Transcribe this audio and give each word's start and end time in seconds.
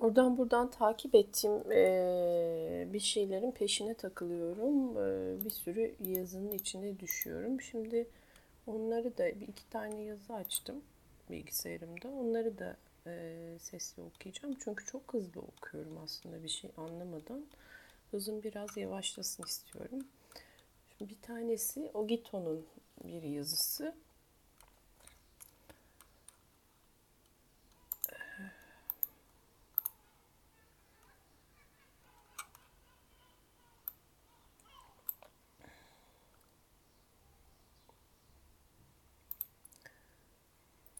Oradan 0.00 0.38
buradan 0.38 0.70
takip 0.70 1.14
ettiğim 1.14 1.72
e, 1.72 2.88
bir 2.92 3.00
şeylerin 3.00 3.50
peşine 3.50 3.94
takılıyorum. 3.94 4.96
E, 4.98 5.44
bir 5.44 5.50
sürü 5.50 5.94
yazının 6.04 6.52
içine 6.52 7.00
düşüyorum. 7.00 7.60
Şimdi 7.60 8.06
onları 8.66 9.18
da 9.18 9.40
bir 9.40 9.48
iki 9.48 9.70
tane 9.70 10.02
yazı 10.02 10.34
açtım 10.34 10.82
bilgisayarımda. 11.30 12.08
Onları 12.08 12.58
da 12.58 12.76
e, 13.06 13.56
sesli 13.58 14.02
okuyacağım. 14.02 14.56
Çünkü 14.64 14.86
çok 14.86 15.14
hızlı 15.14 15.40
okuyorum 15.40 15.98
aslında 16.04 16.42
bir 16.42 16.48
şey 16.48 16.70
anlamadan. 16.76 17.46
Hızım 18.10 18.42
biraz 18.42 18.76
yavaşlasın 18.76 19.42
istiyorum. 19.42 20.06
Şimdi 20.98 21.10
bir 21.10 21.22
tanesi 21.22 21.90
Ogito'nun 21.94 22.66
bir 23.04 23.22
yazısı. 23.22 23.94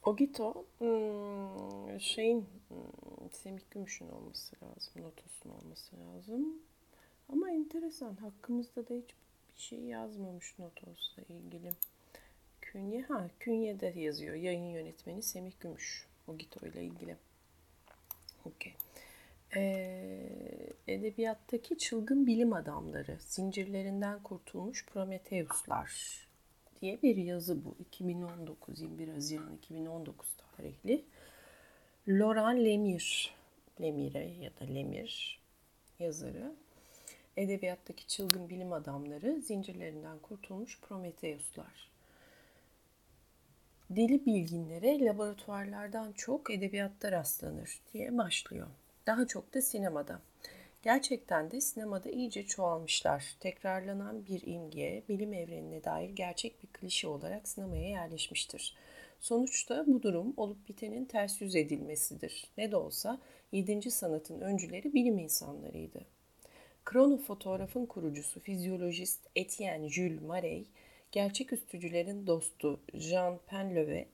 Ogito 0.09 0.65
hmm, 0.79 2.01
şeyin 2.01 2.47
hmm, 2.69 3.31
Semih 3.33 3.61
Gümüş'ün 3.71 4.09
olması 4.09 4.57
lazım. 4.63 5.03
Lotus'un 5.03 5.51
olması 5.51 5.97
lazım. 5.97 6.59
Ama 7.29 7.51
enteresan. 7.51 8.15
Hakkımızda 8.15 8.89
da 8.89 8.95
hiç 8.95 9.15
bir 9.55 9.61
şey 9.61 9.79
yazmamış 9.79 10.59
Notos'la 10.59 11.23
ilgili. 11.23 11.73
Künye, 12.61 13.03
ha 13.03 13.31
Künye'de 13.41 13.87
yazıyor. 13.87 14.35
Yayın 14.35 14.71
yönetmeni 14.71 15.23
Semih 15.23 15.53
Gümüş. 15.61 16.07
Ogito 16.29 16.67
ile 16.67 16.85
ilgili. 16.85 17.17
Okey. 18.45 18.75
Ee, 19.57 20.73
edebiyattaki 20.87 21.79
çılgın 21.79 22.27
bilim 22.27 22.53
adamları, 22.53 23.19
zincirlerinden 23.21 24.23
kurtulmuş 24.23 24.87
Prometheuslar 24.87 26.28
diye 26.81 27.03
bir 27.03 27.17
yazı 27.17 27.65
bu. 27.65 27.77
2019, 27.81 28.81
21 28.81 29.09
Haziran 29.09 29.57
2019 29.57 30.29
tarihli. 30.37 31.05
Laurent 32.09 32.65
Lemire, 32.65 33.31
Lemire 33.81 34.29
ya 34.41 34.51
da 34.61 34.65
Lemir 34.65 35.41
yazarı. 35.99 36.53
Edebiyattaki 37.37 38.07
çılgın 38.07 38.49
bilim 38.49 38.73
adamları, 38.73 39.41
zincirlerinden 39.41 40.19
kurtulmuş 40.19 40.81
Prometheuslar. 40.81 41.91
Deli 43.91 44.27
bilginlere 44.27 45.05
laboratuvarlardan 45.05 46.13
çok 46.13 46.51
edebiyatta 46.51 47.13
rastlanır 47.13 47.81
diye 47.93 48.19
başlıyor. 48.19 48.67
Daha 49.07 49.27
çok 49.27 49.55
da 49.55 49.63
sinemada. 49.63 50.21
Gerçekten 50.83 51.51
de 51.51 51.61
sinemada 51.61 52.11
iyice 52.11 52.47
çoğalmışlar. 52.47 53.37
Tekrarlanan 53.41 54.27
bir 54.27 54.43
imge, 54.47 55.03
bilim 55.09 55.33
evrenine 55.33 55.85
dair 55.85 56.11
gerçek 56.11 56.63
bir 56.63 56.69
klişe 56.69 57.09
olarak 57.09 57.49
sinemaya 57.49 57.89
yerleşmiştir. 57.89 58.77
Sonuçta 59.21 59.87
bu 59.87 60.03
durum 60.03 60.35
olup 60.37 60.69
bitenin 60.69 61.05
ters 61.05 61.41
yüz 61.41 61.57
edilmesidir. 61.57 62.51
Ne 62.59 62.71
de 62.73 62.77
olsa 62.77 63.21
7. 63.53 63.91
sanatın 63.91 64.41
öncüleri 64.41 64.95
bilim 64.95 65.19
insanlarıydı. 65.19 66.01
Kronofotoğrafın 66.85 67.87
kurucusu 67.87 68.41
fizyolojist 68.41 69.21
Etienne 69.37 69.89
Jules 69.89 70.23
Marey, 70.23 70.67
gerçek 71.13 71.53
üstücülerin 71.53 72.27
dostu 72.27 72.81
Jean 72.95 73.39
Penleve 73.47 74.07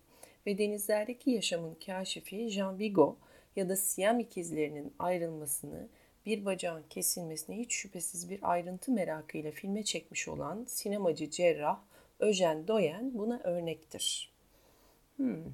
ve 0.47 0.59
denizlerdeki 0.59 1.31
yaşamın 1.31 1.75
kaşifi 1.87 2.49
Jean 2.49 2.79
Vigo 2.79 3.17
ya 3.57 3.69
da 3.69 3.77
Siam 3.77 4.21
ikizlerinin 4.21 4.93
ayrılmasını 4.99 5.89
bir 6.27 6.45
bacağın 6.45 6.85
kesilmesine 6.91 7.57
hiç 7.57 7.73
şüphesiz 7.73 8.31
bir 8.31 8.39
ayrıntı 8.43 8.93
merakıyla 8.93 9.51
filme 9.51 9.83
çekmiş 9.83 10.29
olan 10.29 10.65
sinemacı 10.69 11.31
cerrah 11.31 11.79
Öjen 12.19 12.69
Doyen 12.69 13.19
buna 13.19 13.41
örnektir. 13.45 14.33
Hmm. 15.17 15.45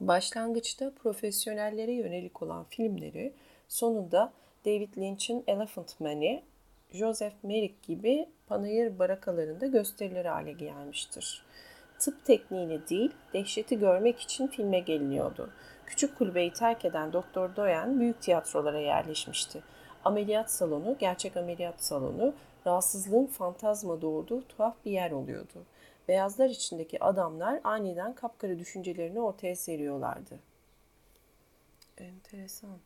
Başlangıçta 0.00 0.92
profesyonellere 0.94 1.92
yönelik 1.92 2.42
olan 2.42 2.64
filmleri 2.64 3.32
sonunda 3.68 4.32
David 4.64 4.96
Lynch'in 4.96 5.44
Elephant 5.46 6.00
Man'i, 6.00 6.42
Joseph 6.92 7.34
Merrick 7.42 7.74
gibi 7.82 8.28
panayır 8.46 8.98
barakalarında 8.98 9.66
gösterilir 9.66 10.24
hale 10.24 10.52
gelmiştir. 10.52 11.44
Tıp 11.98 12.24
tekniğini 12.24 12.88
değil, 12.88 13.10
dehşeti 13.32 13.78
görmek 13.78 14.20
için 14.20 14.46
filme 14.46 14.80
geliniyordu. 14.80 15.50
Küçük 15.86 16.18
kulübeyi 16.18 16.52
terk 16.52 16.84
eden 16.84 17.12
Doktor 17.12 17.56
Doyen 17.56 18.00
büyük 18.00 18.20
tiyatrolara 18.20 18.80
yerleşmişti. 18.80 19.62
Ameliyat 20.04 20.50
salonu, 20.50 20.96
gerçek 20.98 21.36
ameliyat 21.36 21.84
salonu, 21.84 22.34
rahatsızlığın 22.66 23.26
fantazma 23.26 24.02
doğurduğu 24.02 24.48
tuhaf 24.48 24.76
bir 24.84 24.90
yer 24.90 25.10
oluyordu. 25.10 25.64
Beyazlar 26.08 26.48
içindeki 26.48 27.04
adamlar 27.04 27.60
aniden 27.64 28.14
kapkara 28.14 28.58
düşüncelerini 28.58 29.20
ortaya 29.20 29.56
seriyorlardı. 29.56 30.38
Enteresan. 31.98 32.78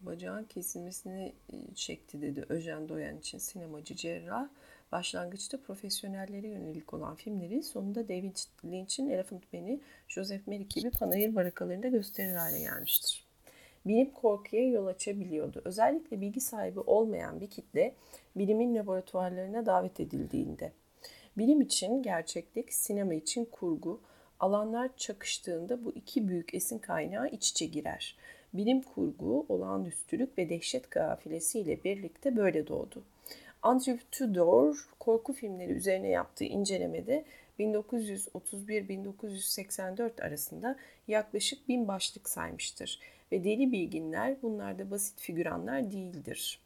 Bacağın 0.00 0.44
kesilmesini 0.44 1.32
çekti 1.74 2.22
dedi 2.22 2.46
Öjen 2.48 2.88
Doyen 2.88 3.16
için 3.16 3.38
sinemacı 3.38 3.96
cerrah 3.96 4.48
başlangıçta 4.92 5.60
profesyonellere 5.60 6.48
yönelik 6.48 6.94
olan 6.94 7.14
filmleri 7.14 7.62
sonunda 7.62 8.08
David 8.08 8.36
Lynch'in 8.64 9.10
Elephant 9.10 9.52
Man'i, 9.52 9.80
Joseph 10.08 10.46
Merrick 10.46 10.80
gibi 10.80 10.90
panayır 10.90 11.34
barakalarında 11.34 11.88
gösterir 11.88 12.34
hale 12.34 12.58
gelmiştir. 12.58 13.21
Bilim 13.86 14.10
korkuya 14.10 14.68
yol 14.68 14.86
açabiliyordu. 14.86 15.62
Özellikle 15.64 16.20
bilgi 16.20 16.40
sahibi 16.40 16.80
olmayan 16.80 17.40
bir 17.40 17.50
kitle 17.50 17.94
bilimin 18.36 18.74
laboratuvarlarına 18.74 19.66
davet 19.66 20.00
edildiğinde. 20.00 20.72
Bilim 21.38 21.60
için 21.60 22.02
gerçeklik, 22.02 22.72
sinema 22.72 23.14
için 23.14 23.44
kurgu, 23.44 24.00
alanlar 24.40 24.90
çakıştığında 24.96 25.84
bu 25.84 25.92
iki 25.92 26.28
büyük 26.28 26.54
esin 26.54 26.78
kaynağı 26.78 27.28
iç 27.28 27.50
içe 27.50 27.66
girer. 27.66 28.16
Bilim 28.54 28.82
kurgu, 28.82 29.46
olağanüstülük 29.48 30.38
ve 30.38 30.48
dehşet 30.48 30.90
kafilesiyle 30.90 31.84
birlikte 31.84 32.36
böyle 32.36 32.66
doğdu. 32.66 33.02
Andrew 33.62 33.98
Tudor 34.10 34.88
korku 35.00 35.32
filmleri 35.32 35.72
üzerine 35.72 36.08
yaptığı 36.08 36.44
incelemede 36.44 37.24
1931-1984 37.60 40.22
arasında 40.22 40.76
yaklaşık 41.08 41.68
bin 41.68 41.88
başlık 41.88 42.28
saymıştır 42.28 43.00
ve 43.32 43.44
deli 43.44 43.72
bilginler 43.72 44.36
bunlar 44.42 44.78
da 44.78 44.90
basit 44.90 45.20
figüranlar 45.20 45.90
değildir. 45.90 46.60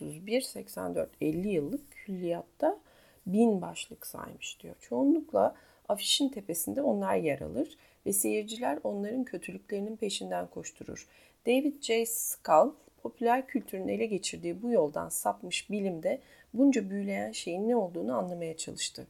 31-84 0.00 1.06
50 1.20 1.48
yıllık 1.48 1.92
külliyatta 1.92 2.78
bin 3.26 3.60
başlık 3.62 4.06
saymış 4.06 4.60
diyor. 4.60 4.74
Çoğunlukla 4.80 5.56
afişin 5.88 6.28
tepesinde 6.28 6.82
onlar 6.82 7.16
yer 7.16 7.40
alır 7.40 7.76
ve 8.06 8.12
seyirciler 8.12 8.78
onların 8.84 9.24
kötülüklerinin 9.24 9.96
peşinden 9.96 10.46
koşturur. 10.46 11.08
David 11.46 11.82
J. 11.82 12.06
Scull 12.06 12.72
popüler 13.02 13.46
kültürün 13.46 13.88
ele 13.88 14.06
geçirdiği 14.06 14.62
bu 14.62 14.70
yoldan 14.70 15.08
sapmış 15.08 15.70
bilimde 15.70 16.20
bunca 16.54 16.90
büyüleyen 16.90 17.32
şeyin 17.32 17.68
ne 17.68 17.76
olduğunu 17.76 18.18
anlamaya 18.18 18.56
çalıştı. 18.56 19.06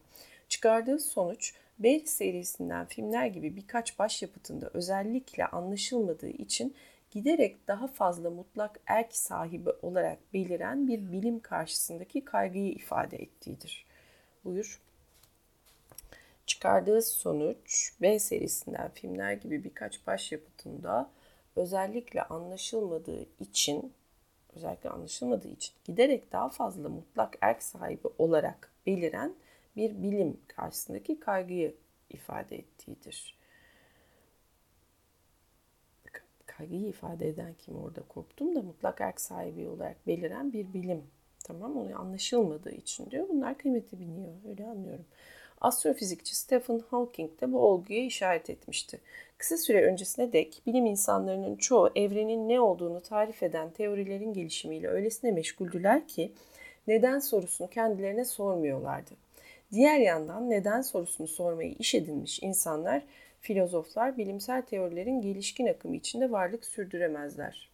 Çıkardığı 0.48 0.98
sonuç 0.98 1.54
B 1.80 2.06
serisinden 2.06 2.86
filmler 2.86 3.26
gibi 3.26 3.56
birkaç 3.56 3.98
başyapıtında 3.98 4.70
özellikle 4.74 5.46
anlaşılmadığı 5.46 6.28
için 6.28 6.74
giderek 7.10 7.68
daha 7.68 7.86
fazla 7.86 8.30
mutlak 8.30 8.80
erk 8.86 9.16
sahibi 9.16 9.70
olarak 9.82 10.18
beliren 10.34 10.88
bir 10.88 11.12
bilim 11.12 11.40
karşısındaki 11.40 12.24
kaygıyı 12.24 12.72
ifade 12.72 13.16
ettiğidir. 13.16 13.86
Buyur. 14.44 14.80
Çıkardığı 16.46 17.02
sonuç 17.02 17.92
B 18.00 18.18
serisinden 18.18 18.90
filmler 18.90 19.32
gibi 19.32 19.64
birkaç 19.64 20.06
başyapıtında 20.06 21.10
özellikle 21.56 22.22
anlaşılmadığı 22.22 23.26
için 23.40 23.92
özellikle 24.56 24.90
anlaşılmadığı 24.90 25.48
için 25.48 25.74
giderek 25.84 26.32
daha 26.32 26.48
fazla 26.48 26.88
mutlak 26.88 27.38
erk 27.40 27.62
sahibi 27.62 28.08
olarak 28.18 28.72
beliren 28.86 29.34
bir 29.76 30.02
bilim 30.02 30.40
karşısındaki 30.48 31.20
kaygıyı 31.20 31.74
ifade 32.10 32.56
ettiğidir. 32.56 33.40
Kaygıyı 36.46 36.88
ifade 36.88 37.28
eden 37.28 37.54
kim 37.58 37.76
orada 37.76 38.02
koptum 38.08 38.54
da 38.54 38.62
mutlak 38.62 39.00
erk 39.00 39.20
sahibi 39.20 39.68
olarak 39.68 40.06
beliren 40.06 40.52
bir 40.52 40.72
bilim. 40.72 41.02
Tamam 41.44 41.76
onu 41.76 42.00
anlaşılmadığı 42.00 42.72
için 42.72 43.10
diyor. 43.10 43.28
Bunlar 43.28 43.58
kıymeti 43.58 44.00
biniyor. 44.00 44.32
Öyle 44.48 44.66
anlıyorum. 44.66 45.04
Astrofizikçi 45.60 46.36
Stephen 46.36 46.80
Hawking 46.90 47.40
de 47.40 47.52
bu 47.52 47.58
olguya 47.58 48.04
işaret 48.04 48.50
etmişti. 48.50 49.00
Kısa 49.38 49.56
süre 49.56 49.86
öncesine 49.86 50.32
dek 50.32 50.62
bilim 50.66 50.86
insanlarının 50.86 51.56
çoğu 51.56 51.90
evrenin 51.94 52.48
ne 52.48 52.60
olduğunu 52.60 53.00
tarif 53.00 53.42
eden 53.42 53.70
teorilerin 53.70 54.32
gelişimiyle 54.32 54.88
öylesine 54.88 55.32
meşguldüler 55.32 56.08
ki 56.08 56.32
neden 56.86 57.18
sorusunu 57.18 57.70
kendilerine 57.70 58.24
sormuyorlardı. 58.24 59.10
Diğer 59.72 59.98
yandan 59.98 60.50
neden 60.50 60.80
sorusunu 60.80 61.28
sormayı 61.28 61.74
iş 61.78 61.94
edinmiş 61.94 62.42
insanlar 62.42 63.02
filozoflar 63.40 64.18
bilimsel 64.18 64.62
teorilerin 64.62 65.20
gelişkin 65.20 65.66
akımı 65.66 65.96
içinde 65.96 66.30
varlık 66.30 66.64
sürdüremezler. 66.64 67.70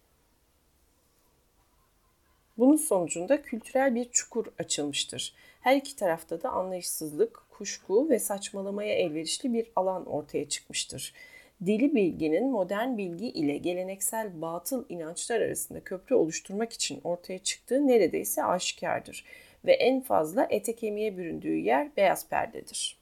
Bunun 2.57 2.75
sonucunda 2.75 3.41
kültürel 3.41 3.95
bir 3.95 4.09
çukur 4.11 4.45
açılmıştır. 4.59 5.33
Her 5.61 5.75
iki 5.75 5.95
tarafta 5.95 6.43
da 6.43 6.49
anlayışsızlık, 6.49 7.43
kuşku 7.49 8.09
ve 8.09 8.19
saçmalamaya 8.19 8.93
elverişli 8.93 9.53
bir 9.53 9.67
alan 9.75 10.05
ortaya 10.05 10.49
çıkmıştır. 10.49 11.13
Deli 11.61 11.95
bilginin 11.95 12.51
modern 12.51 12.97
bilgi 12.97 13.27
ile 13.27 13.57
geleneksel 13.57 14.41
batıl 14.41 14.85
inançlar 14.89 15.41
arasında 15.41 15.79
köprü 15.79 16.15
oluşturmak 16.15 16.73
için 16.73 17.01
ortaya 17.03 17.39
çıktığı 17.39 17.87
neredeyse 17.87 18.43
aşikardır 18.43 19.25
ve 19.65 19.73
en 19.73 20.01
fazla 20.01 20.47
ete 20.49 20.75
kemiğe 20.75 21.17
büründüğü 21.17 21.55
yer 21.55 21.95
beyaz 21.97 22.27
perdedir. 22.27 22.97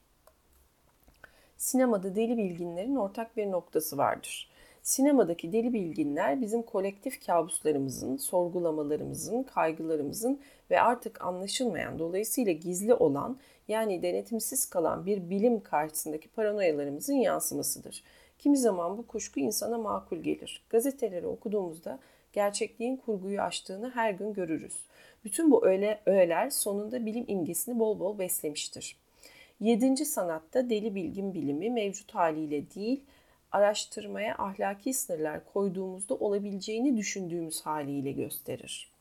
Sinemada 1.57 2.15
deli 2.15 2.37
bilginlerin 2.37 2.95
ortak 2.95 3.37
bir 3.37 3.51
noktası 3.51 3.97
vardır. 3.97 4.49
Sinemadaki 4.85 5.51
deli 5.51 5.73
bilginler 5.73 6.41
bizim 6.41 6.61
kolektif 6.61 7.25
kabuslarımızın, 7.25 8.17
sorgulamalarımızın, 8.17 9.43
kaygılarımızın 9.43 10.39
ve 10.71 10.81
artık 10.81 11.21
anlaşılmayan, 11.21 11.99
dolayısıyla 11.99 12.51
gizli 12.51 12.93
olan 12.93 13.37
yani 13.67 14.01
denetimsiz 14.01 14.65
kalan 14.65 15.05
bir 15.05 15.29
bilim 15.29 15.59
karşısındaki 15.59 16.27
paranoyalarımızın 16.27 17.13
yansımasıdır. 17.13 18.03
Kimi 18.39 18.57
zaman 18.57 18.97
bu 18.97 19.07
kuşku 19.07 19.39
insana 19.39 19.77
makul 19.77 20.17
gelir. 20.17 20.63
Gazeteleri 20.69 21.27
okuduğumuzda 21.27 21.99
gerçekliğin 22.33 22.97
kurguyu 22.97 23.41
aştığını 23.41 23.89
her 23.89 24.11
gün 24.11 24.33
görürüz. 24.33 24.85
Bütün 25.25 25.51
bu 25.51 25.65
öğe, 25.65 26.01
öğeler 26.05 26.49
sonunda 26.49 27.05
bilim 27.05 27.25
imgesini 27.27 27.79
bol 27.79 27.99
bol 27.99 28.19
beslemiştir. 28.19 28.97
Yedinci 29.59 30.05
sanatta 30.05 30.69
deli 30.69 30.95
bilgin 30.95 31.33
bilimi 31.33 31.69
mevcut 31.69 32.15
haliyle 32.15 32.71
değil, 32.75 33.03
araştırmaya 33.51 34.35
ahlaki 34.37 34.93
sınırlar 34.93 35.45
koyduğumuzda 35.53 36.13
olabileceğini 36.15 36.97
düşündüğümüz 36.97 37.61
haliyle 37.61 38.11
gösterir. 38.11 38.94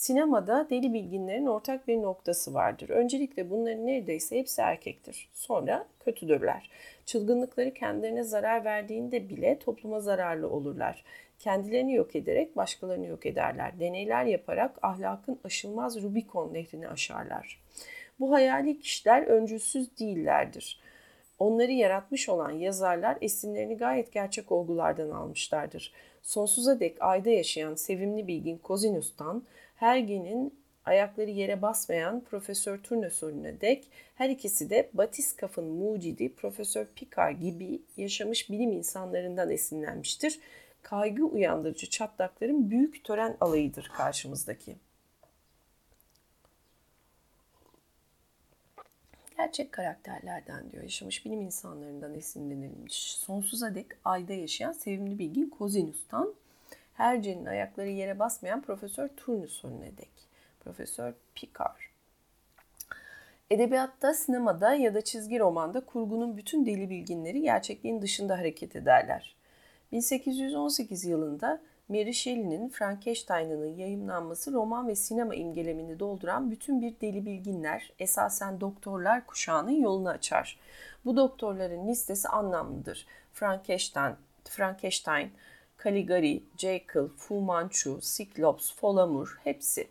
Sinemada 0.00 0.66
deli 0.70 0.92
bilginlerin 0.92 1.46
ortak 1.46 1.88
bir 1.88 2.02
noktası 2.02 2.54
vardır. 2.54 2.88
Öncelikle 2.88 3.50
bunların 3.50 3.86
neredeyse 3.86 4.38
hepsi 4.38 4.60
erkektir. 4.60 5.28
Sonra 5.32 5.86
kötüdürler. 6.04 6.70
Çılgınlıkları 7.06 7.74
kendilerine 7.74 8.22
zarar 8.22 8.64
verdiğinde 8.64 9.28
bile 9.28 9.58
topluma 9.58 10.00
zararlı 10.00 10.50
olurlar. 10.50 11.04
Kendilerini 11.38 11.94
yok 11.94 12.16
ederek 12.16 12.56
başkalarını 12.56 13.06
yok 13.06 13.26
ederler. 13.26 13.80
Deneyler 13.80 14.24
yaparak 14.24 14.78
ahlakın 14.82 15.40
aşılmaz 15.44 16.02
Rubikon 16.02 16.54
nehrini 16.54 16.88
aşarlar. 16.88 17.60
Bu 18.20 18.32
hayali 18.32 18.80
kişiler 18.80 19.22
öncülsüz 19.22 19.98
değillerdir. 19.98 20.80
Onları 21.38 21.72
yaratmış 21.72 22.28
olan 22.28 22.50
yazarlar 22.50 23.18
esinlerini 23.20 23.76
gayet 23.76 24.12
gerçek 24.12 24.52
olgulardan 24.52 25.10
almışlardır. 25.10 25.92
Sonsuza 26.22 26.80
dek 26.80 26.96
ayda 27.00 27.30
yaşayan 27.30 27.74
sevimli 27.74 28.26
bilgin 28.26 28.58
Kozinus'tan 28.58 29.44
Hergen'in 29.80 30.54
ayakları 30.84 31.30
yere 31.30 31.62
basmayan 31.62 32.24
Profesör 32.24 32.78
Turnesol'üne 32.78 33.60
dek 33.60 33.88
her 34.14 34.30
ikisi 34.30 34.70
de 34.70 34.90
Batiskaf'ın 34.94 35.64
mucidi 35.64 36.34
Profesör 36.34 36.86
Picard 36.86 37.40
gibi 37.40 37.82
yaşamış 37.96 38.50
bilim 38.50 38.72
insanlarından 38.72 39.50
esinlenmiştir. 39.50 40.40
Kaygı 40.82 41.24
uyandırıcı 41.24 41.90
çatlakların 41.90 42.70
büyük 42.70 43.04
tören 43.04 43.36
alayıdır 43.40 43.90
karşımızdaki. 43.96 44.76
gerçek 49.36 49.72
karakterlerden 49.72 50.72
diyor. 50.72 50.82
Yaşamış 50.82 51.24
bilim 51.24 51.40
insanlarından 51.40 52.14
esinlenilmiş. 52.14 53.14
Sonsuza 53.14 53.74
dek 53.74 53.86
ayda 54.04 54.32
yaşayan 54.32 54.72
sevimli 54.72 55.18
bilgin 55.18 55.50
Kozinus'tan 55.50 56.34
Herce'nin 57.00 57.46
ayakları 57.46 57.88
yere 57.88 58.18
basmayan 58.18 58.62
Profesör 58.62 59.08
Turnuson'una 59.08 59.96
dek. 59.98 60.10
Profesör 60.60 61.14
Picard. 61.34 61.80
Edebiyatta, 63.50 64.14
sinemada 64.14 64.74
ya 64.74 64.94
da 64.94 65.00
çizgi 65.00 65.38
romanda 65.38 65.80
kurgunun 65.80 66.36
bütün 66.36 66.66
deli 66.66 66.90
bilginleri 66.90 67.42
gerçekliğin 67.42 68.02
dışında 68.02 68.38
hareket 68.38 68.76
ederler. 68.76 69.36
1818 69.92 71.04
yılında 71.04 71.60
Mary 71.88 72.12
Shelley'nin 72.12 72.68
Frankenstein'ının 72.68 73.76
yayımlanması 73.76 74.52
roman 74.52 74.88
ve 74.88 74.94
sinema 74.94 75.34
imgelemini 75.34 75.98
dolduran 75.98 76.50
bütün 76.50 76.82
bir 76.82 77.00
deli 77.00 77.26
bilginler, 77.26 77.92
esasen 77.98 78.60
doktorlar 78.60 79.26
kuşağının 79.26 79.82
yolunu 79.82 80.08
açar. 80.08 80.58
Bu 81.04 81.16
doktorların 81.16 81.88
listesi 81.88 82.28
anlamlıdır. 82.28 83.06
Frankenstein, 83.32 84.14
Frankenstein, 84.44 85.32
Caligari, 85.84 86.42
Jekyll, 86.56 87.08
Fu 87.16 87.40
Manchu, 87.40 88.00
Cyclops, 88.00 88.74
Folamur 88.74 89.38
hepsi. 89.44 89.88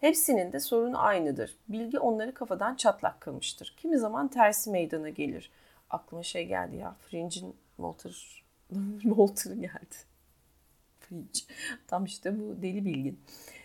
Hepsinin 0.00 0.52
de 0.52 0.60
sorunu 0.60 1.02
aynıdır. 1.02 1.56
Bilgi 1.68 1.98
onları 1.98 2.34
kafadan 2.34 2.74
çatlak 2.74 3.20
kılmıştır. 3.20 3.74
Kimi 3.76 3.98
zaman 3.98 4.28
tersi 4.28 4.70
meydana 4.70 5.08
gelir. 5.08 5.50
Aklıma 5.90 6.22
şey 6.22 6.46
geldi 6.46 6.76
ya. 6.76 6.96
Fringe'in 7.00 7.56
Walter, 7.76 8.44
Walter 9.02 9.52
geldi. 9.52 9.96
Fringe. 11.00 11.40
Tam 11.86 12.04
işte 12.04 12.38
bu 12.40 12.62
deli 12.62 12.84
bilgin. 12.84 13.20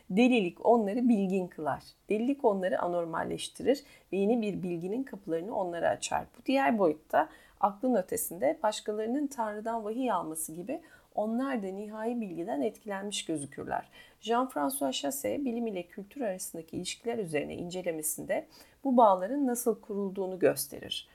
Delilik 0.10 0.66
onları 0.66 1.10
bilgin 1.10 1.48
kılar. 1.48 1.84
Delilik 2.10 2.46
onları 2.46 2.82
anormalleştirir 2.82 3.84
ve 4.14 4.18
yeni 4.18 4.42
bir 4.42 4.64
bilginin 4.64 5.04
kapılarını 5.04 5.56
onlara 5.56 5.90
açar. 5.90 6.22
Bu 6.22 6.46
diğer 6.46 6.80
boyutta 6.80 7.30
aklın 7.60 7.96
ötesinde 7.96 8.60
başkalarının 8.64 9.28
Tanrı'dan 9.28 9.86
vahiy 9.86 10.12
alması 10.12 10.54
gibi 10.54 10.82
onlar 11.16 11.64
da 11.64 11.68
nihai 11.68 12.22
bilgiden 12.22 12.62
etkilenmiş 12.62 13.26
gözükürler. 13.26 13.90
Jean-François 14.22 14.92
Chassé 14.92 15.46
bilim 15.46 15.68
ile 15.68 15.84
kültür 15.84 16.22
arasındaki 16.22 16.78
ilişkiler 16.78 17.18
üzerine 17.18 17.56
incelemesinde 17.56 18.48
bu 18.84 18.98
bağların 18.98 19.48
nasıl 19.48 19.82
kurulduğunu 19.82 20.40
gösterir. 20.40 21.08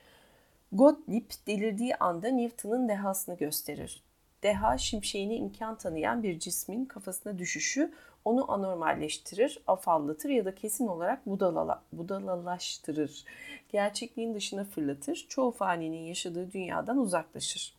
Gottlieb 0.73 1.31
delirdiği 1.47 1.97
anda 1.97 2.29
Newton'un 2.29 2.89
dehasını 2.89 3.37
gösterir. 3.37 4.03
Deha 4.43 4.79
şimşeğini 4.79 5.37
imkan 5.37 5.79
tanıyan 5.79 6.23
bir 6.23 6.39
cismin 6.39 6.85
kafasına 6.85 7.39
düşüşü 7.39 7.93
onu 8.25 8.53
anormalleştirir, 8.53 9.59
afallatır 9.67 10.29
ya 10.29 10.45
da 10.45 10.55
kesin 10.55 10.87
olarak 10.87 11.27
budalala, 11.27 11.83
budalalaştırır. 11.93 13.25
Gerçekliğin 13.69 14.35
dışına 14.35 14.65
fırlatır, 14.65 15.27
çoğu 15.29 15.51
faninin 15.51 16.03
yaşadığı 16.03 16.53
dünyadan 16.53 16.99
uzaklaşır. 16.99 17.75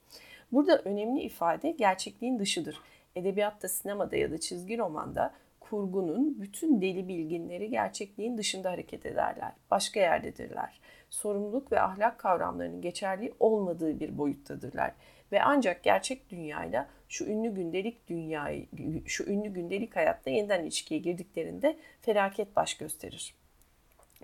Burada 0.52 0.78
önemli 0.78 1.22
ifade 1.22 1.72
gerçekliğin 1.72 2.40
dışıdır. 2.40 2.82
Edebiyatta, 3.16 3.68
sinemada 3.68 4.16
ya 4.16 4.32
da 4.32 4.38
çizgi 4.38 4.78
romanda 4.78 5.34
kurgunun 5.60 6.42
bütün 6.42 6.82
deli 6.82 7.08
bilginleri 7.08 7.70
gerçekliğin 7.70 8.38
dışında 8.38 8.72
hareket 8.72 9.06
ederler. 9.06 9.52
Başka 9.72 10.00
yerdedirler. 10.00 10.80
Sorumluluk 11.10 11.72
ve 11.72 11.82
ahlak 11.82 12.20
kavramlarının 12.20 12.82
geçerli 12.82 13.34
olmadığı 13.40 14.00
bir 14.00 14.18
boyuttadırlar 14.18 14.92
ve 15.32 15.44
ancak 15.44 15.84
gerçek 15.84 16.30
dünyayla 16.30 16.88
şu 17.10 17.26
ünlü 17.26 17.56
gündelik 17.56 18.08
dünyayı 18.08 18.66
şu 19.06 19.24
ünlü 19.32 19.50
gündelik 19.50 19.96
hayatta 19.96 20.30
yeniden 20.30 20.64
ilişkiye 20.64 21.00
girdiklerinde 21.00 21.78
felaket 22.02 22.56
baş 22.56 22.74
gösterir. 22.74 23.36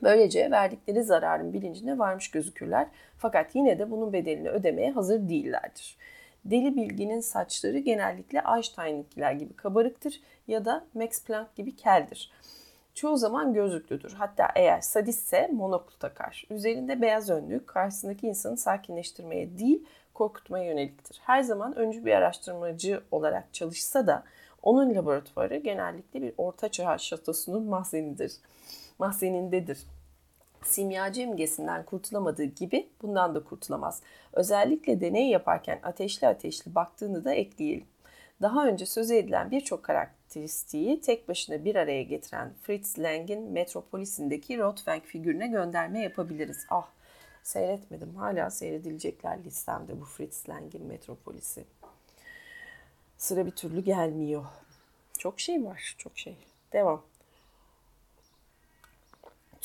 Böylece 0.03 0.51
verdikleri 0.51 1.03
zararın 1.03 1.53
bilincine 1.53 1.97
varmış 1.97 2.31
gözükürler 2.31 2.87
fakat 3.17 3.55
yine 3.55 3.79
de 3.79 3.91
bunun 3.91 4.13
bedelini 4.13 4.49
ödemeye 4.49 4.91
hazır 4.91 5.29
değillerdir. 5.29 5.97
Deli 6.45 6.75
bilginin 6.75 7.19
saçları 7.19 7.77
genellikle 7.79 8.43
Einstein'inkiler 8.55 9.31
gibi 9.31 9.53
kabarıktır 9.53 10.21
ya 10.47 10.65
da 10.65 10.85
Max 10.93 11.23
Planck 11.23 11.55
gibi 11.55 11.75
keldir. 11.75 12.31
Çoğu 12.93 13.17
zaman 13.17 13.53
gözlüklüdür. 13.53 14.13
Hatta 14.13 14.47
eğer 14.55 14.81
sadistse 14.81 15.47
monoklu 15.47 15.99
takar. 15.99 16.45
Üzerinde 16.49 17.01
beyaz 17.01 17.29
önlük 17.29 17.67
karşısındaki 17.67 18.27
insanı 18.27 18.57
sakinleştirmeye 18.57 19.57
değil 19.57 19.85
korkutmaya 20.13 20.65
yöneliktir. 20.65 21.21
Her 21.25 21.41
zaman 21.41 21.75
öncü 21.75 22.05
bir 22.05 22.11
araştırmacı 22.11 23.01
olarak 23.11 23.53
çalışsa 23.53 24.07
da 24.07 24.23
onun 24.63 24.95
laboratuvarı 24.95 25.57
genellikle 25.57 26.21
bir 26.21 26.33
ortaçağ 26.37 26.97
şatosunun 26.97 27.63
mahzenidir. 27.63 28.33
Mahzenindedir 28.99 29.79
simyacı 30.67 31.21
imgesinden 31.21 31.85
kurtulamadığı 31.85 32.43
gibi 32.43 32.89
bundan 33.01 33.35
da 33.35 33.43
kurtulamaz. 33.43 34.01
Özellikle 34.33 35.01
deney 35.01 35.29
yaparken 35.29 35.79
ateşli 35.83 36.27
ateşli 36.27 36.75
baktığını 36.75 37.25
da 37.25 37.33
ekleyelim. 37.33 37.87
Daha 38.41 38.67
önce 38.67 38.85
söz 38.85 39.11
edilen 39.11 39.51
birçok 39.51 39.83
karakteristiği 39.83 41.01
tek 41.01 41.29
başına 41.29 41.65
bir 41.65 41.75
araya 41.75 42.03
getiren 42.03 42.53
Fritz 42.61 42.99
Lang'in 42.99 43.51
Metropolis'indeki 43.51 44.57
Rotwang 44.57 45.03
figürüne 45.03 45.47
gönderme 45.47 45.99
yapabiliriz. 45.99 46.65
Ah 46.69 46.87
seyretmedim. 47.43 48.15
Hala 48.15 48.49
seyredilecekler 48.49 49.43
listemde 49.43 50.01
bu 50.01 50.05
Fritz 50.05 50.49
Lang'in 50.49 50.85
Metropolis'i. 50.85 51.65
Sıra 53.17 53.45
bir 53.45 53.51
türlü 53.51 53.83
gelmiyor. 53.83 54.45
Çok 55.17 55.39
şey 55.39 55.65
var, 55.65 55.95
çok 55.97 56.17
şey. 56.17 56.37
Devam. 56.73 57.03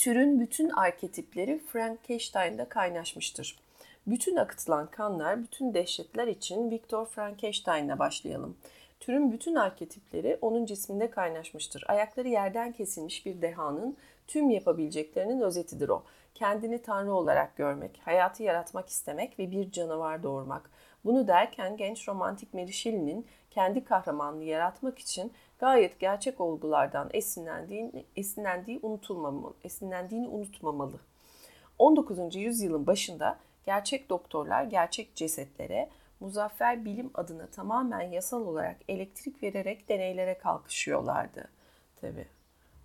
Türün 0.00 0.40
bütün 0.40 0.68
arketipleri 0.68 1.58
Frankenstein'da 1.58 2.68
kaynaşmıştır. 2.68 3.58
Bütün 4.06 4.36
akıtılan 4.36 4.86
kanlar, 4.86 5.42
bütün 5.42 5.74
dehşetler 5.74 6.26
için 6.26 6.70
Viktor 6.70 7.06
Frankenstein'la 7.06 7.98
başlayalım. 7.98 8.56
Türün 9.00 9.32
bütün 9.32 9.54
arketipleri 9.54 10.38
onun 10.40 10.66
cisminde 10.66 11.10
kaynaşmıştır. 11.10 11.84
Ayakları 11.88 12.28
yerden 12.28 12.72
kesilmiş 12.72 13.26
bir 13.26 13.42
dehanın 13.42 13.96
tüm 14.26 14.50
yapabileceklerinin 14.50 15.40
özetidir 15.40 15.88
o. 15.88 16.02
Kendini 16.34 16.82
tanrı 16.82 17.14
olarak 17.14 17.56
görmek, 17.56 18.00
hayatı 18.04 18.42
yaratmak 18.42 18.88
istemek 18.88 19.38
ve 19.38 19.50
bir 19.50 19.70
canavar 19.70 20.22
doğurmak. 20.22 20.70
Bunu 21.04 21.28
derken 21.28 21.76
genç 21.76 22.08
romantik 22.08 22.54
Mary 22.54 22.72
Shelley'nin 22.72 23.26
kendi 23.50 23.84
kahramanını 23.84 24.44
yaratmak 24.44 24.98
için 24.98 25.32
gayet 25.60 26.00
gerçek 26.00 26.40
olgulardan 26.40 27.10
esinlendiği, 27.12 28.06
esinlendiği 28.16 28.80
unutulmamalı, 28.82 29.54
esinlendiğini 29.64 30.28
unutmamalı. 30.28 31.00
19. 31.78 32.36
yüzyılın 32.36 32.86
başında 32.86 33.38
gerçek 33.66 34.10
doktorlar 34.10 34.64
gerçek 34.64 35.16
cesetlere, 35.16 35.88
muzaffer 36.20 36.84
bilim 36.84 37.10
adına 37.14 37.46
tamamen 37.46 38.00
yasal 38.00 38.46
olarak 38.46 38.76
elektrik 38.88 39.42
vererek 39.42 39.88
deneylere 39.88 40.38
kalkışıyorlardı. 40.38 41.48
Tabi 42.00 42.26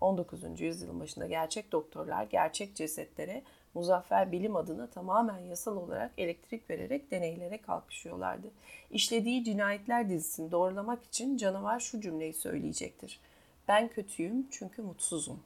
19. 0.01 0.61
yüzyılın 0.61 0.99
başında 0.99 1.27
gerçek 1.27 1.71
doktorlar 1.71 2.23
gerçek 2.23 2.75
cesetlere, 2.75 3.43
muzaffer 3.75 4.31
bilim 4.31 4.55
adına 4.55 4.87
tamamen 4.87 5.39
yasal 5.39 5.77
olarak 5.77 6.11
elektrik 6.17 6.69
vererek 6.69 7.11
deneylere 7.11 7.61
kalkışıyorlardı. 7.61 8.47
İşlediği 8.91 9.43
cinayetler 9.43 10.09
dizisini 10.09 10.51
doğrulamak 10.51 11.03
için 11.03 11.37
canavar 11.37 11.79
şu 11.79 12.01
cümleyi 12.01 12.33
söyleyecektir. 12.33 13.19
Ben 13.67 13.87
kötüyüm 13.87 14.47
çünkü 14.51 14.81
mutsuzum. 14.81 15.39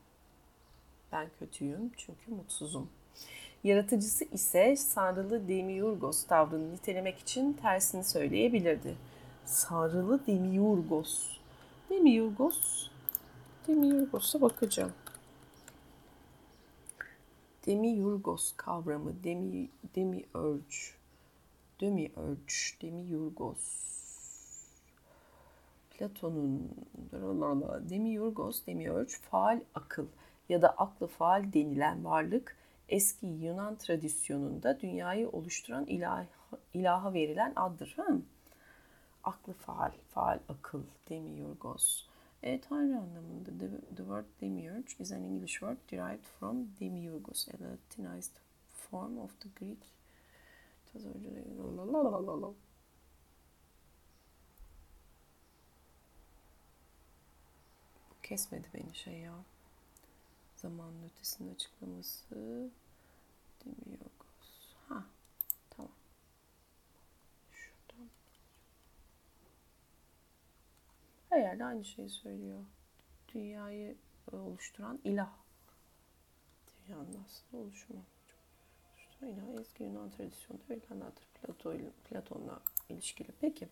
Ben 1.12 1.28
kötüyüm 1.40 1.92
çünkü 1.98 2.32
mutsuzum. 2.32 2.90
Yaratıcısı 3.64 4.26
ise 4.26 4.76
Sanrılı 4.76 5.48
Demiurgos 5.48 6.24
tavrını 6.24 6.74
nitelemek 6.74 7.20
için 7.20 7.54
tersini 7.54 8.04
söyleyebilirdi. 8.04 8.96
Sanrılı 9.46 10.28
Demiurgos. 10.28 11.38
Demiurgos. 11.90 12.88
Demiurgos'a 13.68 14.42
bakacağım. 14.42 14.94
Demiurgos 17.66 18.54
kavramı, 18.58 19.24
demi, 19.24 19.70
demi 19.96 20.24
urge, 20.34 20.78
demi 21.82 22.12
urge, 22.16 22.82
demiurgos. 22.82 23.90
Platon'un 25.92 26.72
demiurgos, 27.90 28.66
demiurge, 28.68 29.14
faal 29.32 29.62
akıl 29.76 30.06
ya 30.50 30.62
da 30.62 30.70
aklı 30.70 31.08
faal 31.08 31.54
denilen 31.54 32.06
varlık 32.06 32.56
eski 32.90 33.28
Yunan 33.28 33.76
tradisyonunda 33.76 34.80
dünyayı 34.80 35.30
oluşturan 35.30 35.86
ilah, 35.86 36.26
ilaha 36.74 37.14
verilen 37.14 37.54
addır. 37.56 37.94
Ha? 37.98 38.08
Aklı 39.24 39.54
faal, 39.54 39.92
faal 40.10 40.40
akıl, 40.50 40.84
demiurgos. 41.10 42.09
E, 42.44 42.62
tanrı 42.62 42.98
anlamında. 42.98 43.50
The, 43.60 43.96
the 43.96 44.04
word 44.04 44.26
demiurge 44.42 44.96
is 45.00 45.12
an 45.12 45.24
English 45.24 45.60
word 45.60 45.78
derived 45.92 46.26
from 46.40 46.68
demiurgos, 46.80 47.48
a 47.48 47.64
Latinized 47.64 48.34
form 48.74 49.18
of 49.18 49.40
the 49.40 49.50
Greek. 49.56 50.00
Kesmedi 58.24 58.68
beni 58.74 58.96
şey 58.96 59.20
ya. 59.20 59.34
Zamanın 60.56 61.04
ötesinin 61.04 61.56
açıklaması. 61.56 62.36
Demiurgos. 63.66 64.74
Ha, 64.90 65.06
tamam. 65.70 65.92
Şuradan. 67.52 68.10
Her 71.30 71.40
yerde 71.40 71.66
aynı 71.66 71.86
şeyi 71.86 72.10
söylüyor. 72.10 72.60
Dünyayı 73.34 73.96
oluşturan 74.32 75.00
ilah. 75.04 75.30
Dünyanın 76.88 77.26
aslında 77.26 77.64
oluşumu. 77.64 78.04
Oluşturan 78.94 79.32
ilah 79.32 79.62
eski 79.62 79.84
Yunan 79.84 80.12
tradisyonunda 80.12 80.70
verilen 80.70 81.02
adır. 81.02 81.24
Plato, 81.34 81.78
Platon'la 82.10 82.60
ilişkili. 82.90 83.30
Peki. 83.42 83.70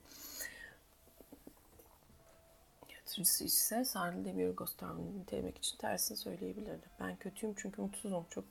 Yaratıcısı 2.89 3.43
ise 3.43 3.85
Sarlı 3.85 4.25
Demiurgos 4.25 4.75
tahminini 4.75 5.19
nitelemek 5.19 5.57
için 5.57 5.77
tersini 5.77 6.17
söyleyebilirdi. 6.17 6.89
Ben 6.99 7.15
kötüyüm 7.15 7.55
çünkü 7.57 7.81
mutsuzum. 7.81 8.25
Çok 8.29 8.45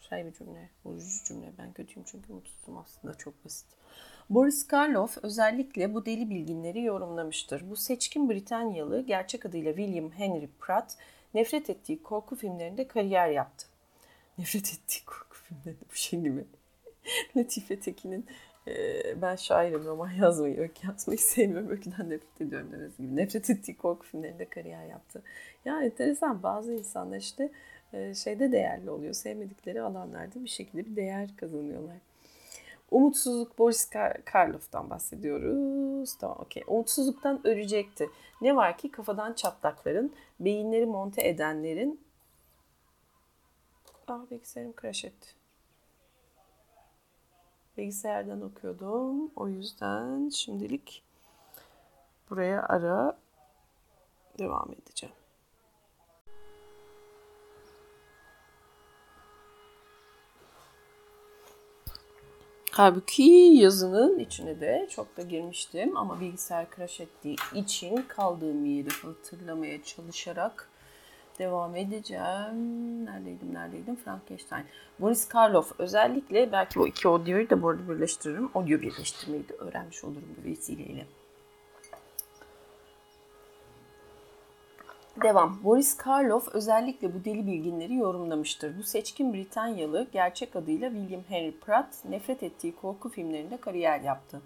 şey 0.00 0.26
bir 0.26 0.32
cümle, 0.32 0.70
vurucu 0.84 1.24
cümle. 1.24 1.52
Ben 1.58 1.72
kötüyüm 1.72 2.06
çünkü 2.10 2.32
mutsuzum 2.32 2.78
aslında 2.78 3.14
çok 3.14 3.44
basit. 3.44 3.79
Boris 4.30 4.66
Karloff 4.66 5.18
özellikle 5.22 5.94
bu 5.94 6.06
deli 6.06 6.30
bilginleri 6.30 6.82
yorumlamıştır. 6.82 7.70
Bu 7.70 7.76
seçkin 7.76 8.30
Britanyalı 8.30 9.00
gerçek 9.00 9.46
adıyla 9.46 9.76
William 9.76 10.10
Henry 10.10 10.48
Pratt 10.60 10.96
nefret 11.34 11.70
ettiği 11.70 12.02
korku 12.02 12.36
filmlerinde 12.36 12.88
kariyer 12.88 13.28
yaptı. 13.28 13.66
Nefret 14.38 14.74
ettiği 14.74 15.04
korku 15.04 15.36
filmlerinde 15.36 15.84
bu 15.90 15.94
şey 15.94 16.20
gibi. 16.20 16.44
Latife 17.36 17.80
Tekin'in 17.80 18.26
e, 18.68 18.72
ben 19.22 19.36
şairim 19.36 19.84
roman 19.84 20.10
yazmayı, 20.10 20.60
öykü 20.60 20.86
yazmayı 20.86 21.18
sevmiyorum. 21.18 21.70
Öyküden 21.70 22.10
nefret 22.10 22.40
ediyorum 22.40 22.72
demesi 22.72 23.02
gibi. 23.02 23.16
Nefret 23.16 23.50
ettiği 23.50 23.76
korku 23.76 24.06
filmlerinde 24.06 24.44
kariyer 24.44 24.86
yaptı. 24.86 25.22
Ya 25.64 25.82
enteresan 25.82 26.42
bazı 26.42 26.72
insanlar 26.72 27.16
işte 27.16 27.50
e, 27.92 28.14
şeyde 28.14 28.52
değerli 28.52 28.90
oluyor. 28.90 29.14
Sevmedikleri 29.14 29.82
alanlarda 29.82 30.44
bir 30.44 30.48
şekilde 30.48 30.86
bir 30.86 30.96
değer 30.96 31.36
kazanıyorlar. 31.36 32.09
Umutsuzluk 32.90 33.58
Boris 33.58 33.90
Kar 33.90 34.24
Karloff'tan 34.24 34.90
bahsediyoruz. 34.90 36.14
Tamam 36.18 36.36
okey. 36.40 36.64
Umutsuzluktan 36.66 37.46
ölecekti. 37.46 38.10
Ne 38.40 38.56
var 38.56 38.78
ki 38.78 38.90
kafadan 38.90 39.32
çatlakların, 39.32 40.12
beyinleri 40.40 40.86
monte 40.86 41.28
edenlerin... 41.28 42.00
Ah 44.08 44.30
bilgisayarım 44.30 44.74
crash 44.80 45.04
etti. 45.04 45.28
Bilgisayardan 47.76 48.42
okuyordum. 48.42 49.30
O 49.36 49.48
yüzden 49.48 50.28
şimdilik 50.28 51.02
buraya 52.30 52.62
ara 52.62 53.18
devam 54.38 54.72
edeceğim. 54.72 55.19
Halbuki 62.80 63.22
yazının 63.54 64.18
içine 64.18 64.60
de 64.60 64.88
çok 64.90 65.16
da 65.16 65.22
girmiştim 65.22 65.96
ama 65.96 66.20
bilgisayar 66.20 66.66
crash 66.76 67.00
ettiği 67.00 67.36
için 67.54 68.04
kaldığım 68.08 68.64
yeri 68.64 68.88
hatırlamaya 69.02 69.82
çalışarak 69.82 70.68
devam 71.38 71.76
edeceğim. 71.76 73.04
Neredeydim, 73.04 73.54
neredeydim? 73.54 73.96
Frankenstein. 73.96 74.64
Boris 75.00 75.28
Karloff 75.28 75.72
özellikle 75.78 76.52
belki 76.52 76.78
bu 76.78 76.88
iki 76.88 77.08
audioyu 77.08 77.50
da 77.50 77.62
bu 77.62 77.68
arada 77.68 77.88
birleştiririm. 77.88 78.50
Audio 78.54 78.80
birleştirmeyi 78.80 79.48
de 79.48 79.52
öğrenmiş 79.52 80.04
olurum 80.04 80.36
bu 80.38 80.48
vesileyle. 80.48 81.06
Devam. 85.22 85.60
Boris 85.64 85.96
Karloff 85.96 86.48
özellikle 86.54 87.14
bu 87.14 87.24
deli 87.24 87.46
bilginleri 87.46 87.94
yorumlamıştır. 87.94 88.78
Bu 88.78 88.82
seçkin 88.82 89.34
Britanyalı 89.34 90.06
gerçek 90.12 90.56
adıyla 90.56 90.90
William 90.90 91.22
Henry 91.28 91.52
Pratt 91.52 92.04
nefret 92.08 92.42
ettiği 92.42 92.76
korku 92.76 93.08
filmlerinde 93.08 93.56
kariyer 93.56 94.00
yaptı. 94.00 94.40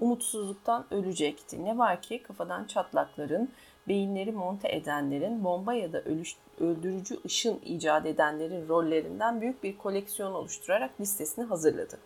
Umutsuzluktan 0.00 0.86
ölecekti. 0.90 1.64
Ne 1.64 1.78
var 1.78 2.02
ki 2.02 2.22
kafadan 2.22 2.64
çatlakların, 2.64 3.48
beyinleri 3.88 4.32
monte 4.32 4.68
edenlerin, 4.76 5.44
bomba 5.44 5.74
ya 5.74 5.92
da 5.92 6.02
ölüş, 6.02 6.36
öldürücü 6.60 7.18
ışın 7.26 7.60
icat 7.64 8.06
edenlerin 8.06 8.68
rollerinden 8.68 9.40
büyük 9.40 9.62
bir 9.62 9.78
koleksiyon 9.78 10.32
oluşturarak 10.32 11.00
listesini 11.00 11.44
hazırladı. 11.44 11.98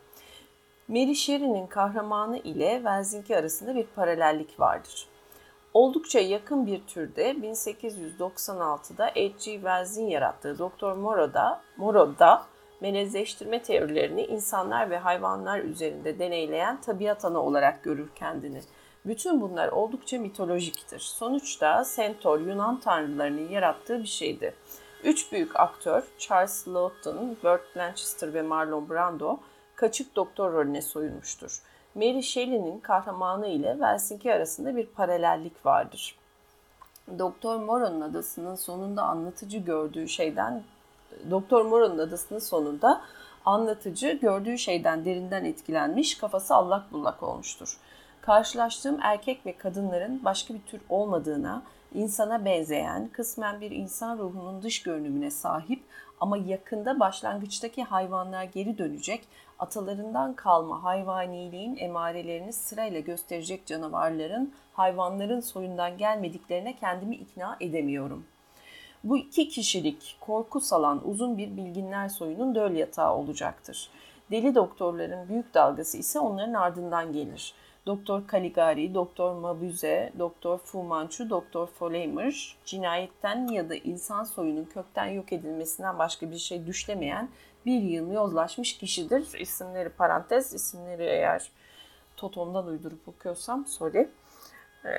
Mary 0.89 1.15
Shelley'nin 1.15 1.67
kahramanı 1.67 2.39
ile 2.39 2.75
Welsinki 2.77 3.37
arasında 3.37 3.75
bir 3.75 3.87
paralellik 3.87 4.61
vardır. 4.61 5.09
Oldukça 5.77 6.21
yakın 6.21 6.67
bir 6.67 6.87
türde 6.87 7.31
1896'da 7.31 9.07
H.G. 9.07 9.33
Wells'in 9.39 10.07
yarattığı 10.07 10.59
Doktor 10.59 10.93
Moro'da, 10.93 11.63
Moro'da 11.77 12.47
melezleştirme 12.81 13.63
teorilerini 13.63 14.23
insanlar 14.23 14.91
ve 14.91 14.99
hayvanlar 14.99 15.61
üzerinde 15.61 16.19
deneyleyen 16.19 16.81
tabiat 16.81 17.25
ana 17.25 17.43
olarak 17.43 17.83
görür 17.83 18.09
kendini. 18.15 18.61
Bütün 19.07 19.41
bunlar 19.41 19.69
oldukça 19.69 20.19
mitolojiktir. 20.19 20.99
Sonuçta 20.99 21.85
Centaur 21.97 22.41
Yunan 22.41 22.81
tanrılarının 22.81 23.49
yarattığı 23.49 23.99
bir 23.99 24.09
şeydi. 24.09 24.55
Üç 25.05 25.33
büyük 25.33 25.61
aktör 25.61 26.03
Charles 26.19 26.69
Laughton, 26.69 27.37
Burt 27.43 27.77
Lancaster 27.77 28.35
ve 28.35 28.43
Marlon 28.43 28.91
Brando 28.91 29.39
kaçık 29.75 30.17
doktor 30.17 30.53
rolüne 30.53 30.83
soyunmuştur. 30.83 31.63
Mary 31.97 32.23
Shelley'nin 32.23 32.81
kahramanı 32.81 33.47
ile 33.47 33.77
Helsinki 33.81 34.35
arasında 34.35 34.77
bir 34.77 34.87
paralellik 34.87 35.67
vardır. 35.67 36.17
Doktor 37.19 37.57
Moreau'nun 37.57 38.01
adasının 38.01 38.55
sonunda 38.55 39.03
anlatıcı 39.03 39.59
gördüğü 39.59 40.09
şeyden 40.09 40.63
Doktor 41.31 41.65
Moreau'nun 41.65 41.99
adasının 41.99 42.39
sonunda 42.39 43.03
Anlatıcı 43.47 44.13
gördüğü 44.13 44.59
şeyden 44.59 45.05
derinden 45.05 45.45
etkilenmiş, 45.45 46.19
kafası 46.19 46.55
allak 46.55 46.93
bullak 46.93 47.23
olmuştur. 47.23 47.79
Karşılaştığım 48.21 48.99
erkek 49.03 49.47
ve 49.47 49.53
kadınların 49.53 50.25
başka 50.25 50.55
bir 50.55 50.61
tür 50.61 50.81
olmadığına, 50.89 51.63
insana 51.95 52.45
benzeyen, 52.45 53.09
kısmen 53.09 53.61
bir 53.61 53.71
insan 53.71 54.19
ruhunun 54.19 54.63
dış 54.63 54.83
görünümüne 54.83 55.31
sahip 55.31 55.83
ama 56.21 56.37
yakında 56.37 57.01
başlangıçtaki 57.01 57.85
hayvanlığa 57.85 58.45
geri 58.45 58.79
dönecek, 58.79 59.29
atalarından 59.59 60.35
kalma 60.35 60.83
hayvaniliğin 60.83 61.77
emarelerini 61.77 62.53
sırayla 62.53 63.01
gösterecek 63.01 63.67
canavarların, 63.67 64.53
hayvanların 64.73 65.41
soyundan 65.41 65.99
gelmediklerine 65.99 66.77
kendimi 66.77 67.17
ikna 67.17 67.57
edemiyorum. 67.61 68.25
Bu 69.05 69.19
iki 69.19 69.49
kişilik 69.49 70.17
korku 70.21 70.61
salan 70.61 71.09
uzun 71.09 71.39
bir 71.39 71.57
bilginler 71.57 72.09
soyunun 72.09 72.55
döl 72.55 72.73
yatağı 72.73 73.15
olacaktır. 73.15 73.91
Deli 74.31 74.55
doktorların 74.55 75.29
büyük 75.29 75.55
dalgası 75.55 75.99
ise 75.99 76.21
onların 76.21 76.55
ardından 76.55 77.13
gelir. 77.13 77.55
Doktor 77.87 78.23
Caligari, 78.33 78.95
Doktor 78.95 79.35
Mabuse, 79.35 80.13
Doktor 80.19 80.59
Fu 80.59 80.83
Manchu, 80.83 81.31
Doktor 81.31 81.67
Foleymer 81.67 82.57
cinayetten 82.65 83.49
ya 83.49 83.69
da 83.69 83.75
insan 83.75 84.25
soyunun 84.25 84.65
kökten 84.65 85.07
yok 85.07 85.33
edilmesinden 85.33 85.99
başka 85.99 86.31
bir 86.31 86.39
şey 86.39 86.67
düşlemeyen 86.67 87.29
bir 87.67 87.83
yıl 87.83 88.13
yozlaşmış 88.13 88.79
kişidir. 88.79 89.39
İsimleri 89.39 89.89
parantez, 89.89 90.55
isimleri 90.55 91.05
eğer 91.05 91.51
Totom'dan 92.17 92.67
uydurup 92.67 93.09
okuyorsam 93.09 93.67
sorry. 93.67 94.11
Ee, 94.85 94.91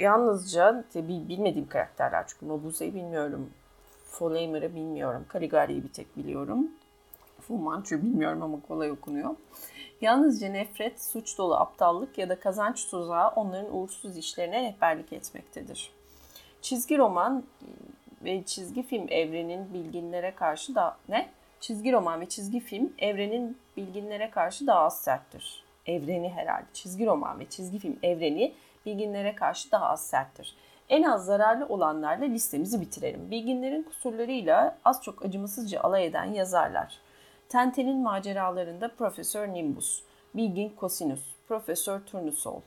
yalnızca 0.00 0.84
bilmediğim 0.94 1.68
karakterler 1.68 2.24
çünkü 2.26 2.46
Mabuse'yi 2.46 2.94
bilmiyorum. 2.94 3.50
Foleymer'ı 4.10 4.74
bilmiyorum. 4.74 5.26
Caligari'yi 5.32 5.84
bir 5.84 5.92
tek 5.92 6.16
biliyorum. 6.16 6.70
Fu 7.40 7.58
Manchu'yu 7.58 8.02
bilmiyorum 8.02 8.42
ama 8.42 8.60
kolay 8.68 8.90
okunuyor. 8.90 9.36
Yalnızca 10.00 10.48
nefret, 10.48 11.02
suç 11.02 11.38
dolu 11.38 11.54
aptallık 11.54 12.18
ya 12.18 12.28
da 12.28 12.40
kazanç 12.40 12.90
tuzağı 12.90 13.28
onların 13.28 13.76
uğursuz 13.76 14.16
işlerine 14.16 14.62
rehberlik 14.62 15.12
etmektedir. 15.12 15.92
Çizgi 16.62 16.98
roman 16.98 17.44
ve 18.24 18.42
çizgi 18.42 18.82
film 18.82 19.06
evrenin 19.08 19.74
bilginlere 19.74 20.34
karşı 20.34 20.74
da 20.74 20.96
ne? 21.08 21.28
Çizgi 21.60 21.92
roman 21.92 22.20
ve 22.20 22.28
çizgi 22.28 22.60
film 22.60 22.92
evrenin 22.98 23.58
bilginlere 23.76 24.30
karşı 24.30 24.66
daha 24.66 24.80
az 24.80 25.00
serttir. 25.00 25.64
Evreni 25.86 26.28
herhalde. 26.28 26.66
Çizgi 26.72 27.06
roman 27.06 27.40
ve 27.40 27.48
çizgi 27.48 27.78
film 27.78 27.98
evreni 28.02 28.54
bilginlere 28.86 29.34
karşı 29.34 29.70
daha 29.70 29.86
az 29.86 30.06
serttir. 30.06 30.56
En 30.88 31.02
az 31.02 31.24
zararlı 31.24 31.66
olanlarla 31.66 32.24
listemizi 32.24 32.80
bitirelim. 32.80 33.30
Bilginlerin 33.30 33.82
kusurlarıyla 33.82 34.78
az 34.84 35.02
çok 35.02 35.24
acımasızca 35.24 35.80
alay 35.80 36.06
eden 36.06 36.24
yazarlar. 36.24 36.98
Tenten'in 37.48 38.02
maceralarında 38.02 38.94
Profesör 38.94 39.48
Nimbus, 39.48 40.02
Bilgin 40.34 40.72
Cosinus, 40.80 41.20
Profesör 41.48 42.00
Turnusol, 42.00 42.60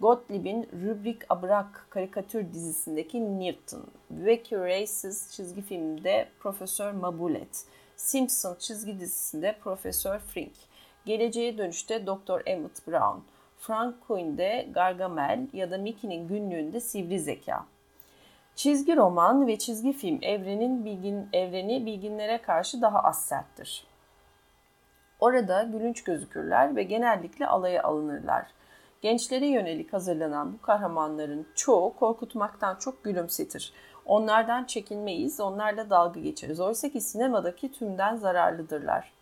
Gottlieb'in 0.00 0.68
Rubrik 0.84 1.22
Abrak 1.28 1.86
karikatür 1.90 2.52
dizisindeki 2.52 3.40
Newton, 3.40 3.86
Wacky 4.08 4.60
Races 4.60 5.30
çizgi 5.30 5.62
filminde 5.62 6.28
Profesör 6.40 6.92
Mabulet, 6.92 7.64
Simpson 7.98 8.56
çizgi 8.58 9.00
dizisinde 9.00 9.56
Profesör 9.60 10.18
Frink, 10.18 10.52
Geleceğe 11.04 11.58
Dönüşte 11.58 12.06
Dr. 12.06 12.40
Emmett 12.46 12.86
Brown, 12.86 13.18
Frank 13.58 13.94
Coin'de 14.08 14.68
Gargamel 14.74 15.46
ya 15.52 15.70
da 15.70 15.78
Mickey'nin 15.78 16.28
günlüğünde 16.28 16.80
Sivri 16.80 17.20
Zeka. 17.20 17.66
Çizgi 18.54 18.96
roman 18.96 19.46
ve 19.46 19.58
çizgi 19.58 19.92
film 19.92 20.18
evrenin 20.22 20.84
bilgin, 20.84 21.28
evreni 21.32 21.86
bilginlere 21.86 22.42
karşı 22.42 22.82
daha 22.82 23.00
az 23.00 23.24
serttir. 23.24 23.86
Orada 25.20 25.62
gülünç 25.62 26.04
gözükürler 26.04 26.76
ve 26.76 26.82
genellikle 26.82 27.46
alaya 27.46 27.82
alınırlar. 27.82 28.46
Gençlere 29.02 29.46
yönelik 29.46 29.92
hazırlanan 29.92 30.52
bu 30.52 30.62
kahramanların 30.62 31.46
çoğu 31.54 31.96
korkutmaktan 31.96 32.76
çok 32.76 33.04
gülümsetir. 33.04 33.72
Onlardan 34.08 34.64
çekinmeyiz, 34.64 35.40
onlarla 35.40 35.90
dalga 35.90 36.20
geçeriz. 36.20 36.60
Oysa 36.60 36.88
ki 36.88 37.00
sinemadaki 37.00 37.72
tümden 37.72 38.16
zararlıdırlar. 38.16 39.12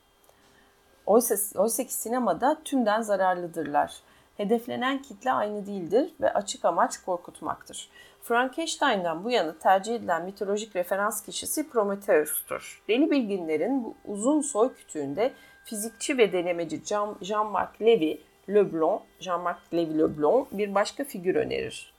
Oysa, 1.07 1.35
oysa 1.61 1.85
ki 1.85 1.95
sinemada 1.95 2.63
tümden 2.65 3.01
zararlıdırlar. 3.01 3.95
Hedeflenen 4.37 5.03
kitle 5.03 5.33
aynı 5.33 5.67
değildir 5.67 6.13
ve 6.21 6.33
açık 6.33 6.65
amaç 6.65 6.99
korkutmaktır. 6.99 7.89
Frankenstein'dan 8.23 9.25
bu 9.25 9.31
yana 9.31 9.59
tercih 9.59 9.95
edilen 9.95 10.25
mitolojik 10.25 10.77
referans 10.77 11.23
kişisi 11.23 11.71
Prometheus'tur. 11.71 12.83
Deli 12.89 13.11
bilginlerin 13.11 13.85
bu 13.85 13.95
uzun 14.05 14.41
soy 14.41 14.75
kütüğünde 14.75 15.33
fizikçi 15.65 16.19
ve 16.19 16.33
denemeci 16.33 16.83
Jean-Marc 17.21 17.81
Levy 17.81 18.21
Leblanc, 18.49 19.03
Jean-Marc 19.21 19.59
Levy 19.75 19.99
Leblanc 19.99 20.47
bir 20.53 20.75
başka 20.75 21.05
figür 21.05 21.35
önerir. 21.35 21.95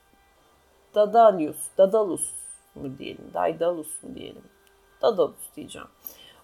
Dadalius, 0.94 1.58
Dadalus 1.78 2.38
mu 2.78 2.98
diyelim, 2.98 3.30
Daidalus 3.34 4.02
mu 4.02 4.14
diyelim? 4.14 4.42
Dadalus 5.02 5.54
diyeceğim. 5.56 5.88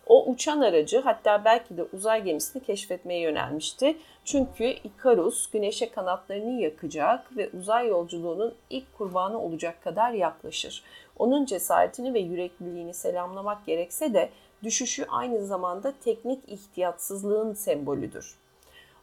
O 0.07 0.31
uçan 0.31 0.61
aracı 0.61 1.01
hatta 1.01 1.45
belki 1.45 1.77
de 1.77 1.83
uzay 1.93 2.25
gemisini 2.25 2.63
keşfetmeye 2.63 3.21
yönelmişti. 3.21 3.97
Çünkü 4.25 4.65
Ikarus 4.65 5.51
güneşe 5.51 5.91
kanatlarını 5.91 6.61
yakacak 6.61 7.37
ve 7.37 7.51
uzay 7.59 7.89
yolculuğunun 7.89 8.55
ilk 8.71 8.99
kurbanı 8.99 9.41
olacak 9.41 9.85
kadar 9.85 10.11
yaklaşır. 10.11 10.85
Onun 11.19 11.45
cesaretini 11.45 12.15
ve 12.15 12.21
yürekliliğini 12.21 12.95
selamlamak 12.95 13.67
gerekse 13.67 14.15
de 14.15 14.31
düşüşü 14.63 15.07
aynı 15.09 15.47
zamanda 15.47 15.95
teknik 16.05 16.49
ihtiyatsızlığın 16.49 17.55
sembolüdür. 17.55 18.44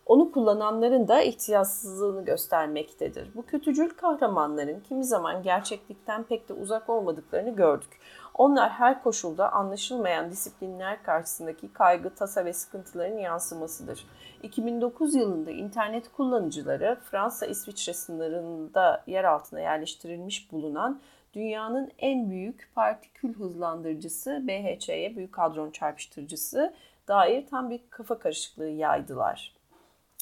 Onu 0.06 0.32
kullananların 0.32 1.08
da 1.08 1.22
ihtiyatsızlığını 1.22 2.26
göstermektedir. 2.26 3.28
Bu 3.36 3.46
kötücül 3.46 3.90
kahramanların 3.90 4.80
kimi 4.80 5.04
zaman 5.04 5.44
gerçeklikten 5.44 6.24
pek 6.24 6.50
de 6.50 6.54
uzak 6.54 6.90
olmadıklarını 6.90 7.56
gördük. 7.56 8.00
Onlar 8.34 8.70
her 8.70 9.04
koşulda 9.04 9.52
anlaşılmayan 9.52 10.32
disiplinler 10.32 11.04
karşısındaki 11.04 11.74
kaygı, 11.74 12.16
tasa 12.16 12.46
ve 12.46 12.54
sıkıntıların 12.54 13.18
yansımasıdır. 13.18 14.06
2009 14.44 15.16
yılında 15.16 15.52
internet 15.52 16.12
kullanıcıları 16.12 16.98
Fransa-İsviçre 17.12 17.94
sınırında 17.94 19.04
yer 19.08 19.24
altına 19.24 19.60
yerleştirilmiş 19.60 20.52
bulunan 20.52 21.02
dünyanın 21.34 21.92
en 22.00 22.30
büyük 22.30 22.72
partikül 22.76 23.34
hızlandırıcısı 23.34 24.48
BHC'ye 24.48 25.16
Büyük 25.16 25.38
Hadron 25.38 25.72
Çarpıştırıcısı 25.72 26.74
dair 27.08 27.48
tam 27.48 27.70
bir 27.70 27.82
kafa 27.90 28.20
karışıklığı 28.20 28.70
yaydılar. 28.70 29.61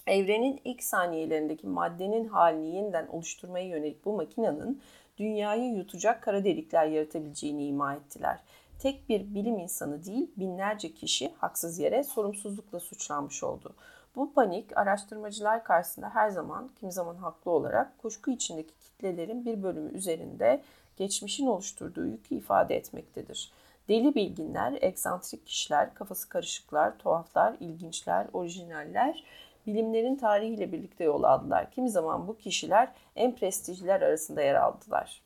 Evrenin 0.10 0.62
ilk 0.66 0.84
saniyelerindeki 0.84 1.68
maddenin 1.68 2.28
halini 2.28 2.76
yeniden 2.76 3.08
oluşturmaya 3.08 3.66
yönelik 3.66 4.06
bu 4.06 4.14
makinenin 4.14 4.82
dünyayı 5.18 5.74
yutacak 5.74 6.24
kara 6.24 6.44
delikler 6.44 6.86
yaratabileceğini 6.86 7.66
ima 7.66 7.94
ettiler. 7.94 8.40
Tek 8.80 9.10
bir 9.10 9.36
bilim 9.36 9.60
insanı 9.60 10.06
değil, 10.06 10.32
binlerce 10.38 10.94
kişi 10.94 11.34
haksız 11.38 11.80
yere 11.80 12.04
sorumsuzlukla 12.04 12.80
suçlanmış 12.80 13.44
oldu. 13.44 13.76
Bu 14.16 14.34
panik 14.34 14.78
araştırmacılar 14.78 15.64
karşısında 15.64 16.10
her 16.10 16.30
zaman, 16.30 16.70
kimi 16.80 16.92
zaman 16.92 17.16
haklı 17.16 17.52
olarak 17.52 17.98
kuşku 17.98 18.32
içindeki 18.32 18.74
kitlelerin 18.80 19.46
bir 19.46 19.64
bölümü 19.64 19.92
üzerinde 19.98 20.62
geçmişin 20.98 21.48
oluşturduğu 21.48 22.06
yükü 22.06 22.36
ifade 22.36 22.76
etmektedir. 22.76 23.52
Deli 23.90 24.16
bilginler, 24.16 24.78
eksantrik 24.82 25.46
kişiler, 25.46 25.94
kafası 25.94 26.30
karışıklar, 26.30 26.98
tuhaflar, 26.98 27.56
ilginçler, 27.60 28.28
orijinaller 28.34 29.24
bilimlerin 29.68 30.16
tarihiyle 30.16 30.72
birlikte 30.72 31.04
yol 31.04 31.24
aldılar. 31.24 31.72
Kimi 31.72 31.90
zaman 31.90 32.28
bu 32.28 32.38
kişiler 32.38 32.92
en 33.16 33.36
prestijliler 33.36 34.02
arasında 34.02 34.42
yer 34.42 34.56
aldılar. 34.56 35.22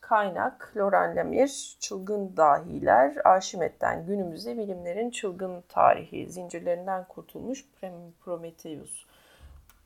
Kaynak 0.00 0.72
Loren 0.76 1.16
Lemir, 1.16 1.76
Çılgın 1.80 2.36
Dahiler, 2.36 3.16
Arşimet'ten 3.24 4.06
günümüze 4.06 4.58
bilimlerin 4.58 5.10
çılgın 5.10 5.64
tarihi, 5.68 6.32
zincirlerinden 6.32 7.04
kurtulmuş 7.08 7.66
Prometheus. 8.20 9.06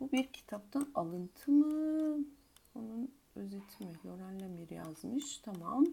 Bu 0.01 0.13
bir 0.13 0.27
kitaptan 0.27 0.89
alıntı 0.95 1.51
mı? 1.51 2.19
Onun 2.75 3.15
özeti 3.37 3.85
mi? 3.85 3.93
Loren 4.07 4.41
Lemir 4.41 4.71
yazmış. 4.71 5.39
Tamam. 5.39 5.87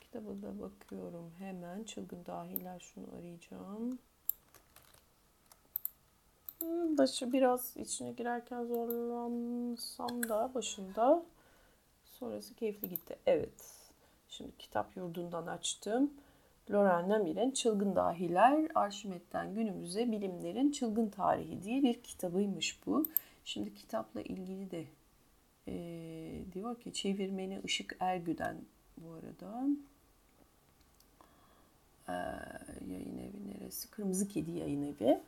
Kitaba 0.00 0.28
da 0.28 0.60
bakıyorum 0.60 1.30
hemen. 1.38 1.84
Çılgın 1.84 2.26
Dahiler 2.26 2.80
şunu 2.80 3.06
arayacağım. 3.18 3.98
Başı 6.98 7.32
biraz 7.32 7.76
içine 7.76 8.12
girerken 8.12 8.64
zorlansam 8.64 10.28
da 10.28 10.50
başında 10.54 11.22
sonrası 12.04 12.54
keyifli 12.54 12.88
gitti. 12.88 13.16
Evet. 13.26 13.88
Şimdi 14.28 14.50
kitap 14.58 14.96
yurdundan 14.96 15.46
açtım. 15.46 16.10
Loren 16.70 17.10
Lamir'in 17.10 17.50
Çılgın 17.50 17.96
Dahiler, 17.96 18.68
Arşimet'ten 18.74 19.54
günümüze 19.54 20.12
bilimlerin 20.12 20.70
çılgın 20.70 21.08
tarihi 21.08 21.62
diye 21.62 21.82
bir 21.82 22.02
kitabıymış 22.02 22.86
bu. 22.86 23.06
Şimdi 23.44 23.74
kitapla 23.74 24.22
ilgili 24.22 24.70
de 24.70 24.84
e, 25.68 25.74
diyor 26.52 26.80
ki 26.80 26.92
çevirmeni 26.92 27.60
Işık 27.64 27.96
Ergü'den 28.00 28.56
bu 28.96 29.12
arada. 29.12 29.66
Ee, 32.08 32.12
yayın 32.90 33.18
evi 33.18 33.48
neresi? 33.48 33.90
Kırmızı 33.90 34.28
Kedi 34.28 34.50
yayın 34.50 34.82
evi. 34.82 35.20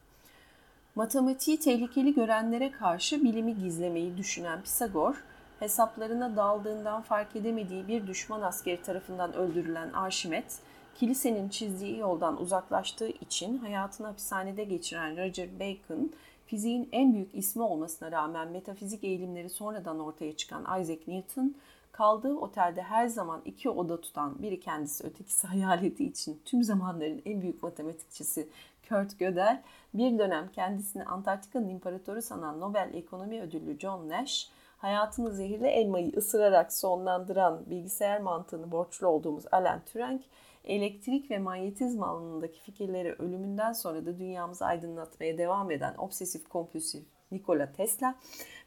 Matematiği 1.01 1.59
tehlikeli 1.59 2.15
görenlere 2.15 2.73
karşı 2.73 3.23
bilimi 3.23 3.59
gizlemeyi 3.59 4.17
düşünen 4.17 4.63
Pisagor, 4.63 5.25
hesaplarına 5.59 6.37
daldığından 6.37 7.03
fark 7.03 7.37
edemediği 7.37 7.89
bir 7.89 8.07
düşman 8.07 8.43
askeri 8.43 8.83
tarafından 8.83 9.35
öldürülen 9.35 9.93
Arşimet, 9.93 10.59
kilisenin 10.95 11.49
çizdiği 11.49 11.99
yoldan 11.99 12.41
uzaklaştığı 12.41 13.09
için 13.09 13.59
hayatını 13.59 14.07
hapishanede 14.07 14.65
geçiren 14.65 15.17
Roger 15.17 15.49
Bacon, 15.61 16.13
fiziğin 16.47 16.89
en 16.93 17.15
büyük 17.15 17.35
ismi 17.35 17.63
olmasına 17.63 18.13
rağmen 18.13 18.49
metafizik 18.49 19.05
eğilimleri 19.05 19.51
sonradan 19.51 20.01
ortaya 20.01 20.37
çıkan 20.37 20.81
Isaac 20.81 21.01
Newton, 21.07 21.55
kaldığı 21.93 22.35
otelde 22.35 22.83
her 22.83 23.07
zaman 23.07 23.43
iki 23.45 23.71
oda 23.71 24.01
tutan 24.01 24.43
biri 24.43 24.61
kendisi 24.61 25.05
ötekisi 25.05 25.47
hayaleti 25.47 26.05
için 26.05 26.41
tüm 26.45 26.63
zamanların 26.63 27.23
en 27.25 27.43
büyük 27.43 27.63
matematikçisi 27.63 28.49
Kurt 28.90 29.18
Gödel, 29.18 29.62
bir 29.94 30.18
dönem 30.18 30.48
kendisini 30.53 31.05
Antarktika'nın 31.05 31.68
imparatoru 31.68 32.22
sanan 32.22 32.61
Nobel 32.61 32.90
Ekonomi 32.94 33.40
Ödüllü 33.40 33.79
John 33.79 34.09
Nash, 34.09 34.50
hayatını 34.79 35.33
zehirli 35.33 35.66
elmayı 35.66 36.12
ısırarak 36.16 36.72
sonlandıran 36.72 37.62
bilgisayar 37.70 38.20
mantığını 38.20 38.72
borçlu 38.72 39.07
olduğumuz 39.07 39.44
Alan 39.53 39.81
Turing, 39.92 40.20
elektrik 40.64 41.31
ve 41.31 41.38
manyetizma 41.38 42.07
alanındaki 42.07 42.61
fikirleri 42.61 43.12
ölümünden 43.12 43.72
sonra 43.72 44.07
da 44.07 44.18
dünyamızı 44.18 44.64
aydınlatmaya 44.64 45.38
devam 45.38 45.70
eden 45.70 45.94
obsesif 45.98 46.48
kompulsif 46.48 47.05
Nikola 47.33 47.72
Tesla 47.72 48.14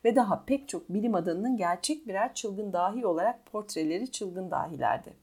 ve 0.05 0.15
daha 0.15 0.45
pek 0.45 0.69
çok 0.69 0.89
bilim 0.89 1.15
adamının 1.15 1.57
gerçek 1.57 2.07
birer 2.07 2.33
çılgın 2.33 2.73
dahi 2.73 3.05
olarak 3.05 3.45
portreleri 3.45 4.12
çılgın 4.12 4.51
dahilerdi. 4.51 5.22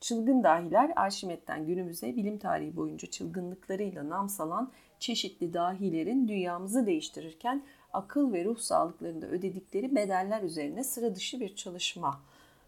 Çılgın 0.00 0.42
dahiler 0.42 0.92
Arşimet'ten 0.96 1.66
günümüze 1.66 2.16
bilim 2.16 2.38
tarihi 2.38 2.76
boyunca 2.76 3.10
çılgınlıklarıyla 3.10 4.08
nam 4.08 4.28
salan 4.28 4.72
çeşitli 5.00 5.54
dahilerin 5.54 6.28
dünyamızı 6.28 6.86
değiştirirken 6.86 7.62
akıl 7.92 8.32
ve 8.32 8.44
ruh 8.44 8.58
sağlıklarında 8.58 9.26
ödedikleri 9.26 9.94
bedeller 9.94 10.42
üzerine 10.42 10.84
sıra 10.84 11.14
dışı 11.14 11.40
bir 11.40 11.56
çalışma. 11.56 12.20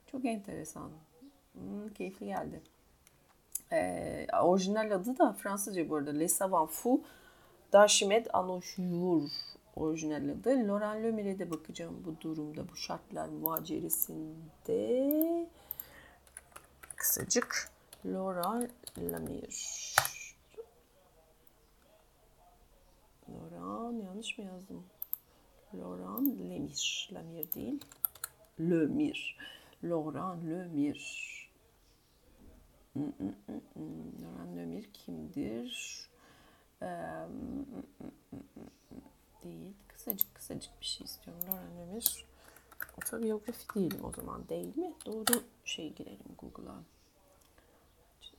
Çok 0.07 0.25
enteresan. 0.25 0.91
Hmm, 1.53 1.89
keyifli 1.95 2.27
geldi. 2.27 2.63
Ee, 3.73 4.27
orijinal 4.43 4.91
adı 4.91 5.19
da 5.19 5.33
Fransızca 5.33 5.89
bu 5.89 5.97
arada. 5.97 6.11
Les 6.11 6.33
Savants 6.33 6.75
Fous 6.75 7.01
d'Archimède 7.73 8.31
Anochjour 8.31 9.31
orijinal 9.77 10.29
adı. 10.29 10.69
Laurent 10.69 11.05
Lemire'e 11.05 11.39
de 11.39 11.51
bakacağım 11.51 12.03
bu 12.07 12.21
durumda, 12.21 12.69
bu 12.69 12.77
şartlar 12.77 13.29
muhaceresinde. 13.29 15.47
Kısacık 17.03 17.71
Laurent 18.07 18.71
Lemire. 18.99 19.49
Laurent 23.31 24.05
yanlış 24.05 24.39
mı 24.39 24.45
yazdım? 24.45 24.85
Laurent 25.75 26.41
Lemire. 26.41 27.15
Lemire 27.15 27.53
değil. 27.53 27.85
Lemire. 28.61 29.19
Laurent 29.85 30.45
Lemire. 30.45 30.99
Laurent 34.23 34.57
Lemire 34.57 34.87
kimdir? 34.93 36.11
değil. 39.45 39.75
Kısacık 39.89 40.35
kısacık 40.35 40.81
bir 40.81 40.87
şey 40.87 41.05
istiyorum. 41.05 41.43
Laurent 41.49 41.79
Lemire. 41.79 42.27
Otobiyografi 42.97 43.75
değil 43.75 43.95
o 44.03 44.13
zaman 44.13 44.49
değil 44.49 44.77
mi? 44.77 44.95
Doğru 45.07 45.43
şey 45.65 45.93
girelim 45.93 46.37
Google'a. 46.39 46.92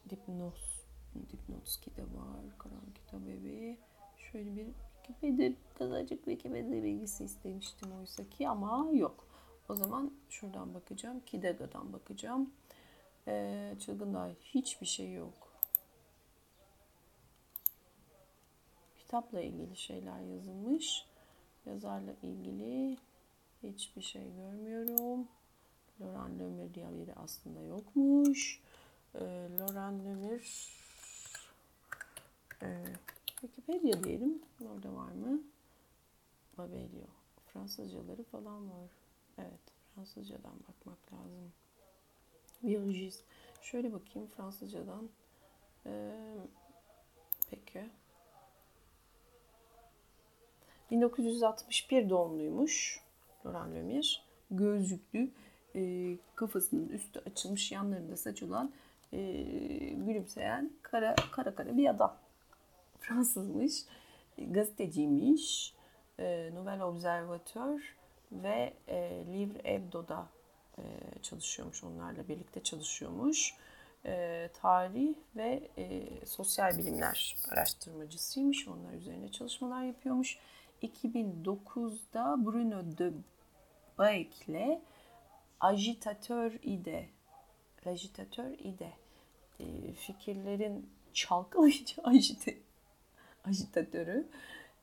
Dipnos. 0.09 0.83
Dipnotski 1.31 1.95
de 1.95 2.01
var. 2.01 2.57
Karan 2.57 2.93
kitap 2.95 3.21
evi. 3.27 3.77
Şöyle 4.17 4.55
bir 4.55 4.67
Wikipedia, 5.07 5.51
kısacık 5.77 6.25
Wikipedia 6.25 6.83
bilgisi 6.83 7.23
istemiştim 7.23 7.91
oysa 7.99 8.29
ki 8.29 8.49
ama 8.49 8.89
yok. 8.93 9.27
O 9.69 9.75
zaman 9.75 10.11
şuradan 10.29 10.73
bakacağım. 10.73 11.19
Kidega'dan 11.25 11.93
bakacağım. 11.93 12.53
Ee, 13.27 13.75
çılgın 13.79 14.13
dahil 14.13 14.35
hiçbir 14.41 14.85
şey 14.85 15.13
yok. 15.13 15.53
Kitapla 18.99 19.41
ilgili 19.41 19.75
şeyler 19.75 20.19
yazılmış. 20.21 21.05
Yazarla 21.65 22.13
ilgili 22.23 22.97
hiçbir 23.63 24.01
şey 24.01 24.23
görmüyorum. 24.35 25.27
Laurent 26.01 26.39
Lemire 26.39 26.73
diye 26.73 26.85
biri 26.85 27.13
aslında 27.15 27.61
yokmuş. 27.61 28.62
Ee, 29.15 29.47
Laurent 29.59 30.05
Lemire 30.05 30.41
e, 32.61 32.67
Wikipedia 33.41 34.03
diyelim. 34.03 34.41
Orada 34.65 34.95
var 34.95 35.11
mı? 35.11 35.41
Babelio. 36.57 37.07
Fransızcaları 37.45 38.23
falan 38.23 38.69
var. 38.71 38.89
Evet. 39.37 39.73
Fransızcadan 39.95 40.53
bakmak 40.67 41.13
lazım. 41.13 41.51
Biyolojist. 42.63 43.23
Şöyle 43.61 43.93
bakayım 43.93 44.27
Fransızcadan. 44.27 45.09
Ee, 45.85 46.13
peki. 47.49 47.89
1961 50.91 52.09
doğumluymuş 52.09 52.99
Laurent 53.45 53.75
Lemire. 53.75 54.01
Gözlüklü, 54.51 55.31
e, 55.75 56.15
kafasının 56.35 56.89
üstü 56.89 57.19
açılmış, 57.19 57.71
yanlarında 57.71 58.17
saç 58.17 58.43
olan, 58.43 58.73
e, 59.13 59.19
gülümseyen 59.89 60.71
kara 60.81 61.15
kara 61.31 61.55
kara 61.55 61.77
bir 61.77 61.89
adam. 61.89 62.17
Fransızmış, 62.99 63.85
gazeteciymiş, 64.37 65.73
e, 66.19 66.49
Nouvel 66.53 66.81
Observateur 66.81 67.95
ve 68.31 68.73
e, 68.87 69.25
Livre 69.33 69.59
Hebdo'da 69.63 70.27
e, 70.77 70.83
çalışıyormuş, 71.21 71.83
onlarla 71.83 72.27
birlikte 72.27 72.63
çalışıyormuş. 72.63 73.53
E, 74.05 74.49
tarih 74.61 75.15
ve 75.35 75.69
e, 75.77 76.07
sosyal 76.25 76.77
bilimler 76.77 77.35
araştırmacısıymış, 77.51 78.67
onlar 78.67 78.93
üzerine 78.93 79.31
çalışmalar 79.31 79.83
yapıyormuş. 79.83 80.37
2009'da 80.83 82.45
Bruno 82.45 82.97
de 82.97 83.11
Baek'le 83.97 84.81
Agitatör 85.59 86.51
ide, 86.63 87.05
Agitatör 87.85 88.49
ide 88.49 88.91
fikirlerin 89.95 90.89
çalkalayıcı 91.13 92.01
agite, 92.03 92.57
ajitatörü 93.45 94.27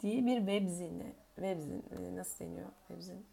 diye 0.03 0.27
bir 0.27 0.37
webzini, 0.37 1.13
webzin 1.35 1.85
e, 1.91 2.17
nasıl 2.17 2.45
deniyor 2.45 2.69
webzin? 2.89 3.27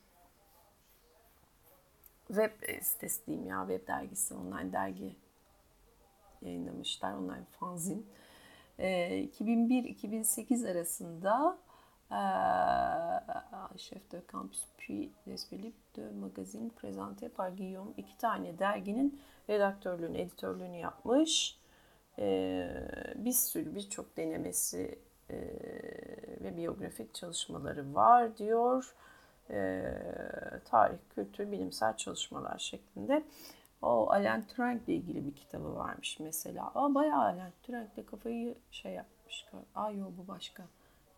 Web 2.27 2.51
sitesi 2.81 3.27
diyeyim 3.27 3.47
ya, 3.47 3.65
web 3.69 3.87
dergisi, 3.87 4.33
online 4.33 4.73
dergi 4.73 5.15
yayınlamışlar, 6.41 7.13
online 7.13 7.45
fanzin. 7.59 8.07
E, 8.79 8.87
2001-2008 9.23 10.71
arasında 10.71 11.57
chef 13.77 14.09
de 14.09 14.21
campus 14.31 14.67
puis 14.77 15.11
des 15.25 15.37
de 15.95 16.09
magazine 16.09 16.69
présenté 16.71 17.29
par 17.29 17.51
Guillaume 17.51 17.93
iki 17.97 18.17
tane 18.17 18.59
derginin 18.59 19.19
redaktörlüğünü, 19.49 20.17
editörlüğünü 20.17 20.77
yapmış. 20.77 21.57
Ee, 22.19 22.69
bir 23.15 23.31
sürü 23.31 23.75
birçok 23.75 24.17
denemesi 24.17 24.99
e, 25.29 25.35
ve 26.41 26.57
biyografik 26.57 27.13
çalışmaları 27.13 27.95
var 27.95 28.37
diyor. 28.37 28.95
E, 29.49 29.83
tarih, 30.65 30.97
kültür, 31.15 31.51
bilimsel 31.51 31.97
çalışmalar 31.97 32.57
şeklinde. 32.57 33.23
O 33.81 34.11
Alan 34.11 34.43
Turing 34.47 34.81
ile 34.83 34.95
ilgili 34.95 35.25
bir 35.25 35.35
kitabı 35.35 35.75
varmış 35.75 36.19
mesela. 36.19 36.71
Ama 36.75 36.95
bayağı 36.95 37.21
Alan 37.21 37.51
Turing 37.63 37.95
de 37.97 38.05
kafayı 38.05 38.55
şey 38.71 38.91
yapmış. 38.93 39.45
Aa 39.75 39.91
yok 39.91 40.11
bu 40.17 40.27
başka. 40.27 40.63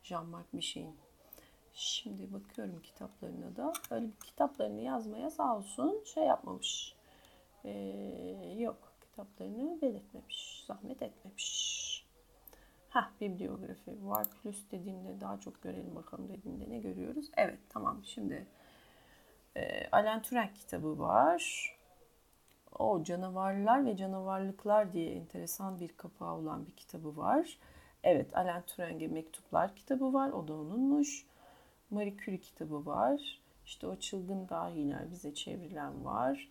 Jean-Marc 0.10 0.46
Michel'in. 0.52 0.96
Şimdi 1.74 2.34
bakıyorum 2.34 2.82
kitaplarına 2.82 3.56
da. 3.56 3.74
Öyle 3.92 4.08
bir 4.08 4.26
kitaplarını 4.26 4.82
yazmaya 4.82 5.30
sağ 5.30 5.58
olsun 5.58 6.04
şey 6.06 6.24
yapmamış. 6.24 6.96
Ee, 7.66 8.56
yok 8.58 8.94
kitaplarını 9.02 9.82
belirtmemiş. 9.82 10.64
Zahmet 10.68 11.02
etmemiş. 11.02 12.06
Ha 12.90 13.12
bibliografi 13.22 14.08
var 14.08 14.28
plus 14.30 14.72
dediğinde 14.72 15.22
daha 15.22 15.40
çok 15.40 15.62
görelim 15.62 15.96
bakalım 15.96 16.30
dediğinde 16.30 16.70
ne 16.70 16.80
görüyoruz? 16.80 17.32
Evet 17.38 17.60
tamam 17.70 18.02
şimdi 18.06 18.48
e, 19.56 19.88
Alan 19.92 20.22
Turing 20.22 20.54
kitabı 20.54 21.00
var. 21.00 21.76
O 22.80 23.04
canavarlar 23.04 23.86
ve 23.86 23.98
canavarlıklar 23.98 24.94
diye 24.94 25.12
enteresan 25.12 25.80
bir 25.80 25.98
kapağı 25.98 26.34
olan 26.34 26.68
bir 26.68 26.72
kitabı 26.72 27.18
var. 27.18 27.58
Evet, 28.04 28.38
Alan 28.38 28.62
Turing'e 28.62 29.08
mektuplar 29.08 29.76
kitabı 29.76 30.14
var. 30.14 30.30
O 30.30 30.48
da 30.48 30.54
onunmuş. 30.54 31.26
Marie 31.90 32.18
Curie 32.18 32.40
kitabı 32.40 32.86
var. 32.86 33.42
İşte 33.66 33.88
o 33.88 33.96
çılgın 33.96 34.50
dahiler 34.50 35.12
bize 35.12 35.34
çevrilen 35.34 36.06
var. 36.06 36.50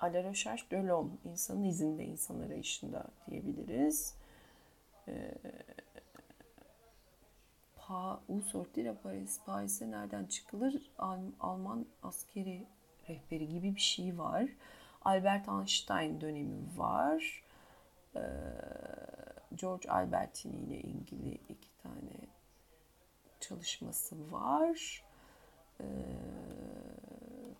A 0.00 0.06
la 0.06 0.22
recherche 0.22 0.70
de 0.70 0.76
l'homme, 0.76 1.10
insanın 1.24 1.64
izinde, 1.64 2.04
insan 2.04 2.40
arayışında 2.40 3.04
diyebiliriz. 3.30 4.14
Ee, 5.08 5.34
pa, 7.76 8.20
Paris, 9.02 9.40
Paris'e 9.46 9.90
nereden 9.90 10.24
çıkılır? 10.24 10.90
Al, 10.98 11.18
Alman 11.40 11.86
askeri 12.02 12.66
rehberi 13.08 13.48
gibi 13.48 13.74
bir 13.74 13.80
şey 13.80 14.18
var. 14.18 14.48
Albert 15.04 15.48
Einstein 15.48 16.20
dönemi 16.20 16.78
var. 16.78 17.44
Ee, 18.16 18.20
George 19.56 19.88
Albertini 19.90 20.56
ile 20.56 20.80
ilgili 20.80 21.34
iki 21.48 21.76
tane 21.82 22.28
çalışması 23.40 24.32
var. 24.32 25.04
Ee, 25.80 25.84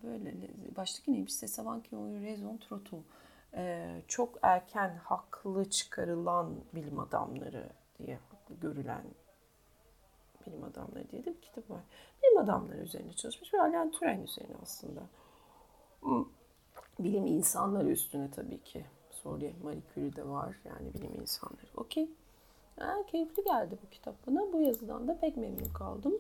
böyle 0.03 0.35
baştaki 0.77 1.13
neymiş? 1.13 1.59
Ont 1.59 1.93
raison 1.93 2.57
trop 2.57 2.87
tôt. 2.87 3.03
Ee, 3.55 4.03
çok 4.09 4.39
erken 4.43 4.97
haklı 4.97 5.71
çıkarılan 5.71 6.55
bilim 6.75 6.99
adamları 6.99 7.69
diye 7.99 8.19
haklı 8.31 8.55
görülen 8.55 9.05
bilim 10.47 10.65
adamları 10.65 11.11
diye 11.11 11.25
de 11.25 11.35
bir 11.35 11.41
kitap 11.41 11.71
var. 11.71 11.81
Bilim 12.23 12.39
adamları 12.39 12.79
üzerine 12.79 13.13
çalışmış 13.13 13.55
ve 13.55 13.61
Alain 13.61 13.91
Turing 13.91 14.29
üzerine 14.29 14.57
aslında. 14.63 15.01
Hmm. 16.01 16.25
Bilim 16.99 17.27
insanları 17.27 17.91
üstüne 17.91 18.31
tabii 18.31 18.63
ki. 18.63 18.87
Soruya 19.27 19.53
Marie 19.63 19.83
Curie 19.95 20.17
de 20.17 20.29
var 20.29 20.57
yani 20.65 20.95
bilim 20.95 21.21
insanları. 21.21 21.67
Okey. 21.77 22.09
Ha, 22.79 22.95
keyifli 23.07 23.45
geldi 23.45 23.79
bu 23.87 23.91
kitap 23.91 24.27
bana. 24.27 24.53
Bu 24.53 24.61
yazıdan 24.61 25.09
da 25.09 25.19
pek 25.19 25.37
memnun 25.37 25.73
kaldım. 25.79 26.15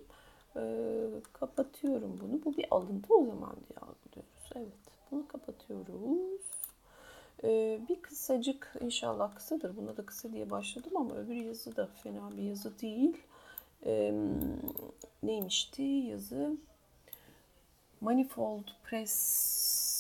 Ee, 0.57 1.09
kapatıyorum 1.33 2.21
bunu. 2.21 2.45
Bu 2.45 2.57
bir 2.57 2.66
alıntı 2.71 3.14
o 3.14 3.27
zaman 3.27 3.57
diye 3.69 3.79
algılıyoruz. 3.79 4.51
Evet. 4.55 4.73
Bunu 5.11 5.29
kapatıyoruz. 5.29 6.40
Ee, 7.45 7.81
bir 7.88 8.03
kısacık 8.03 8.75
inşallah 8.81 9.35
kısadır. 9.35 9.77
Buna 9.77 9.97
da 9.97 10.07
kısa 10.07 10.33
diye 10.33 10.51
başladım 10.51 10.97
ama 10.97 11.14
öbür 11.14 11.35
yazı 11.35 11.77
da 11.77 11.87
fena 11.87 12.31
bir 12.37 12.42
yazı 12.42 12.81
değil. 12.81 13.16
Ee, 13.87 14.14
neymişti 15.23 15.83
yazı? 15.83 16.57
Manifold 18.01 18.64
Press 18.85 19.11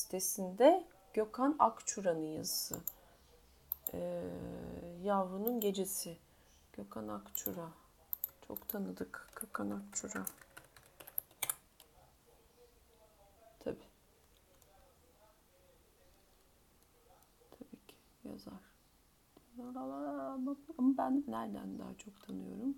sitesinde 0.00 0.84
Gökhan 1.14 1.56
Akçura'nın 1.58 2.32
yazısı. 2.32 2.76
Ee, 3.94 4.22
yavrunun 5.02 5.60
Gecesi. 5.60 6.16
Gökhan 6.72 7.08
Akçura. 7.08 7.68
Çok 8.48 8.68
tanıdık 8.68 9.28
Gökhan 9.40 9.70
Akçura. 9.70 10.26
Tabi. 13.60 13.76
Tabii 17.50 17.86
ki 17.86 17.96
yazar. 18.24 18.52
Ama 20.78 20.96
ben 20.98 21.24
nereden 21.28 21.78
daha 21.78 21.94
çok 21.94 22.26
tanıyorum? 22.26 22.76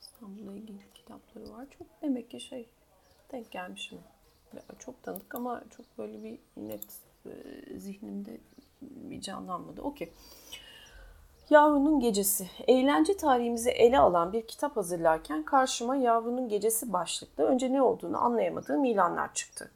İstanbul'la 0.00 0.54
ilgili 0.54 0.87
kitapları 1.08 1.58
var. 1.58 1.66
Çok 1.78 1.86
demek 2.02 2.30
ki 2.30 2.40
şey 2.40 2.66
denk 3.32 3.50
gelmişim. 3.50 3.98
Çok 4.78 5.02
tanıdık 5.02 5.34
ama 5.34 5.62
çok 5.76 5.98
böyle 5.98 6.22
bir 6.22 6.38
net 6.56 6.84
e, 7.26 7.32
zihnimde 7.78 8.40
bir 8.82 9.20
canlanmadı. 9.20 9.82
Okey. 9.82 10.12
Yavrunun 11.50 12.00
Gecesi. 12.00 12.50
Eğlence 12.66 13.16
tarihimizi 13.16 13.70
ele 13.70 13.98
alan 13.98 14.32
bir 14.32 14.46
kitap 14.46 14.76
hazırlarken 14.76 15.42
karşıma 15.42 15.96
Yavrunun 15.96 16.48
Gecesi 16.48 16.92
başlıklı 16.92 17.44
önce 17.44 17.72
ne 17.72 17.82
olduğunu 17.82 18.24
anlayamadığım 18.24 18.84
ilanlar 18.84 19.34
çıktı. 19.34 19.70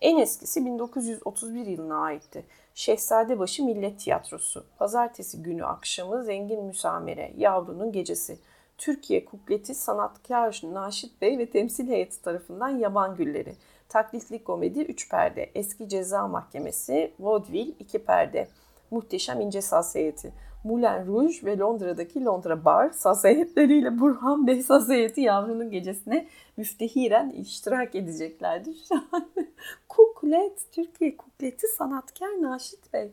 En 0.00 0.18
eskisi 0.18 0.66
1931 0.66 1.66
yılına 1.66 1.96
aitti. 2.02 2.44
Şehzadebaşı 2.74 3.64
Millet 3.64 4.00
Tiyatrosu. 4.00 4.64
Pazartesi 4.78 5.42
günü 5.42 5.64
akşamı 5.64 6.24
Zengin 6.24 6.64
Müsamere, 6.64 7.32
Yavrunun 7.36 7.92
Gecesi. 7.92 8.38
Türkiye 8.82 9.24
Kukleti 9.24 9.74
Sanatkar 9.74 10.60
Naşit 10.72 11.22
Bey 11.22 11.38
ve 11.38 11.50
temsil 11.50 11.88
heyeti 11.88 12.22
tarafından 12.22 12.68
Yaban 12.68 13.16
Gülleri. 13.16 13.54
Taklitli 13.88 14.44
komedi 14.44 14.80
3 14.80 15.10
perde. 15.10 15.50
Eski 15.54 15.88
Ceza 15.88 16.28
Mahkemesi, 16.28 17.12
Vaudeville 17.20 17.72
2 17.78 17.98
perde. 17.98 18.48
Muhteşem 18.90 19.40
İnce 19.40 19.60
Saz 19.60 19.94
Heyeti. 19.94 20.32
Moulin 20.64 21.06
Rouge 21.06 21.34
ve 21.44 21.58
Londra'daki 21.58 22.24
Londra 22.24 22.64
Bar 22.64 22.90
saz 22.90 23.24
heyetleriyle 23.24 24.00
Burhan 24.00 24.46
Bey 24.46 24.62
saz 24.62 24.88
heyeti 24.88 25.20
yavrunun 25.20 25.70
gecesine 25.70 26.28
müftehiren 26.56 27.30
iştirak 27.30 27.94
edeceklerdir. 27.94 28.88
Kuklet, 29.88 30.72
Türkiye 30.72 31.16
Kukleti 31.16 31.66
Sanatkar 31.66 32.42
Naşit 32.42 32.92
Bey. 32.92 33.10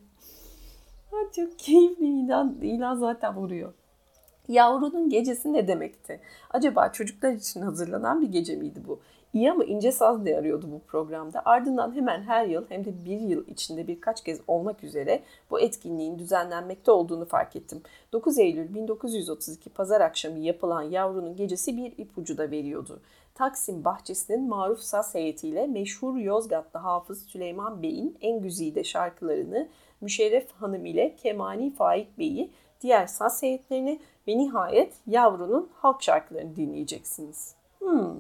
Çok 1.35 1.59
keyifli 1.59 2.05
ilan, 2.05 2.57
ilan 2.61 2.95
zaten 2.95 3.35
vuruyor. 3.35 3.73
Yavrunun 4.49 5.09
gecesi 5.09 5.53
ne 5.53 5.67
demekti? 5.67 6.19
Acaba 6.49 6.91
çocuklar 6.91 7.33
için 7.33 7.61
hazırlanan 7.61 8.21
bir 8.21 8.27
gece 8.27 8.55
miydi 8.55 8.79
bu? 8.87 8.99
İyi 9.33 9.51
ama 9.51 9.63
ince 9.63 9.91
saz 9.91 10.25
diye 10.25 10.37
arıyordu 10.37 10.71
bu 10.71 10.79
programda. 10.79 11.41
Ardından 11.45 11.95
hemen 11.95 12.21
her 12.21 12.45
yıl 12.45 12.65
hem 12.69 12.85
de 12.85 13.05
bir 13.05 13.19
yıl 13.19 13.47
içinde 13.47 13.87
birkaç 13.87 14.23
kez 14.23 14.39
olmak 14.47 14.83
üzere 14.83 15.23
bu 15.51 15.59
etkinliğin 15.59 16.19
düzenlenmekte 16.19 16.91
olduğunu 16.91 17.25
fark 17.25 17.55
ettim. 17.55 17.81
9 18.13 18.39
Eylül 18.39 18.75
1932 18.75 19.69
pazar 19.69 20.01
akşamı 20.01 20.39
yapılan 20.39 20.81
Yavrunun 20.81 21.35
Gecesi 21.35 21.77
bir 21.77 21.93
ipucu 21.97 22.37
da 22.37 22.51
veriyordu. 22.51 23.01
Taksim 23.35 23.85
bahçesinin 23.85 24.47
maruf 24.47 24.79
saz 24.79 25.15
heyetiyle 25.15 25.67
meşhur 25.67 26.17
Yozgatlı 26.17 26.79
hafız 26.79 27.25
Süleyman 27.25 27.81
Bey'in 27.81 28.17
en 28.21 28.41
güzide 28.41 28.83
şarkılarını 28.83 29.67
Müşerref 30.01 30.51
Hanım 30.51 30.85
ile 30.85 31.15
Kemani 31.15 31.73
Faik 31.73 32.17
Bey'i 32.17 32.51
diğer 32.81 33.07
saz 33.07 33.43
heyetlerini 33.43 33.99
ve 34.29 34.37
nihayet 34.37 34.93
Yavru'nun 35.07 35.69
halk 35.75 36.03
şarkılarını 36.03 36.55
dinleyeceksiniz. 36.55 37.55
Hmm. 37.79 38.15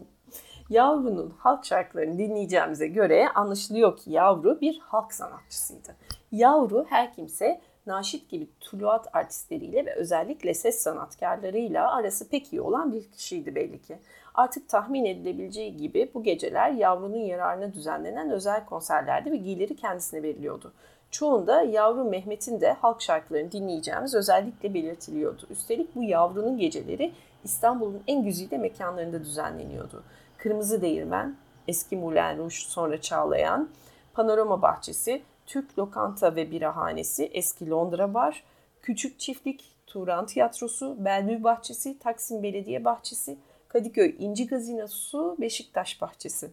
Yavru'nun 0.69 1.33
halk 1.37 1.65
şarkılarını 1.65 2.17
dinleyeceğimize 2.17 2.87
göre 2.87 3.29
anlaşılıyor 3.29 3.97
ki 3.97 4.11
Yavru 4.11 4.61
bir 4.61 4.79
halk 4.79 5.13
sanatçısıydı. 5.13 5.95
Yavru 6.31 6.85
her 6.89 7.13
kimse 7.13 7.61
Naşit 7.85 8.29
gibi 8.29 8.47
tuluat 8.59 9.15
artistleriyle 9.15 9.85
ve 9.85 9.95
özellikle 9.95 10.53
ses 10.53 10.79
sanatkarlarıyla 10.79 11.95
arası 11.95 12.29
pek 12.29 12.53
iyi 12.53 12.61
olan 12.61 12.93
bir 12.93 13.11
kişiydi 13.11 13.55
belli 13.55 13.81
ki. 13.81 13.99
Artık 14.35 14.69
tahmin 14.69 15.05
edilebileceği 15.05 15.77
gibi 15.77 16.11
bu 16.13 16.23
geceler 16.23 16.71
yavrunun 16.71 17.17
yararına 17.17 17.73
düzenlenen 17.73 18.31
özel 18.31 18.65
konserlerde 18.65 19.31
ve 19.31 19.37
geliri 19.37 19.75
kendisine 19.75 20.23
veriliyordu. 20.23 20.73
Çoğunda 21.11 21.61
yavru 21.61 22.03
Mehmet'in 22.03 22.61
de 22.61 22.73
halk 22.73 23.01
şarkılarını 23.01 23.51
dinleyeceğimiz 23.51 24.15
özellikle 24.15 24.73
belirtiliyordu. 24.73 25.47
Üstelik 25.49 25.95
bu 25.95 26.03
yavrunun 26.03 26.57
geceleri 26.57 27.13
İstanbul'un 27.43 28.03
en 28.07 28.23
güzide 28.23 28.57
mekanlarında 28.57 29.19
düzenleniyordu. 29.19 30.03
Kırmızı 30.37 30.81
Değirmen, 30.81 31.35
eski 31.67 31.97
Moulin 31.97 32.37
Rouge 32.37 32.55
sonra 32.55 33.01
Çağlayan, 33.01 33.69
Panorama 34.13 34.61
Bahçesi, 34.61 35.21
Türk 35.45 35.79
Lokanta 35.79 36.35
ve 36.35 36.51
Birahanesi, 36.51 37.25
eski 37.33 37.69
Londra 37.69 38.13
Bar, 38.13 38.43
Küçük 38.81 39.19
Çiftlik, 39.19 39.65
Turan 39.87 40.25
Tiyatrosu, 40.25 41.05
Bellevue 41.05 41.43
Bahçesi, 41.43 41.99
Taksim 41.99 42.43
Belediye 42.43 42.85
Bahçesi, 42.85 43.37
Kadıköy 43.67 44.15
İnci 44.19 44.47
Gazinosu, 44.47 45.35
Beşiktaş 45.39 46.01
Bahçesi. 46.01 46.51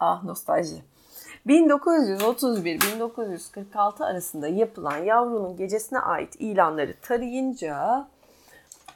Ah 0.00 0.24
nostalji. 0.24 0.82
1931-1946 1.48 4.04
arasında 4.04 4.48
yapılan 4.48 4.96
yavrunun 4.96 5.56
gecesine 5.56 5.98
ait 5.98 6.36
ilanları 6.38 6.94
tarayınca 7.02 8.06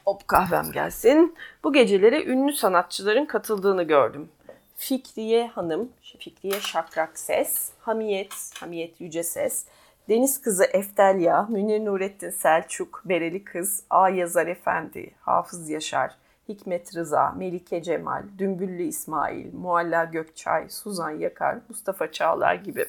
hop 0.05 0.27
kahvem 0.27 0.71
gelsin. 0.71 1.35
Bu 1.63 1.73
gecelere 1.73 2.23
ünlü 2.23 2.53
sanatçıların 2.53 3.25
katıldığını 3.25 3.83
gördüm. 3.83 4.29
Fikriye 4.77 5.47
Hanım, 5.47 5.89
Fikriye 6.19 6.59
Şakrak 6.59 7.19
Ses, 7.19 7.69
Hamiyet, 7.79 8.51
Hamiyet 8.59 9.01
Yüce 9.01 9.23
Ses, 9.23 9.65
Deniz 10.09 10.41
Kızı 10.41 10.63
Eftelya, 10.63 11.47
Münir 11.49 11.85
Nurettin 11.85 12.29
Selçuk, 12.29 13.01
Bereli 13.05 13.43
Kız, 13.43 13.83
A. 13.89 14.09
Yazar 14.09 14.47
Efendi, 14.47 15.11
Hafız 15.21 15.69
Yaşar, 15.69 16.15
Hikmet 16.49 16.95
Rıza, 16.95 17.31
Melike 17.31 17.83
Cemal, 17.83 18.23
Dümbüllü 18.37 18.83
İsmail, 18.83 19.53
Mualla 19.53 20.03
Gökçay, 20.03 20.69
Suzan 20.69 21.11
Yakar, 21.11 21.57
Mustafa 21.69 22.11
Çağlar 22.11 22.55
gibi. 22.55 22.85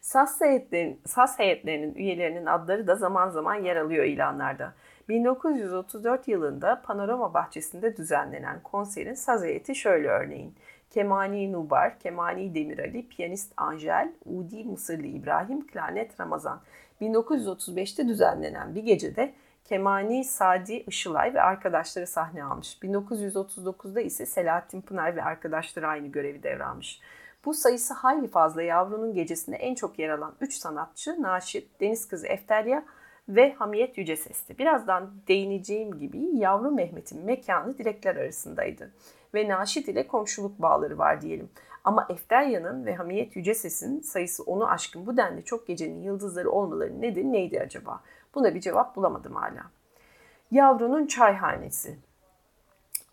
SAS, 0.00 0.40
heyetlerin, 0.40 1.00
SAS 1.06 1.38
heyetlerinin 1.38 1.94
üyelerinin 1.94 2.46
adları 2.46 2.86
da 2.86 2.96
zaman 2.96 3.30
zaman 3.30 3.54
yer 3.54 3.76
alıyor 3.76 4.04
ilanlarda. 4.04 4.74
1934 5.08 6.28
yılında 6.28 6.82
Panorama 6.84 7.34
Bahçesi'nde 7.34 7.96
düzenlenen 7.96 8.60
konserin 8.62 9.14
saz 9.14 9.44
heyeti 9.44 9.74
şöyle 9.74 10.08
örneğin. 10.08 10.54
Kemani 10.90 11.52
Nubar, 11.52 11.98
Kemani 11.98 12.54
Demirali, 12.54 13.08
piyanist 13.08 13.52
Angel, 13.56 14.12
Udi 14.26 14.64
Mısırlı 14.64 15.06
İbrahim, 15.06 15.66
klarnet 15.66 16.20
Ramazan. 16.20 16.60
1935'te 17.00 18.08
düzenlenen 18.08 18.74
bir 18.74 18.82
gecede 18.82 19.32
Kemani 19.64 20.24
Sadi 20.24 20.74
Işılay 20.74 21.34
ve 21.34 21.42
arkadaşları 21.42 22.06
sahne 22.06 22.44
almış. 22.44 22.78
1939'da 22.82 24.00
ise 24.00 24.26
Selahattin 24.26 24.80
Pınar 24.80 25.16
ve 25.16 25.24
arkadaşları 25.24 25.88
aynı 25.88 26.08
görevi 26.08 26.42
devralmış. 26.42 27.00
Bu 27.44 27.54
sayısı 27.54 27.94
hayli 27.94 28.28
fazla 28.28 28.62
yavrunun 28.62 29.14
gecesinde 29.14 29.56
en 29.56 29.74
çok 29.74 29.98
yer 29.98 30.08
alan 30.08 30.34
3 30.40 30.54
sanatçı 30.54 31.22
Naşit, 31.22 31.80
Deniz 31.80 32.08
Kızı 32.08 32.26
Efterya 32.26 32.84
ve 33.28 33.52
Hamiyet 33.52 33.98
Yüce 33.98 34.16
Sesli. 34.16 34.58
Birazdan 34.58 35.10
değineceğim 35.28 35.98
gibi 35.98 36.18
yavru 36.32 36.70
Mehmet'in 36.70 37.24
mekanı 37.24 37.78
direkler 37.78 38.16
arasındaydı. 38.16 38.90
Ve 39.34 39.48
Naşit 39.48 39.88
ile 39.88 40.06
komşuluk 40.06 40.62
bağları 40.62 40.98
var 40.98 41.20
diyelim. 41.20 41.50
Ama 41.84 42.06
Efterya'nın 42.10 42.86
ve 42.86 42.94
Hamiyet 42.94 43.36
Yüce 43.36 43.54
Ses'in 43.54 44.00
sayısı 44.00 44.42
onu 44.42 44.70
aşkın 44.70 45.06
bu 45.06 45.16
denli 45.16 45.44
çok 45.44 45.66
gecenin 45.66 46.02
yıldızları 46.02 46.50
olmaları 46.50 47.00
nedir 47.00 47.24
neydi 47.24 47.60
acaba? 47.60 48.00
Buna 48.34 48.54
bir 48.54 48.60
cevap 48.60 48.96
bulamadım 48.96 49.34
hala. 49.34 49.62
Yavrunun 50.50 51.06
çayhanesi. 51.06 51.98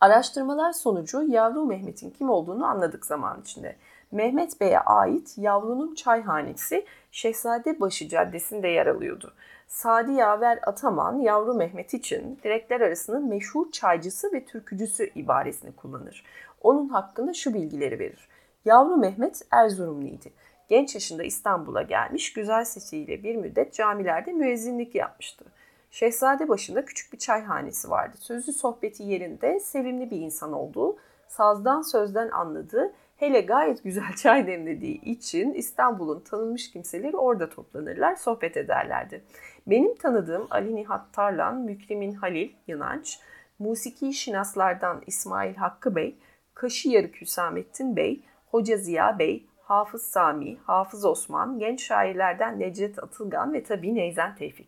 Araştırmalar 0.01 0.71
sonucu 0.71 1.23
yavru 1.23 1.65
Mehmet'in 1.65 2.09
kim 2.09 2.29
olduğunu 2.29 2.65
anladık 2.65 3.05
zaman 3.05 3.41
içinde. 3.41 3.75
Mehmet 4.11 4.61
Bey'e 4.61 4.79
ait 4.79 5.37
yavrunun 5.37 5.95
çayhanesi 5.95 6.85
Şehzadebaşı 7.11 8.07
Caddesi'nde 8.07 8.67
yer 8.67 8.87
alıyordu. 8.87 9.33
Sadi 9.67 10.11
Yaver 10.11 10.59
Ataman 10.65 11.19
yavru 11.19 11.53
Mehmet 11.53 11.93
için 11.93 12.39
direkler 12.43 12.81
arasının 12.81 13.29
meşhur 13.29 13.71
çaycısı 13.71 14.33
ve 14.33 14.45
türkücüsü 14.45 15.09
ibaresini 15.15 15.75
kullanır. 15.75 16.23
Onun 16.61 16.89
hakkında 16.89 17.33
şu 17.33 17.53
bilgileri 17.53 17.99
verir. 17.99 18.29
Yavru 18.65 18.97
Mehmet 18.97 19.41
Erzurumluydu. 19.51 20.29
Genç 20.69 20.95
yaşında 20.95 21.23
İstanbul'a 21.23 21.81
gelmiş, 21.81 22.33
güzel 22.33 22.65
sesiyle 22.65 23.23
bir 23.23 23.35
müddet 23.35 23.73
camilerde 23.73 24.31
müezzinlik 24.31 24.95
yapmıştı. 24.95 25.45
Şehzade 25.91 26.49
başında 26.49 26.85
küçük 26.85 27.13
bir 27.13 27.17
çayhanesi 27.17 27.89
vardı. 27.89 28.17
Sözlü 28.19 28.53
sohbeti 28.53 29.03
yerinde 29.03 29.59
sevimli 29.59 30.11
bir 30.11 30.17
insan 30.17 30.53
olduğu, 30.53 30.97
sazdan 31.27 31.81
sözden 31.81 32.29
anladığı, 32.29 32.93
hele 33.17 33.41
gayet 33.41 33.83
güzel 33.83 34.13
çay 34.17 34.47
demlediği 34.47 35.01
için 35.01 35.53
İstanbul'un 35.53 36.19
tanınmış 36.19 36.71
kimseleri 36.71 37.17
orada 37.17 37.49
toplanırlar, 37.49 38.15
sohbet 38.15 38.57
ederlerdi. 38.57 39.23
Benim 39.67 39.95
tanıdığım 39.95 40.47
Ali 40.49 40.75
Nihat 40.75 41.13
Tarlan, 41.13 41.55
Mükremin 41.61 42.13
Halil 42.13 42.49
Yınanç, 42.67 43.19
musiki 43.59 44.13
şinaslardan 44.13 45.03
İsmail 45.07 45.55
Hakkı 45.55 45.95
Bey, 45.95 46.15
Kaşı 46.53 46.89
Yarık 46.89 47.21
Hüsamettin 47.21 47.95
Bey, 47.95 48.23
Hoca 48.47 48.77
Ziya 48.77 49.19
Bey, 49.19 49.48
Hafız 49.69 50.01
Sami, 50.01 50.57
Hafız 50.65 51.05
Osman, 51.05 51.59
genç 51.59 51.83
şairlerden 51.83 52.59
Necdet 52.59 53.03
Atılgan 53.03 53.53
ve 53.53 53.63
tabii 53.63 53.95
Neyzen 53.95 54.35
Tevfik. 54.35 54.67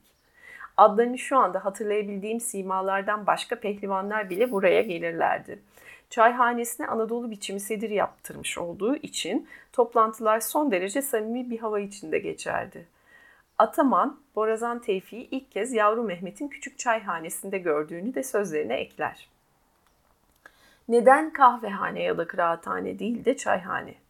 Adlarını 0.78 1.18
şu 1.18 1.38
anda 1.38 1.66
hatırlayabildiğim 1.66 2.40
simalardan 2.40 3.28
başka 3.28 3.60
pehlivanlar 3.60 4.30
bile 4.30 4.52
buraya 4.52 4.82
gelirlerdi. 4.82 5.60
Çayhanesine 6.10 6.88
Anadolu 6.88 7.32
biçimi 7.32 7.60
sedir 7.60 7.90
yaptırmış 7.90 8.58
olduğu 8.58 8.96
için 8.96 9.48
toplantılar 9.74 10.40
son 10.40 10.72
derece 10.72 11.02
samimi 11.02 11.50
bir 11.50 11.60
hava 11.60 11.80
içinde 11.80 12.20
geçerdi. 12.20 12.88
Ataman, 13.58 14.20
Borazan 14.36 14.80
Tevfik'i 14.80 15.36
ilk 15.36 15.52
kez 15.52 15.74
yavru 15.74 16.04
Mehmet'in 16.04 16.48
küçük 16.48 16.80
çayhanesinde 16.80 17.58
gördüğünü 17.58 18.14
de 18.14 18.24
sözlerine 18.24 18.76
ekler. 18.76 19.30
Neden 20.88 21.34
kahvehane 21.34 22.04
ya 22.04 22.18
da 22.18 22.28
kıraathane 22.28 23.00
değil 23.00 23.26
de 23.26 23.38
çayhane? 23.38 24.01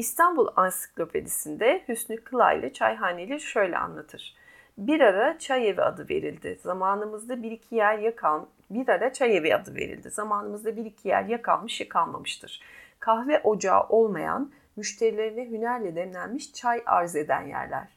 İstanbul 0.00 0.48
Ansiklopedisinde 0.56 1.82
Hüsnü 1.88 2.16
Kılaylı 2.16 2.72
çayhaneleri 2.72 3.40
şöyle 3.40 3.78
anlatır. 3.78 4.36
Bir 4.78 5.00
ara 5.00 5.38
çay 5.38 5.68
evi 5.68 5.82
adı 5.82 6.08
verildi. 6.08 6.58
Zamanımızda 6.62 7.42
bir 7.42 7.50
iki 7.50 7.74
yer 7.74 7.98
yakal 7.98 8.44
bir 8.70 8.88
ara 8.88 9.12
çay 9.12 9.36
evi 9.36 9.54
adı 9.54 9.74
verildi. 9.74 10.10
Zamanımızda 10.10 10.76
bir 10.76 10.84
iki 10.84 11.08
yer 11.08 11.24
yakalmış 11.24 11.80
yıkanmamıştır. 11.80 12.62
Kahve 13.00 13.40
ocağı 13.44 13.82
olmayan, 13.82 14.52
müşterilerine 14.76 15.50
hünerle 15.50 15.96
demlenmiş 15.96 16.52
çay 16.52 16.82
arz 16.86 17.16
eden 17.16 17.42
yerler. 17.42 17.88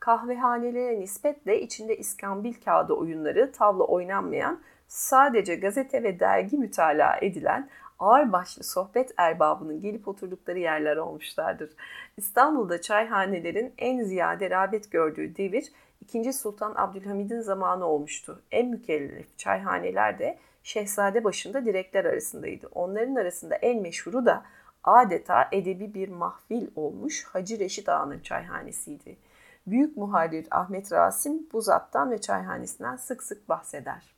Kahvehanelere 0.00 1.00
nispetle 1.00 1.60
içinde 1.60 1.96
iskambil 1.96 2.54
kağıdı 2.64 2.92
oyunları, 2.92 3.52
tavla 3.52 3.84
oynanmayan, 3.84 4.60
sadece 4.88 5.54
gazete 5.54 6.02
ve 6.02 6.20
dergi 6.20 6.58
mütalaa 6.58 7.16
edilen 7.16 7.68
ağır 7.98 8.32
başlı 8.32 8.64
sohbet 8.64 9.14
erbabının 9.16 9.80
gelip 9.80 10.08
oturdukları 10.08 10.58
yerler 10.58 10.96
olmuşlardır. 10.96 11.70
İstanbul'da 12.16 12.80
çayhanelerin 12.80 13.74
en 13.78 14.04
ziyade 14.04 14.50
rağbet 14.50 14.90
gördüğü 14.90 15.36
devir 15.36 15.72
2. 16.00 16.32
Sultan 16.32 16.72
Abdülhamid'in 16.76 17.40
zamanı 17.40 17.86
olmuştu. 17.86 18.42
En 18.50 18.68
mükellef 18.68 19.38
çayhaneler 19.38 20.18
de 20.18 20.38
Şehzade 20.62 21.24
başında 21.24 21.64
direkler 21.64 22.04
arasındaydı. 22.04 22.68
Onların 22.74 23.14
arasında 23.14 23.54
en 23.54 23.82
meşhuru 23.82 24.26
da 24.26 24.44
adeta 24.84 25.48
edebi 25.52 25.94
bir 25.94 26.08
mahfil 26.08 26.68
olmuş 26.76 27.24
Hacı 27.24 27.58
Reşit 27.58 27.88
Ağa'nın 27.88 28.20
çayhanesiydi. 28.20 29.16
Büyük 29.66 29.96
muharrir 29.96 30.46
Ahmet 30.50 30.92
Rasim 30.92 31.46
bu 31.52 31.60
zattan 31.60 32.10
ve 32.10 32.20
çayhanesinden 32.20 32.96
sık 32.96 33.22
sık 33.22 33.48
bahseder. 33.48 34.14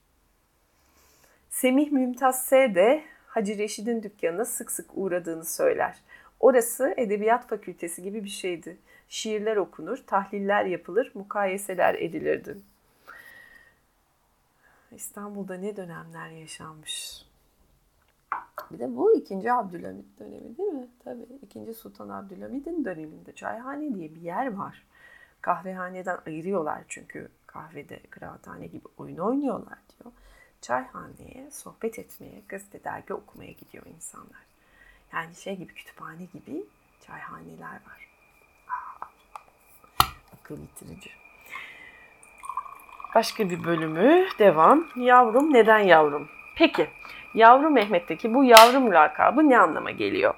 Semih 1.50 1.92
Mümtaz 1.92 2.44
S. 2.44 2.74
de 2.74 3.04
Hacı 3.28 3.58
Reşid'in 3.58 4.02
dükkanına 4.02 4.44
sık 4.44 4.70
sık 4.70 4.90
uğradığını 4.94 5.44
söyler. 5.44 5.98
Orası 6.40 6.94
edebiyat 6.96 7.48
fakültesi 7.48 8.02
gibi 8.02 8.24
bir 8.24 8.28
şeydi. 8.28 8.76
Şiirler 9.08 9.56
okunur, 9.56 9.98
tahliller 10.06 10.64
yapılır, 10.64 11.10
mukayeseler 11.14 11.94
edilirdi. 11.94 12.56
İstanbul'da 14.92 15.54
ne 15.54 15.76
dönemler 15.76 16.30
yaşanmış. 16.30 17.24
Bir 18.70 18.78
de 18.78 18.96
bu 18.96 19.16
ikinci 19.16 19.52
Abdülhamit 19.52 20.18
dönemi 20.20 20.58
değil 20.58 20.72
mi? 20.72 20.86
Tabii 21.04 21.26
ikinci 21.42 21.74
Sultan 21.74 22.08
Abdülhamid'in 22.08 22.84
döneminde 22.84 23.32
çayhane 23.32 23.94
diye 23.94 24.14
bir 24.14 24.20
yer 24.20 24.54
var. 24.54 24.86
Kahvehaneden 25.40 26.18
ayırıyorlar 26.26 26.84
çünkü 26.88 27.28
kahvede 27.46 28.00
kıraathane 28.10 28.66
gibi 28.66 28.84
oyun 28.98 29.18
oynuyorlar 29.18 29.78
diyor 29.88 30.12
çayhaneye 30.60 31.50
sohbet 31.50 31.98
etmeye, 31.98 32.42
gazete 32.48 32.84
dergi 32.84 33.14
okumaya 33.14 33.52
gidiyor 33.52 33.86
insanlar. 33.96 34.40
Yani 35.12 35.34
şey 35.34 35.56
gibi 35.56 35.74
kütüphane 35.74 36.24
gibi 36.34 36.64
çayhaneler 37.06 37.80
var. 37.86 38.08
Akıl 40.40 40.56
bitirici. 40.62 41.10
Başka 43.14 43.50
bir 43.50 43.64
bölümü 43.64 44.26
devam. 44.38 44.86
Yavrum 44.96 45.54
neden 45.54 45.78
yavrum? 45.78 46.28
Peki 46.56 46.90
yavru 47.34 47.70
Mehmet'teki 47.70 48.34
bu 48.34 48.44
yavrum 48.44 48.92
lakabı 48.92 49.48
ne 49.48 49.58
anlama 49.58 49.90
geliyor? 49.90 50.34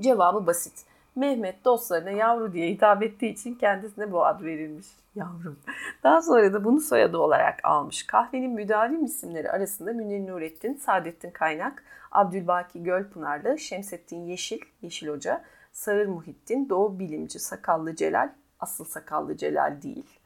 Cevabı 0.00 0.46
basit. 0.46 0.84
Mehmet 1.16 1.64
dostlarına 1.64 2.10
yavru 2.10 2.52
diye 2.52 2.70
hitap 2.70 3.02
ettiği 3.02 3.32
için 3.32 3.54
kendisine 3.54 4.12
bu 4.12 4.26
ad 4.26 4.44
verilmiş. 4.44 4.86
Yavrum. 5.14 5.60
Daha 6.02 6.22
sonra 6.22 6.52
da 6.52 6.64
bunu 6.64 6.80
soyadı 6.80 7.18
olarak 7.18 7.64
almış. 7.64 8.06
Kahvenin 8.06 8.50
müdavim 8.50 9.04
isimleri 9.04 9.50
arasında 9.50 9.92
Münir 9.92 10.26
Nurettin, 10.26 10.74
Saadettin 10.74 11.30
Kaynak, 11.30 11.84
Abdülbaki 12.12 12.82
Gölpınarlı, 12.82 13.58
Şemsettin 13.58 14.24
Yeşil, 14.24 14.60
Yeşil 14.82 15.08
Hoca, 15.08 15.44
Sağır 15.72 16.06
Muhittin, 16.06 16.68
Doğu 16.68 16.98
Bilimci, 16.98 17.38
Sakallı 17.38 17.96
Celal, 17.96 18.28
asıl 18.60 18.84
Sakallı 18.84 19.36
Celal 19.36 19.82
değil. 19.82 20.18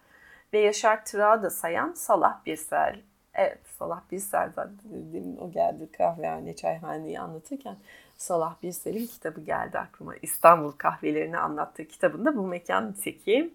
Ve 0.52 0.58
Yaşar 0.58 1.04
Tırağı 1.04 1.42
da 1.42 1.50
sayan 1.50 1.92
Salah 1.92 2.46
Birsel. 2.46 3.00
Evet 3.40 3.58
Salah 3.78 4.02
Birsel 4.10 4.52
demin 4.84 5.36
o 5.36 5.50
geldi 5.50 5.92
kahvehane, 5.92 6.56
çayhaneyi 6.56 7.20
anlatırken 7.20 7.76
Salah 8.16 8.62
Birsel'in 8.62 9.06
kitabı 9.06 9.40
geldi 9.40 9.78
aklıma. 9.78 10.16
İstanbul 10.22 10.72
kahvelerini 10.72 11.38
anlattığı 11.38 11.84
kitabında 11.84 12.36
bu 12.36 12.46
mekan 12.46 12.90
niteki 12.90 13.54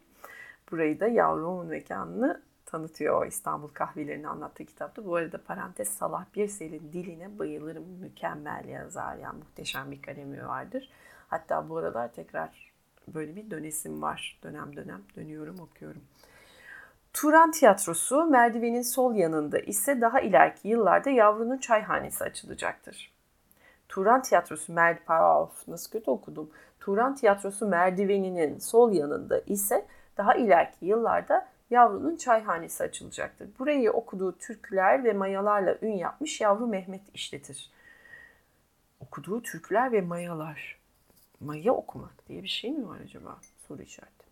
burayı 0.72 1.00
da 1.00 1.08
yavrumun 1.08 1.68
mekanını 1.68 2.42
tanıtıyor 2.66 3.22
o 3.22 3.26
İstanbul 3.26 3.68
kahvelerini 3.68 4.28
anlattığı 4.28 4.66
kitapta. 4.66 5.06
Bu 5.06 5.16
arada 5.16 5.44
parantez 5.44 5.88
Salah 5.88 6.26
Birsel'in 6.36 6.94
diline 6.94 7.40
bayılırım. 7.40 7.86
Mükemmel 8.02 8.66
yazar 8.68 9.16
yani 9.16 9.38
muhteşem 9.38 9.92
bir 9.92 10.02
kalemi 10.02 10.48
vardır. 10.48 10.90
Hatta 11.28 11.70
bu 11.70 11.78
aralar 11.78 12.14
tekrar 12.14 12.72
böyle 13.08 13.36
bir 13.36 13.52
dönesim 13.52 14.02
var. 14.02 14.40
Dönem 14.44 14.76
dönem 14.76 15.02
dönüyorum 15.16 15.60
okuyorum. 15.60 16.02
Turan 17.16 17.52
Tiyatrosu 17.52 18.26
merdivenin 18.26 18.82
sol 18.82 19.16
yanında 19.16 19.60
ise 19.60 20.02
daha 20.02 20.22
ileriki 20.22 20.68
yıllarda 20.68 21.10
yavrunun 21.10 21.58
çayhanesi 21.58 22.24
açılacaktır. 22.24 23.12
Turan 23.90 24.22
Tiyatrosu 24.22 24.74
merdiven 24.74 25.48
nasıl 25.68 25.92
kötü 25.92 26.12
okudum. 26.12 26.50
Turan 26.80 27.16
Tiyatrosu 27.16 27.68
merdiveninin 27.68 28.60
sol 28.60 28.92
yanında 28.92 29.40
ise 29.40 29.86
daha 30.18 30.36
ileriki 30.36 30.86
yıllarda 30.86 31.48
yavrunun 31.70 32.16
çayhanesi 32.16 32.84
açılacaktır. 32.84 33.50
Burayı 33.60 33.92
okuduğu 33.92 34.38
türküler 34.38 35.04
ve 35.04 35.14
mayalarla 35.14 35.78
ün 35.82 35.94
yapmış 35.94 36.42
yavru 36.42 36.68
Mehmet 36.68 37.02
işletir. 37.14 37.72
Okuduğu 39.00 39.42
türküler 39.42 39.92
ve 39.92 40.02
mayalar. 40.02 40.80
Maya 41.40 41.74
okumak 41.74 42.28
diye 42.28 42.44
bir 42.44 42.48
şey 42.48 42.72
mi 42.72 42.88
var 42.88 43.00
acaba? 43.04 43.38
Soru 43.68 43.82
işareti. 43.82 44.26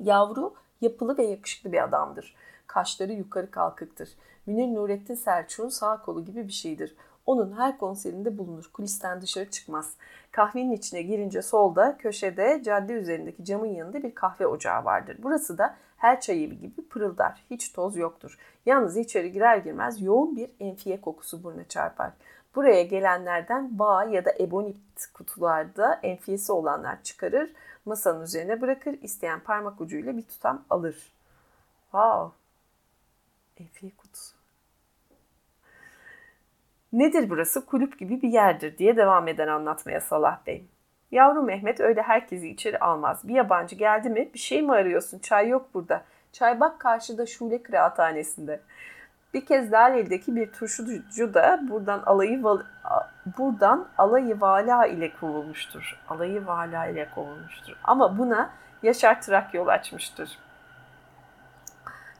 Yavru 0.00 0.54
yapılı 0.80 1.18
ve 1.18 1.22
yakışıklı 1.22 1.72
bir 1.72 1.84
adamdır. 1.84 2.34
Kaşları 2.66 3.12
yukarı 3.12 3.50
kalkıktır. 3.50 4.08
Münir 4.46 4.74
Nurettin 4.74 5.14
Selçuk'un 5.14 5.68
sağ 5.68 6.02
kolu 6.02 6.24
gibi 6.24 6.48
bir 6.48 6.52
şeydir. 6.52 6.96
Onun 7.26 7.52
her 7.52 7.78
konserinde 7.78 8.38
bulunur. 8.38 8.70
Kulisten 8.72 9.20
dışarı 9.20 9.50
çıkmaz. 9.50 9.94
Kahvenin 10.32 10.72
içine 10.72 11.02
girince 11.02 11.42
solda, 11.42 11.96
köşede, 11.96 12.62
cadde 12.64 12.92
üzerindeki 12.92 13.44
camın 13.44 13.66
yanında 13.66 14.02
bir 14.02 14.14
kahve 14.14 14.46
ocağı 14.46 14.84
vardır. 14.84 15.16
Burası 15.22 15.58
da 15.58 15.76
her 15.96 16.20
çay 16.20 16.46
gibi 16.46 16.88
pırıldar. 16.90 17.44
Hiç 17.50 17.72
toz 17.72 17.96
yoktur. 17.96 18.38
Yalnız 18.66 18.96
içeri 18.96 19.32
girer 19.32 19.56
girmez 19.56 20.02
yoğun 20.02 20.36
bir 20.36 20.50
enfiye 20.60 21.00
kokusu 21.00 21.44
buruna 21.44 21.64
çarpar. 21.64 22.12
Buraya 22.54 22.82
gelenlerden 22.82 23.78
bağ 23.78 24.04
ya 24.04 24.24
da 24.24 24.32
ebonit 24.40 25.06
kutularda 25.14 26.00
enfiyesi 26.02 26.52
olanlar 26.52 27.02
çıkarır, 27.02 27.52
masanın 27.84 28.22
üzerine 28.22 28.60
bırakır, 28.60 28.98
isteyen 29.02 29.40
parmak 29.40 29.80
ucuyla 29.80 30.16
bir 30.16 30.22
tutam 30.22 30.64
alır. 30.70 31.12
Wow. 31.90 32.36
Enfiye 33.56 33.92
kutusu. 33.96 34.36
Nedir 36.92 37.30
burası? 37.30 37.66
Kulüp 37.66 37.98
gibi 37.98 38.22
bir 38.22 38.28
yerdir 38.28 38.78
diye 38.78 38.96
devam 38.96 39.28
eden 39.28 39.48
anlatmaya 39.48 40.00
Salah 40.00 40.46
Bey. 40.46 40.64
Yavru 41.10 41.42
Mehmet 41.42 41.80
öyle 41.80 42.02
herkesi 42.02 42.48
içeri 42.48 42.78
almaz. 42.78 43.28
Bir 43.28 43.34
yabancı 43.34 43.76
geldi 43.76 44.10
mi 44.10 44.30
bir 44.34 44.38
şey 44.38 44.62
mi 44.62 44.72
arıyorsun? 44.72 45.18
Çay 45.18 45.48
yok 45.48 45.74
burada. 45.74 46.04
Çay 46.32 46.60
bak 46.60 46.80
karşıda 46.80 47.26
Şule 47.26 47.62
Kıraathanesi'nde. 47.62 48.60
Bir 49.34 49.46
kez 49.46 49.72
Laleli'deki 49.72 50.36
bir 50.36 50.52
turşucu 50.52 51.34
da 51.34 51.60
buradan 51.68 52.02
alayı 52.06 52.42
buradan 53.38 53.88
alayı 53.98 54.40
vala 54.40 54.86
ile 54.86 55.12
kovulmuştur. 55.20 56.00
Alayı 56.08 56.46
vala 56.46 56.86
ile 56.86 57.08
kovulmuştur. 57.14 57.76
Ama 57.84 58.18
buna 58.18 58.50
Yaşar 58.82 59.22
Trak 59.22 59.54
yol 59.54 59.68
açmıştır. 59.68 60.38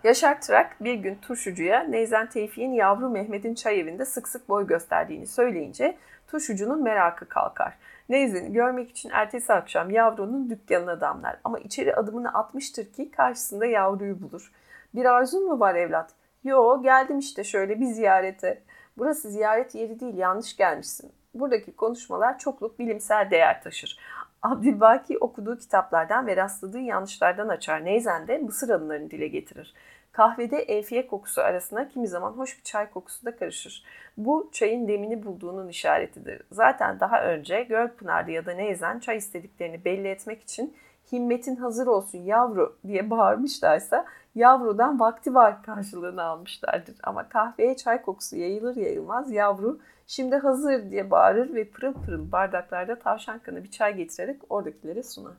Yaşar 0.05 0.41
Trak 0.41 0.77
bir 0.81 0.95
gün 0.95 1.15
turşucuya 1.15 1.81
Neyzen 1.83 2.29
Tevfik'in 2.29 2.73
yavru 2.73 3.09
Mehmet'in 3.11 3.55
çay 3.55 3.81
evinde 3.81 4.05
sık 4.05 4.29
sık 4.29 4.49
boy 4.49 4.67
gösterdiğini 4.67 5.27
söyleyince 5.27 5.97
turşucunun 6.29 6.83
merakı 6.83 7.29
kalkar. 7.29 7.75
Neyzen'i 8.09 8.53
görmek 8.53 8.91
için 8.91 9.11
ertesi 9.11 9.53
akşam 9.53 9.91
yavrunun 9.91 10.51
dükkanına 10.51 11.01
damlar 11.01 11.37
ama 11.45 11.59
içeri 11.59 11.95
adımını 11.95 12.35
atmıştır 12.35 12.93
ki 12.93 13.11
karşısında 13.11 13.67
yavruyu 13.67 14.23
bulur. 14.23 14.53
Bir 14.95 15.05
arzun 15.05 15.49
mu 15.49 15.61
var 15.61 15.75
evlat? 15.75 16.11
Yo 16.45 16.83
geldim 16.83 17.19
işte 17.19 17.45
şöyle 17.45 17.81
bir 17.81 17.87
ziyarete. 17.87 18.63
Burası 18.99 19.31
ziyaret 19.31 19.75
yeri 19.75 20.01
değil 20.01 20.17
yanlış 20.17 20.57
gelmişsin. 20.57 21.13
Buradaki 21.35 21.77
konuşmalar 21.77 22.39
çokluk 22.39 22.79
bilimsel 22.79 23.31
değer 23.31 23.63
taşır. 23.63 23.99
Abdülbaki 24.43 25.19
okuduğu 25.19 25.59
kitaplardan 25.59 26.27
ve 26.27 26.37
rastladığı 26.37 26.81
yanlışlardan 26.81 27.49
açar. 27.49 27.85
Neyzen 27.85 28.29
de 28.29 28.39
Mısır 28.39 28.69
anılarını 28.69 29.11
dile 29.11 29.29
getirir. 29.29 29.75
Kahvede 30.13 30.59
enfiye 30.59 31.07
kokusu 31.07 31.41
arasına 31.41 31.89
kimi 31.89 32.09
zaman 32.09 32.33
hoş 32.33 32.59
bir 32.59 32.63
çay 32.63 32.91
kokusu 32.91 33.27
da 33.27 33.37
karışır. 33.37 33.85
Bu 34.17 34.51
çayın 34.53 34.89
demini 34.89 35.25
bulduğunun 35.25 35.69
işaretidir. 35.69 36.43
Zaten 36.53 37.01
daha 37.01 37.23
önce 37.23 37.63
Gölpınar'da 37.63 38.31
ya 38.31 38.47
da 38.47 38.53
Neyzen 38.53 38.99
çay 38.99 39.17
istediklerini 39.17 39.85
belli 39.85 40.09
etmek 40.09 40.43
için 40.43 40.77
himmetin 41.13 41.57
hazır 41.57 41.87
olsun 41.87 42.19
yavru 42.19 42.79
diye 42.87 43.11
bağırmışlarsa 43.11 44.07
yavrudan 44.35 45.01
vakti 45.01 45.35
var 45.35 45.63
karşılığını 45.63 46.23
almışlardır. 46.23 46.97
Ama 47.03 47.29
kahveye 47.29 47.77
çay 47.77 48.03
kokusu 48.03 48.37
yayılır 48.37 48.77
yayılmaz 48.77 49.33
yavru 49.33 49.81
şimdi 50.07 50.37
hazır 50.37 50.91
diye 50.91 51.11
bağırır 51.11 51.55
ve 51.55 51.71
pırıl 51.71 51.95
pırıl 51.95 52.33
bardaklarda 52.33 52.99
tavşan 52.99 53.39
kanı 53.39 53.65
bir 53.65 53.71
çay 53.71 53.97
getirerek 53.97 54.41
oradakilere 54.49 55.03
sunar. 55.03 55.37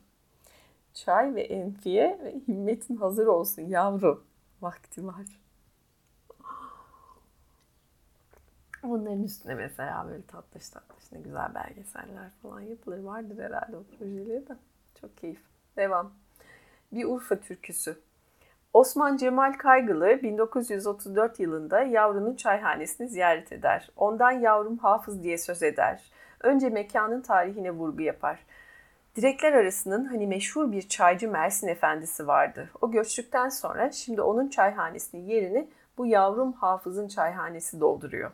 Çay 0.94 1.36
ve 1.36 1.42
enfiye 1.42 2.20
ve 2.24 2.36
himmetin 2.48 2.96
hazır 2.96 3.28
olsun 3.28 3.62
yavru 3.62 4.24
vakti 4.62 5.08
var. 5.08 5.42
Onların 8.84 9.24
üstüne 9.24 9.56
mesela 9.56 10.08
böyle 10.08 10.24
tatlış 10.26 10.70
tatlış 10.70 11.12
ne 11.12 11.20
güzel 11.20 11.56
belgeseller 11.56 12.30
falan 12.42 12.62
yapılır. 12.62 13.00
Vardır 13.00 13.44
herhalde 13.44 13.78
o 13.78 13.84
projeleri 13.84 14.48
de. 14.48 14.56
Çok 15.02 15.18
keyif. 15.18 15.51
Devam. 15.78 16.12
Bir 16.92 17.06
Urfa 17.06 17.40
türküsü. 17.40 18.00
Osman 18.74 19.18
Cemal 19.18 19.54
Kaygılı 19.54 20.24
1934 20.24 21.40
yılında 21.40 21.82
yavrunun 21.82 22.36
çayhanesini 22.36 23.10
ziyaret 23.10 23.52
eder. 23.52 23.90
Ondan 23.96 24.32
yavrum 24.32 24.78
hafız 24.78 25.24
diye 25.24 25.38
söz 25.38 25.64
eder. 25.64 26.12
Önce 26.40 26.70
mekanın 26.70 27.22
tarihine 27.22 27.72
vurgu 27.72 28.02
yapar. 28.02 28.40
Direkler 29.16 29.54
arasının 29.54 30.06
hani 30.06 30.28
meşhur 30.28 30.72
bir 30.72 30.88
çaycı 30.88 31.32
Mersin 31.32 31.68
Efendisi 31.68 32.28
vardı. 32.28 32.70
O 32.82 32.92
göçtükten 32.92 33.50
sonra 33.50 33.92
şimdi 33.92 34.22
onun 34.22 34.48
çayhanesinin 34.48 35.26
yerini 35.26 35.68
bu 35.98 36.06
yavrum 36.06 36.54
hafızın 36.54 37.08
çayhanesi 37.08 37.80
dolduruyor. 37.80 38.32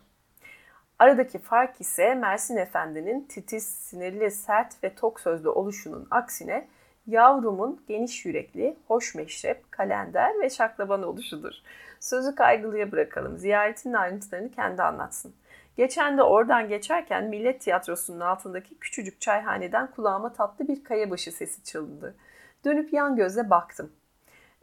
Aradaki 0.99 1.39
fark 1.39 1.81
ise 1.81 2.15
Mersin 2.15 2.57
Efendi'nin 2.57 3.21
titiz, 3.21 3.67
sinirli, 3.67 4.31
sert 4.31 4.83
ve 4.83 4.95
tok 4.95 5.19
sözlü 5.19 5.49
oluşunun 5.49 6.07
aksine 6.11 6.67
yavrumun 7.07 7.81
geniş 7.87 8.25
yürekli, 8.25 8.77
hoş 8.87 9.15
meşrep, 9.15 9.71
kalender 9.71 10.39
ve 10.41 10.49
şaklaban 10.49 11.03
oluşudur. 11.03 11.53
Sözü 11.99 12.35
kaygılıya 12.35 12.91
bırakalım. 12.91 13.37
Ziyaretin 13.37 13.93
ayrıntılarını 13.93 14.51
kendi 14.51 14.83
anlatsın. 14.83 15.33
Geçen 15.77 16.17
de 16.17 16.23
oradan 16.23 16.69
geçerken 16.69 17.23
Millet 17.23 17.61
Tiyatrosu'nun 17.61 18.19
altındaki 18.19 18.79
küçücük 18.79 19.21
çayhaneden 19.21 19.87
kulağıma 19.91 20.33
tatlı 20.33 20.67
bir 20.67 20.83
kayabaşı 20.83 21.31
sesi 21.31 21.63
çalındı. 21.63 22.15
Dönüp 22.65 22.93
yan 22.93 23.15
gözle 23.15 23.49
baktım. 23.49 23.91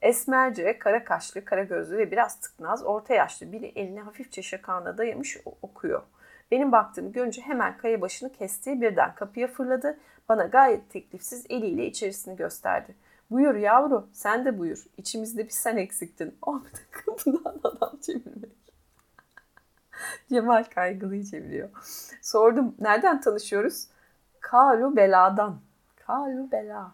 Esmerce, 0.03 0.79
kara 0.79 1.05
kaşlı, 1.05 1.45
kara 1.45 1.65
gözlü 1.65 1.99
ve 1.99 2.11
biraz 2.11 2.41
tıknaz, 2.41 2.85
orta 2.85 3.15
yaşlı 3.15 3.53
biri 3.53 3.73
elini 3.77 4.01
hafifçe 4.01 4.43
şakağına 4.43 4.99
dayamış 4.99 5.37
okuyor. 5.63 6.03
Benim 6.51 6.73
baktığımı 6.73 7.13
görünce 7.13 7.43
hemen 7.43 7.79
kaya 7.79 8.01
başını 8.01 8.33
kesti, 8.33 8.81
birden 8.81 9.15
kapıya 9.15 9.47
fırladı. 9.47 9.99
Bana 10.29 10.45
gayet 10.45 10.91
teklifsiz 10.91 11.47
eliyle 11.49 11.87
içerisini 11.87 12.37
gösterdi. 12.37 12.95
Buyur 13.31 13.55
yavru, 13.55 14.09
sen 14.13 14.45
de 14.45 14.59
buyur. 14.59 14.87
İçimizde 14.99 15.45
bir 15.45 15.51
sen 15.51 15.77
eksiktin. 15.77 16.39
Oh 16.43 16.61
bir 16.65 16.73
de 16.73 16.83
kapıdan 16.91 17.61
adam 17.65 17.97
çevirmek. 18.03 18.53
Cemal 20.29 20.65
kaygılıyı 20.65 21.25
çeviriyor. 21.25 21.69
Sordum, 22.23 22.75
nereden 22.81 23.21
tanışıyoruz? 23.21 23.87
Kalu 24.41 24.97
beladan. 24.97 25.61
Kalu 25.97 26.53
bela. 26.53 26.93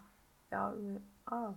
Yavrum, 0.51 1.01
aa. 1.27 1.51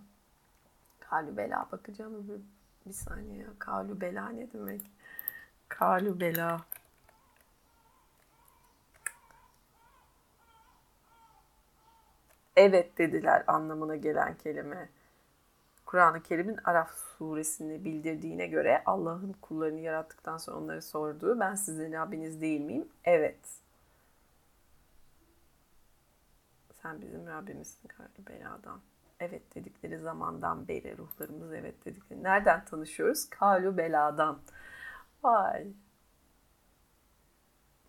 Kalu 0.99 1.37
bela 1.37 1.67
bakacağım 1.71 2.27
bir, 2.27 2.41
bir 2.89 2.93
saniye 2.93 3.37
ya. 3.37 3.47
Kalu 3.59 4.01
bela 4.01 4.29
ne 4.29 4.53
demek? 4.53 4.81
Kalu 5.69 6.19
bela. 6.19 6.61
Evet 12.55 12.97
dediler 12.97 13.43
anlamına 13.47 13.95
gelen 13.95 14.37
kelime. 14.37 14.89
Kur'an-ı 15.85 16.23
Kerim'in 16.23 16.59
Araf 16.63 16.91
suresini 17.17 17.85
bildirdiğine 17.85 18.47
göre 18.47 18.83
Allah'ın 18.85 19.33
kullarını 19.41 19.79
yarattıktan 19.79 20.37
sonra 20.37 20.57
onları 20.57 20.81
sorduğu 20.81 21.39
ben 21.39 21.55
sizin 21.55 21.93
Rabbiniz 21.93 22.41
değil 22.41 22.61
miyim? 22.61 22.87
Evet. 23.03 23.39
Sen 26.81 27.01
bizim 27.01 27.27
Rabbimizsin 27.27 27.87
kardeşim 27.87 28.25
beladan. 28.25 28.81
Evet 29.19 29.55
dedikleri 29.55 29.99
zamandan 29.99 30.67
beri 30.67 30.97
ruhlarımız 30.97 31.53
evet 31.53 31.85
dedikleri. 31.85 32.23
Nereden 32.23 32.65
tanışıyoruz? 32.65 33.29
Kalu 33.29 33.77
beladan. 33.77 34.39
Vay. 35.23 35.67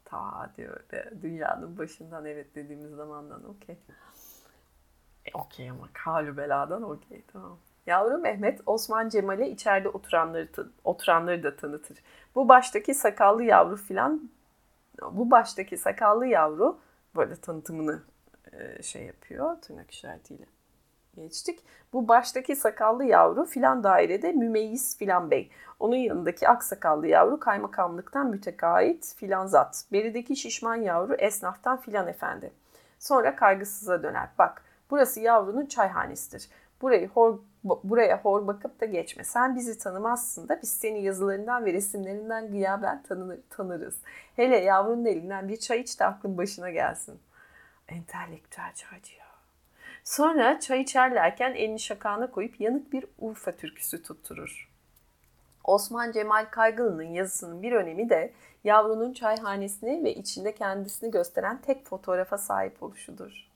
Ta 0.05 0.53
diyor 0.57 0.81
dünyanın 1.23 1.79
başından 1.79 2.25
evet 2.25 2.55
dediğimiz 2.55 2.91
zamandan 2.91 3.45
okey. 3.45 3.79
E, 5.27 5.39
okey 5.39 5.71
ama 5.71 5.89
kalü 5.93 6.37
beladan 6.37 6.83
okey 6.83 7.23
tamam. 7.33 7.59
Yavru 7.87 8.19
Mehmet 8.19 8.61
Osman 8.67 9.09
Cemal'e 9.09 9.49
içeride 9.49 9.89
oturanları 9.89 10.49
oturanları 10.85 11.43
da 11.43 11.57
tanıtır. 11.57 11.99
Bu 12.35 12.49
baştaki 12.49 12.95
sakallı 12.95 13.45
yavru 13.45 13.77
filan 13.77 14.31
bu 15.13 15.31
baştaki 15.31 15.77
sakallı 15.77 16.27
yavru 16.27 16.79
böyle 17.17 17.37
tanıtımını 17.37 18.03
e, 18.53 18.83
şey 18.83 19.03
yapıyor 19.03 19.57
tırnak 19.63 19.91
işaretiyle 19.91 20.47
geçtik. 21.15 21.61
Bu 21.93 22.09
baştaki 22.09 22.57
sakallı 22.57 23.05
yavru 23.05 23.45
filan 23.45 23.85
dairede 23.85 24.33
mümeyyiz 24.33 24.99
filan 24.99 25.31
bey. 25.31 25.51
Onun 25.81 25.97
yanındaki 25.97 26.49
aksakallı 26.49 27.07
yavru 27.07 27.41
kaymakamlıktan 27.41 28.27
mütekait 28.27 29.15
filan 29.17 29.47
zat. 29.47 29.85
Berideki 29.93 30.37
şişman 30.37 30.77
yavru 30.77 31.15
esnaftan 31.15 31.81
filan 31.81 32.09
efendi. 32.09 32.53
Sonra 32.99 33.37
kaygısıza 33.37 34.03
döner. 34.03 34.29
Bak 34.39 34.63
Burası 34.91 35.21
yavrunun 35.21 35.67
çayhanesidir. 35.67 36.49
Burayı 36.83 37.09
hor, 37.09 37.39
buraya 37.65 38.21
hor 38.23 38.47
bakıp 38.47 38.81
da 38.81 38.87
geçme. 38.87 39.25
Sen 39.25 39.57
bizi 39.57 39.79
tanımazsın 39.79 40.49
da 40.49 40.59
biz 40.63 40.71
seni 40.71 41.03
yazılarından 41.03 41.65
ve 41.65 41.73
resimlerinden 41.73 42.51
gıyaben 42.51 43.03
tanır, 43.03 43.39
tanırız. 43.51 43.97
Hele 44.37 44.57
yavrunun 44.57 45.05
elinden 45.05 45.49
bir 45.49 45.57
çay 45.57 45.81
iç 45.81 46.01
de 46.01 46.05
aklın 46.05 46.39
başına 46.39 46.71
gelsin. 46.71 47.21
Entelektüel 47.89 48.73
çaycı 48.75 49.15
ya. 49.15 49.27
Sonra 50.05 50.61
çay 50.61 50.81
içerlerken 50.81 51.55
elini 51.55 51.81
şakağına 51.81 52.31
koyup 52.31 52.61
yanık 52.61 52.93
bir 52.93 53.05
Urfa 53.19 53.53
türküsü 53.53 54.03
tutturur. 54.03 54.71
Osman 55.65 56.13
Cemal 56.13 56.47
Kaygılı'nın 56.51 57.03
yazısının 57.03 57.63
bir 57.63 57.73
önemi 57.73 58.11
de 58.11 58.33
yavrunun 58.65 59.13
çayhanesini 59.13 60.05
ve 60.05 60.15
içinde 60.15 60.55
kendisini 60.55 61.11
gösteren 61.11 61.61
tek 61.63 61.87
fotoğrafa 61.87 62.39
sahip 62.39 62.83
oluşudur. 62.83 63.49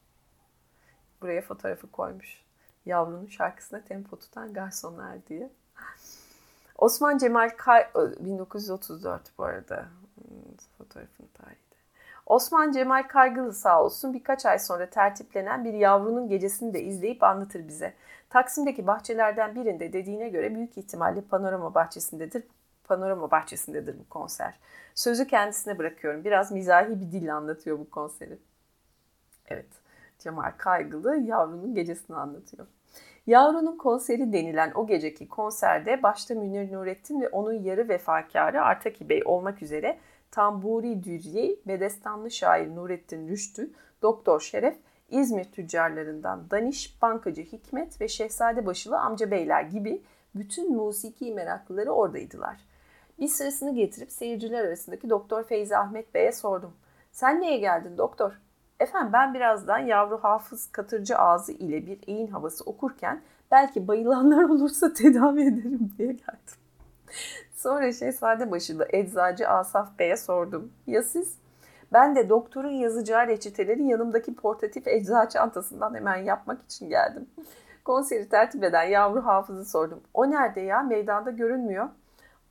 Buraya 1.22 1.42
fotoğrafı 1.42 1.90
koymuş. 1.90 2.42
Yavrunun 2.86 3.26
şarkısına 3.26 3.84
tempo 3.84 4.18
tutan 4.18 4.52
garsonlar 4.52 5.26
diye. 5.26 5.50
Osman 6.78 7.18
Cemal 7.18 7.50
Kay 7.56 7.86
1934 8.20 9.38
bu 9.38 9.44
arada 9.44 9.88
hmm, 10.14 10.56
fotoğrafın 10.78 11.28
tarihi. 11.34 11.70
Osman 12.30 12.72
Cemal 12.72 13.08
Kaygılı 13.08 13.52
sağ 13.52 13.82
olsun 13.82 14.14
birkaç 14.14 14.46
ay 14.46 14.58
sonra 14.58 14.90
tertiplenen 14.90 15.64
bir 15.64 15.72
yavrunun 15.72 16.28
gecesini 16.28 16.74
de 16.74 16.82
izleyip 16.82 17.22
anlatır 17.22 17.68
bize. 17.68 17.94
Taksim'deki 18.30 18.86
bahçelerden 18.86 19.54
birinde 19.54 19.92
dediğine 19.92 20.28
göre 20.28 20.54
büyük 20.54 20.78
ihtimalle 20.78 21.20
panorama 21.20 21.74
bahçesindedir. 21.74 22.44
Panorama 22.84 23.30
bahçesindedir 23.30 23.98
bu 23.98 24.08
konser. 24.08 24.54
Sözü 24.94 25.26
kendisine 25.26 25.78
bırakıyorum. 25.78 26.24
Biraz 26.24 26.52
mizahi 26.52 26.88
bir 26.88 27.12
dille 27.12 27.32
anlatıyor 27.32 27.78
bu 27.78 27.90
konseri. 27.90 28.38
Evet, 29.48 29.66
Cemal 30.20 30.52
Kaygılı 30.58 31.16
yavrunun 31.16 31.74
gecesini 31.74 32.16
anlatıyor. 32.16 32.66
Yavrunun 33.26 33.76
konseri 33.76 34.32
denilen 34.32 34.72
o 34.74 34.86
geceki 34.86 35.28
konserde 35.28 36.02
başta 36.02 36.34
Münir 36.34 36.72
Nurettin 36.72 37.20
ve 37.20 37.28
onun 37.28 37.52
yarı 37.52 37.88
vefakarı 37.88 38.62
Artaki 38.62 39.08
Bey 39.08 39.22
olmak 39.24 39.62
üzere 39.62 39.98
Tamburi 40.30 41.04
Dürye, 41.04 41.56
Bedestanlı 41.66 42.30
şair 42.30 42.76
Nurettin 42.76 43.28
Rüştü, 43.28 43.70
Doktor 44.02 44.40
Şeref, 44.40 44.76
İzmir 45.10 45.44
tüccarlarından 45.44 46.50
Daniş, 46.50 47.02
Bankacı 47.02 47.42
Hikmet 47.42 48.00
ve 48.00 48.08
Şehzade 48.08 48.66
Başılı 48.66 48.98
Amca 48.98 49.30
Beyler 49.30 49.62
gibi 49.62 50.02
bütün 50.34 50.76
musiki 50.76 51.34
meraklıları 51.34 51.90
oradaydılar. 51.90 52.56
Bir 53.18 53.28
sırasını 53.28 53.74
getirip 53.74 54.12
seyirciler 54.12 54.64
arasındaki 54.64 55.10
Doktor 55.10 55.44
Feyzi 55.44 55.76
Ahmet 55.76 56.14
Bey'e 56.14 56.32
sordum. 56.32 56.72
Sen 57.12 57.40
niye 57.40 57.56
geldin 57.56 57.98
doktor? 57.98 58.40
Efendim 58.80 59.12
ben 59.12 59.34
birazdan 59.34 59.78
yavru 59.78 60.18
hafız 60.18 60.72
katırcı 60.72 61.18
ağzı 61.18 61.52
ile 61.52 61.86
bir 61.86 61.98
eğin 62.06 62.26
havası 62.26 62.64
okurken 62.64 63.22
belki 63.50 63.88
bayılanlar 63.88 64.44
olursa 64.50 64.92
tedavi 64.92 65.42
ederim 65.42 65.92
diye 65.98 66.12
geldim. 66.12 66.54
Sonra 67.54 67.92
Şehzade 67.92 68.50
başında 68.50 68.86
eczacı 68.90 69.48
Asaf 69.48 69.98
Bey'e 69.98 70.16
sordum. 70.16 70.72
Ya 70.86 71.02
siz? 71.02 71.34
Ben 71.92 72.16
de 72.16 72.28
doktorun 72.28 72.70
yazacağı 72.70 73.26
reçeteleri 73.26 73.84
yanımdaki 73.84 74.34
portatif 74.34 74.88
eczacı 74.88 75.32
çantasından 75.32 75.94
hemen 75.94 76.16
yapmak 76.16 76.62
için 76.62 76.88
geldim. 76.88 77.26
Konseri 77.84 78.28
tertip 78.28 78.64
eden 78.64 78.84
yavru 78.84 79.26
hafızı 79.26 79.64
sordum. 79.64 80.00
O 80.14 80.30
nerede 80.30 80.60
ya? 80.60 80.82
Meydanda 80.82 81.30
görünmüyor. 81.30 81.88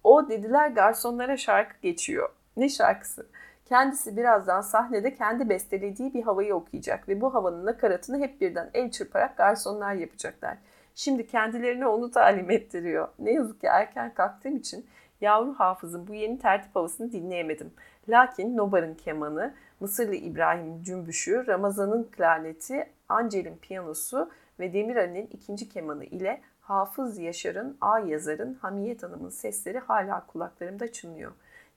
O 0.03 0.29
dediler 0.29 0.67
garsonlara 0.67 1.37
şarkı 1.37 1.75
geçiyor. 1.81 2.29
Ne 2.57 2.69
şarkısı? 2.69 3.25
Kendisi 3.69 4.17
birazdan 4.17 4.61
sahnede 4.61 5.13
kendi 5.13 5.49
bestelediği 5.49 6.13
bir 6.13 6.23
havayı 6.23 6.55
okuyacak 6.55 7.09
ve 7.09 7.21
bu 7.21 7.33
havanın 7.33 7.65
nakaratını 7.65 8.19
hep 8.19 8.41
birden 8.41 8.69
el 8.73 8.91
çırparak 8.91 9.37
garsonlar 9.37 9.93
yapacaklar. 9.93 10.57
Şimdi 10.95 11.27
kendilerine 11.27 11.87
onu 11.87 12.11
talim 12.11 12.51
ettiriyor. 12.51 13.07
Ne 13.19 13.31
yazık 13.31 13.61
ki 13.61 13.67
erken 13.67 14.13
kalktığım 14.13 14.57
için 14.57 14.85
yavru 15.21 15.53
hafızın 15.53 16.07
bu 16.07 16.13
yeni 16.13 16.39
tertip 16.39 16.75
havasını 16.75 17.11
dinleyemedim. 17.11 17.73
Lakin 18.07 18.57
Nobar'ın 18.57 18.93
kemanı, 18.93 19.53
Mısırlı 19.79 20.15
İbrahim 20.15 20.83
cümbüşü, 20.83 21.47
Ramazan'ın 21.47 22.03
klarneti, 22.03 22.89
Angel'in 23.09 23.57
piyanosu 23.57 24.31
ve 24.59 24.73
Demirel'in 24.73 25.29
ikinci 25.31 25.69
kemanı 25.69 26.05
ile 26.05 26.41
Hafız 26.61 27.17
Yaşar'ın, 27.17 27.77
A 27.81 27.99
yazarın, 27.99 28.53
Hamiyet 28.53 29.03
Hanım'ın 29.03 29.29
sesleri 29.29 29.79
hala 29.79 30.25
kulaklarımda 30.27 30.91
çınlıyor. 30.91 31.31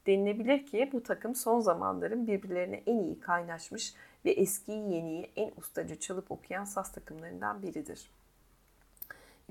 Denilebilir 0.06 0.66
ki 0.66 0.90
bu 0.92 1.02
takım 1.02 1.34
son 1.34 1.60
zamanların 1.60 2.26
birbirlerine 2.26 2.82
en 2.86 2.98
iyi 2.98 3.20
kaynaşmış 3.20 3.94
ve 4.24 4.30
eskiyi 4.30 4.92
yeniyi 4.94 5.30
en 5.36 5.52
ustaca 5.56 6.00
çalıp 6.00 6.30
okuyan 6.30 6.64
saz 6.64 6.92
takımlarından 6.92 7.62
biridir.'' 7.62 8.22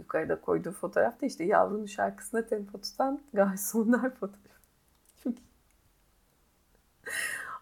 yukarıda 0.02 0.41
koyduğu 0.41 0.72
fotoğrafta 0.72 1.26
işte 1.26 1.43
yavrunun 1.43 1.86
şarkısına 1.86 2.45
tempo 2.45 2.82
tutan 2.82 3.22
garsonlar 3.34 4.10
fotoğrafı. 4.20 4.41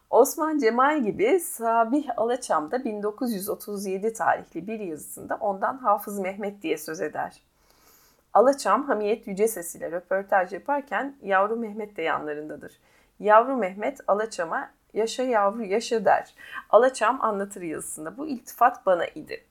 Osman 0.10 0.60
Cemal 0.60 1.04
gibi 1.04 1.40
Sabih 1.40 2.10
Alaçam 2.18 2.72
da 2.72 2.86
1937 2.86 4.14
tarihli 4.14 4.68
bir 4.68 4.80
yazısında 4.80 5.36
ondan 5.36 5.78
Hafız 5.78 6.20
Mehmet 6.20 6.62
diye 6.62 6.78
söz 6.78 7.02
eder. 7.02 7.42
Alaçam 8.34 8.88
Hamiyet 8.88 9.28
Yüce 9.28 9.48
Ses 9.48 9.76
ile 9.76 9.92
röportaj 9.92 10.54
yaparken 10.54 11.16
yavru 11.22 11.56
Mehmet 11.56 11.98
de 11.98 12.02
yanlarındadır. 12.02 12.80
Yavru 13.20 13.58
Mehmet 13.58 14.00
Alaçam'a 14.08 14.72
yaşa 14.94 15.24
yavru 15.24 15.64
yaşa 15.64 16.06
der. 16.06 16.36
Alaçam 16.70 17.22
anlatır 17.22 17.62
yazısında 17.62 18.18
bu 18.18 18.28
iltifat 18.28 18.86
bana 18.86 19.06
idi. 19.06 19.46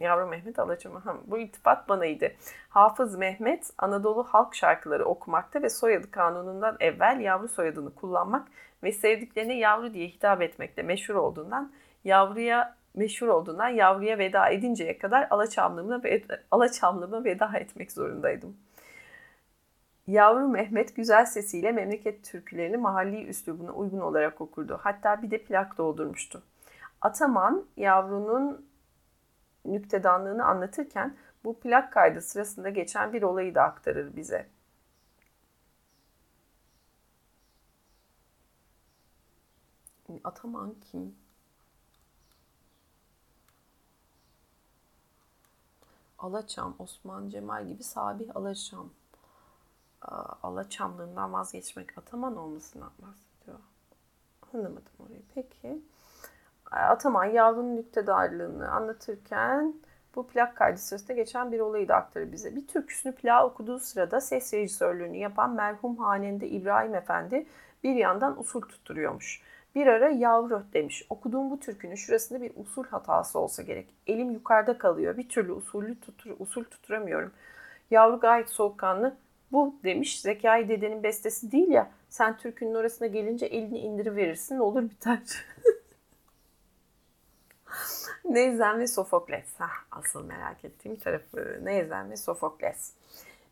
Yavru 0.00 0.26
Mehmet 0.26 0.58
Alaçamı. 0.58 1.02
Bu 1.26 1.38
iltifat 1.38 1.88
banaydı. 1.88 2.32
Hafız 2.68 3.16
Mehmet 3.16 3.70
Anadolu 3.78 4.24
halk 4.24 4.54
şarkıları 4.54 5.04
okumakta 5.04 5.62
ve 5.62 5.70
soyadı 5.70 6.10
kanunundan 6.10 6.76
evvel 6.80 7.20
yavru 7.20 7.48
soyadını 7.48 7.94
kullanmak 7.94 8.48
ve 8.82 8.92
sevdiklerine 8.92 9.58
yavru 9.58 9.94
diye 9.94 10.08
hitap 10.08 10.42
etmekle 10.42 10.82
meşhur 10.82 11.14
olduğundan 11.14 11.72
yavruya 12.04 12.75
meşhur 12.96 13.28
olduğundan 13.28 13.68
yavruya 13.68 14.18
veda 14.18 14.48
edinceye 14.48 14.98
kadar 14.98 15.26
Alaçamlığıma, 15.30 16.04
veda, 16.04 16.40
Alaçamlığıma 16.50 17.24
veda 17.24 17.58
etmek 17.58 17.92
zorundaydım. 17.92 18.56
Yavru 20.06 20.48
Mehmet 20.48 20.96
güzel 20.96 21.26
sesiyle 21.26 21.72
memleket 21.72 22.24
türkülerini 22.24 22.76
mahalli 22.76 23.26
üslubuna 23.26 23.72
uygun 23.72 24.00
olarak 24.00 24.40
okurdu. 24.40 24.78
Hatta 24.82 25.22
bir 25.22 25.30
de 25.30 25.38
plak 25.44 25.78
doldurmuştu. 25.78 26.42
Ataman 27.00 27.66
yavrunun 27.76 28.66
nüktedanlığını 29.64 30.44
anlatırken 30.44 31.16
bu 31.44 31.60
plak 31.60 31.92
kaydı 31.92 32.20
sırasında 32.22 32.68
geçen 32.68 33.12
bir 33.12 33.22
olayı 33.22 33.54
da 33.54 33.62
aktarır 33.62 34.16
bize. 34.16 34.46
Ataman 40.24 40.74
kim? 40.92 41.25
Alaçam, 46.18 46.74
Osman 46.78 47.28
Cemal 47.28 47.66
gibi 47.66 47.82
Sabih 47.82 48.36
Alaçam. 48.36 48.90
Alaçamlığından 50.42 51.32
vazgeçmek 51.32 51.98
Ataman 51.98 52.36
olmasından 52.36 52.90
bahsediyor. 53.02 53.58
Anlamadım 54.54 54.92
orayı. 55.06 55.22
Peki. 55.34 55.82
Ataman 56.70 57.24
yavrunun 57.24 57.76
nüktedarlığını 57.76 58.70
anlatırken 58.70 59.74
bu 60.14 60.26
plak 60.26 60.56
kaydı 60.56 60.78
sırasında 60.78 61.12
geçen 61.12 61.52
bir 61.52 61.60
olayı 61.60 61.88
da 61.88 61.94
aktarır 61.94 62.32
bize. 62.32 62.56
Bir 62.56 62.66
türküsünü 62.66 63.14
plağı 63.14 63.46
okuduğu 63.46 63.78
sırada 63.78 64.20
ses 64.20 64.54
rejisörlüğünü 64.54 65.16
yapan 65.16 65.50
merhum 65.50 65.96
hanende 65.96 66.48
İbrahim 66.48 66.94
Efendi 66.94 67.46
bir 67.84 67.94
yandan 67.94 68.40
usul 68.40 68.60
tutturuyormuş. 68.60 69.42
Bir 69.76 69.86
ara 69.86 70.10
yavru 70.10 70.62
demiş. 70.72 71.06
Okuduğum 71.10 71.50
bu 71.50 71.60
türkünün 71.60 71.94
şurasında 71.94 72.42
bir 72.42 72.52
usul 72.56 72.84
hatası 72.84 73.38
olsa 73.38 73.62
gerek. 73.62 73.88
Elim 74.06 74.30
yukarıda 74.30 74.78
kalıyor. 74.78 75.16
Bir 75.16 75.28
türlü 75.28 75.52
usulü 75.52 76.00
tutur, 76.00 76.30
usul 76.38 76.64
tuturamıyorum. 76.64 77.32
Yavru 77.90 78.20
gayet 78.20 78.50
soğukkanlı. 78.50 79.16
Bu 79.52 79.74
demiş 79.84 80.20
Zekai 80.20 80.68
dedenin 80.68 81.02
bestesi 81.02 81.52
değil 81.52 81.68
ya. 81.68 81.90
Sen 82.08 82.36
türkünün 82.36 82.74
orasına 82.74 83.06
gelince 83.08 83.46
elini 83.46 83.78
indiriverirsin 83.78 84.58
olur 84.58 84.82
biter. 84.82 85.20
Neyzen 88.24 88.78
ve 88.78 88.86
Sofokles. 88.86 89.60
Heh, 89.60 89.84
asıl 89.90 90.24
merak 90.24 90.64
ettiğim 90.64 90.96
tarafı. 90.96 91.60
Neyzen 91.62 92.10
ve 92.10 92.16
Sofokles. 92.16 92.92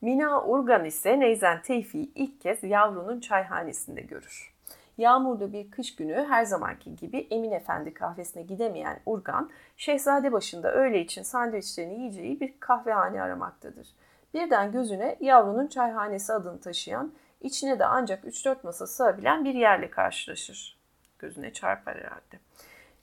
Mina 0.00 0.44
Urgan 0.44 0.84
ise 0.84 1.20
Neyzen 1.20 1.62
Tevfi'yi 1.62 2.12
ilk 2.14 2.40
kez 2.40 2.62
yavrunun 2.62 3.20
çayhanesinde 3.20 4.00
görür. 4.00 4.53
Yağmurlu 4.98 5.52
bir 5.52 5.70
kış 5.70 5.96
günü 5.96 6.26
her 6.28 6.44
zamanki 6.44 6.96
gibi 6.96 7.26
Emin 7.30 7.50
Efendi 7.50 7.94
kahvesine 7.94 8.42
gidemeyen 8.42 9.00
Urgan, 9.06 9.50
Şehzade 9.76 10.32
başında 10.32 10.72
öğle 10.72 11.00
için 11.00 11.22
sandviçlerini 11.22 11.94
yiyeceği 11.94 12.40
bir 12.40 12.54
kahvehane 12.60 13.22
aramaktadır. 13.22 13.88
Birden 14.34 14.72
gözüne 14.72 15.16
yavrunun 15.20 15.66
çayhanesi 15.66 16.32
adını 16.32 16.60
taşıyan, 16.60 17.12
içine 17.40 17.78
de 17.78 17.86
ancak 17.86 18.24
3-4 18.24 18.56
masa 18.62 18.86
sığabilen 18.86 19.44
bir 19.44 19.54
yerle 19.54 19.90
karşılaşır. 19.90 20.78
Gözüne 21.18 21.52
çarpar 21.52 21.96
herhalde. 21.96 22.38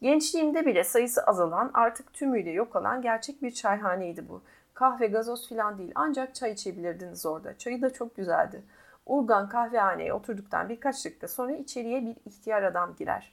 Gençliğimde 0.01 0.65
bile 0.65 0.83
sayısı 0.83 1.23
azalan, 1.23 1.71
artık 1.73 2.13
tümüyle 2.13 2.51
yok 2.51 2.75
olan 2.75 3.01
gerçek 3.01 3.41
bir 3.41 3.51
çayhaneydi 3.51 4.29
bu. 4.29 4.41
Kahve, 4.73 5.07
gazoz 5.07 5.49
filan 5.49 5.77
değil 5.77 5.91
ancak 5.95 6.35
çay 6.35 6.51
içebilirdiniz 6.51 7.25
orada. 7.25 7.57
Çayı 7.57 7.81
da 7.81 7.93
çok 7.93 8.15
güzeldi. 8.15 8.63
Urgan 9.11 9.49
kahvehaneye 9.49 10.13
oturduktan 10.13 10.69
birkaç 10.69 11.05
dakika 11.05 11.27
sonra 11.27 11.51
içeriye 11.51 12.05
bir 12.05 12.15
ihtiyar 12.25 12.63
adam 12.63 12.95
girer. 12.95 13.31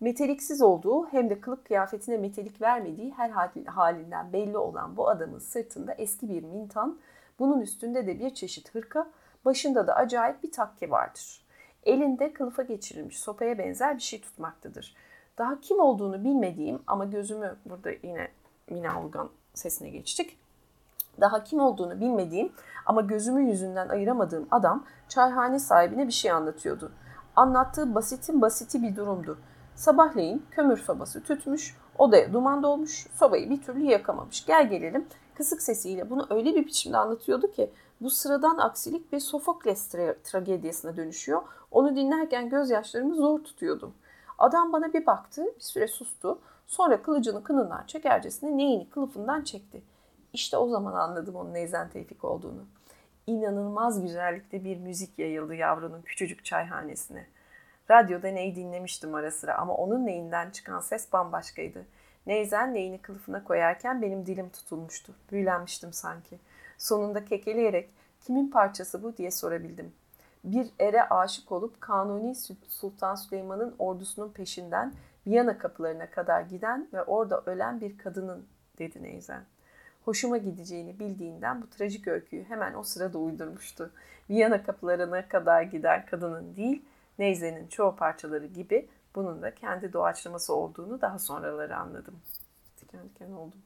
Meteliksiz 0.00 0.62
olduğu 0.62 1.06
hem 1.06 1.30
de 1.30 1.40
kılık 1.40 1.64
kıyafetine 1.66 2.16
metelik 2.16 2.62
vermediği 2.62 3.12
her 3.12 3.30
halinden 3.66 4.32
belli 4.32 4.58
olan 4.58 4.96
bu 4.96 5.08
adamın 5.08 5.38
sırtında 5.38 5.94
eski 5.94 6.28
bir 6.28 6.42
mintan, 6.42 6.98
bunun 7.38 7.60
üstünde 7.60 8.06
de 8.06 8.18
bir 8.18 8.34
çeşit 8.34 8.74
hırka, 8.74 9.06
Başında 9.44 9.86
da 9.86 9.94
acayip 9.94 10.42
bir 10.42 10.52
takke 10.52 10.90
vardır. 10.90 11.44
Elinde 11.82 12.32
kılıfa 12.32 12.62
geçirilmiş 12.62 13.18
sopaya 13.18 13.58
benzer 13.58 13.96
bir 13.96 14.02
şey 14.02 14.20
tutmaktadır. 14.20 14.96
Daha 15.38 15.60
kim 15.60 15.80
olduğunu 15.80 16.24
bilmediğim 16.24 16.82
ama 16.86 17.04
gözümü 17.04 17.56
burada 17.64 17.90
yine 18.02 18.28
Mina 18.70 19.02
Ulgan 19.02 19.30
sesine 19.54 19.90
geçtik. 19.90 20.38
Daha 21.20 21.44
kim 21.44 21.60
olduğunu 21.60 22.00
bilmediğim 22.00 22.52
ama 22.86 23.00
gözümü 23.00 23.50
yüzünden 23.50 23.88
ayıramadığım 23.88 24.46
adam 24.50 24.84
çayhane 25.08 25.58
sahibine 25.58 26.06
bir 26.06 26.12
şey 26.12 26.30
anlatıyordu. 26.30 26.92
Anlattığı 27.36 27.94
basitin 27.94 28.42
basiti 28.42 28.82
bir 28.82 28.96
durumdu. 28.96 29.38
Sabahleyin 29.74 30.46
kömür 30.50 30.76
sobası 30.76 31.22
tütmüş, 31.22 31.76
odaya 31.98 32.32
duman 32.32 32.62
dolmuş, 32.62 33.06
sobayı 33.14 33.50
bir 33.50 33.62
türlü 33.62 33.84
yakamamış. 33.84 34.46
Gel 34.46 34.68
gelelim 34.68 35.06
kısık 35.34 35.62
sesiyle 35.62 36.10
bunu 36.10 36.26
öyle 36.30 36.54
bir 36.54 36.66
biçimde 36.66 36.96
anlatıyordu 36.96 37.52
ki 37.52 37.70
bu 38.00 38.10
sıradan 38.10 38.58
aksilik 38.58 39.12
bir 39.12 39.20
Sofokles 39.20 39.94
tra- 39.94 40.22
tragediyasına 40.24 40.96
dönüşüyor. 40.96 41.42
Onu 41.70 41.96
dinlerken 41.96 42.48
gözyaşlarımı 42.48 43.14
zor 43.14 43.38
tutuyordum. 43.38 43.94
Adam 44.38 44.72
bana 44.72 44.92
bir 44.92 45.06
baktı, 45.06 45.44
bir 45.56 45.64
süre 45.64 45.88
sustu. 45.88 46.38
Sonra 46.66 47.02
kılıcını 47.02 47.44
kınından 47.44 47.86
çekercesine 47.86 48.56
neyini 48.56 48.90
kılıfından 48.90 49.42
çekti. 49.42 49.82
İşte 50.34 50.56
o 50.56 50.68
zaman 50.68 50.92
anladım 50.92 51.36
onun 51.36 51.54
Neyzen 51.54 51.88
Tevfik 51.88 52.24
olduğunu. 52.24 52.66
İnanılmaz 53.26 54.02
güzellikte 54.02 54.64
bir 54.64 54.76
müzik 54.76 55.18
yayıldı 55.18 55.54
yavrunun 55.54 56.02
küçücük 56.02 56.44
çayhanesine. 56.44 57.26
Radyoda 57.90 58.28
neyi 58.28 58.56
dinlemiştim 58.56 59.14
ara 59.14 59.30
sıra 59.30 59.58
ama 59.58 59.74
onun 59.74 60.06
neyinden 60.06 60.50
çıkan 60.50 60.80
ses 60.80 61.12
bambaşkaydı. 61.12 61.86
Neyzen 62.26 62.74
neyini 62.74 62.98
kılıfına 62.98 63.44
koyarken 63.44 64.02
benim 64.02 64.26
dilim 64.26 64.50
tutulmuştu. 64.50 65.14
Büyülenmiştim 65.30 65.92
sanki. 65.92 66.38
Sonunda 66.78 67.24
kekeleyerek 67.24 67.90
kimin 68.20 68.50
parçası 68.50 69.02
bu 69.02 69.16
diye 69.16 69.30
sorabildim. 69.30 69.92
Bir 70.44 70.70
ere 70.78 71.08
aşık 71.08 71.52
olup 71.52 71.80
Kanuni 71.80 72.34
Sultan 72.68 73.14
Süleyman'ın 73.14 73.74
ordusunun 73.78 74.32
peşinden 74.32 74.94
Viyana 75.26 75.58
kapılarına 75.58 76.10
kadar 76.10 76.40
giden 76.40 76.88
ve 76.92 77.02
orada 77.02 77.42
ölen 77.46 77.80
bir 77.80 77.98
kadının 77.98 78.46
dedi 78.78 79.02
Neyzen. 79.02 79.44
Hoşuma 80.04 80.36
gideceğini 80.36 80.98
bildiğinden 80.98 81.62
bu 81.62 81.70
trajik 81.70 82.08
öyküyü 82.08 82.44
hemen 82.44 82.74
o 82.74 82.82
sırada 82.82 83.18
uydurmuştu. 83.18 83.90
Viyana 84.30 84.62
kapılarına 84.62 85.28
kadar 85.28 85.62
giden 85.62 86.06
kadının 86.06 86.56
değil, 86.56 86.84
Neyzen'in 87.18 87.66
çoğu 87.66 87.96
parçaları 87.96 88.46
gibi 88.46 88.88
bunun 89.14 89.42
da 89.42 89.54
kendi 89.54 89.92
doğaçlaması 89.92 90.54
olduğunu 90.54 91.00
daha 91.00 91.18
sonraları 91.18 91.76
anladım. 91.76 92.14
Diken 92.80 93.00
diken 93.04 93.32
oldum. 93.32 93.58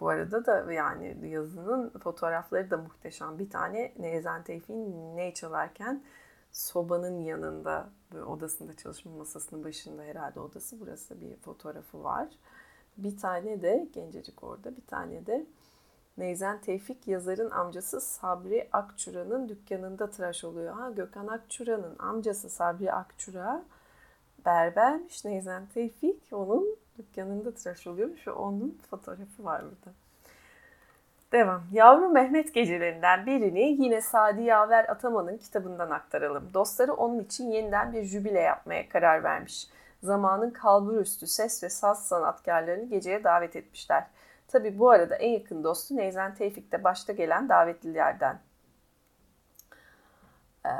Bu 0.00 0.08
arada 0.08 0.46
da 0.46 0.72
yani 0.72 1.16
yazının 1.28 1.90
fotoğrafları 1.90 2.70
da 2.70 2.76
muhteşem. 2.76 3.38
Bir 3.38 3.50
tane 3.50 3.92
Nezen 3.98 4.42
Tevfik'in 4.42 5.16
ne 5.16 5.34
çalarken 5.34 6.02
sobanın 6.52 7.20
yanında 7.20 7.90
odasında 8.26 8.76
çalışma 8.76 9.12
masasının 9.12 9.64
başında 9.64 10.02
herhalde 10.02 10.40
odası 10.40 10.80
burası 10.80 11.20
bir 11.20 11.36
fotoğrafı 11.36 12.04
var. 12.04 12.28
Bir 12.96 13.16
tane 13.16 13.62
de 13.62 13.88
gencecik 13.92 14.42
orada 14.44 14.76
bir 14.76 14.86
tane 14.86 15.26
de 15.26 15.46
Neyzen 16.18 16.60
Tevfik 16.60 17.08
yazarın 17.08 17.50
amcası 17.50 18.00
Sabri 18.00 18.68
Akçura'nın 18.72 19.48
dükkanında 19.48 20.10
tıraş 20.10 20.44
oluyor. 20.44 20.74
Ha 20.74 20.90
Gökhan 20.90 21.26
Akçura'nın 21.26 21.98
amcası 21.98 22.50
Sabri 22.50 22.92
Akçura 22.92 23.64
berbermiş 24.44 25.24
Neyzen 25.24 25.66
Tevfik 25.66 26.32
onun 26.32 26.76
dükkanında 26.98 27.54
tıraş 27.54 27.86
oluyormuş 27.86 28.26
ve 28.26 28.32
onun 28.32 28.78
fotoğrafı 28.90 29.44
var 29.44 29.64
burada. 29.64 29.96
Devam. 31.32 31.62
Yavru 31.72 32.08
Mehmet 32.08 32.54
gecelerinden 32.54 33.26
birini 33.26 33.60
yine 33.60 34.00
Sadi 34.00 34.42
Yaver 34.42 34.88
Ataman'ın 34.88 35.38
kitabından 35.38 35.90
aktaralım. 35.90 36.54
Dostları 36.54 36.94
onun 36.94 37.18
için 37.20 37.50
yeniden 37.50 37.92
bir 37.92 38.02
jübile 38.02 38.40
yapmaya 38.40 38.88
karar 38.88 39.24
vermiş. 39.24 39.68
Zamanın 40.02 40.50
kalburüstü 40.50 41.26
ses 41.26 41.62
ve 41.62 41.68
saz 41.68 42.08
sanatkarlarını 42.08 42.84
geceye 42.84 43.24
davet 43.24 43.56
etmişler. 43.56 44.06
Tabi 44.48 44.78
bu 44.78 44.90
arada 44.90 45.14
en 45.16 45.30
yakın 45.30 45.64
dostu 45.64 45.96
Neyzen 45.96 46.34
Tevfik 46.34 46.72
de 46.72 46.84
başta 46.84 47.12
gelen 47.12 47.48
davetlilerden. 47.48 48.38
Ee, 50.66 50.70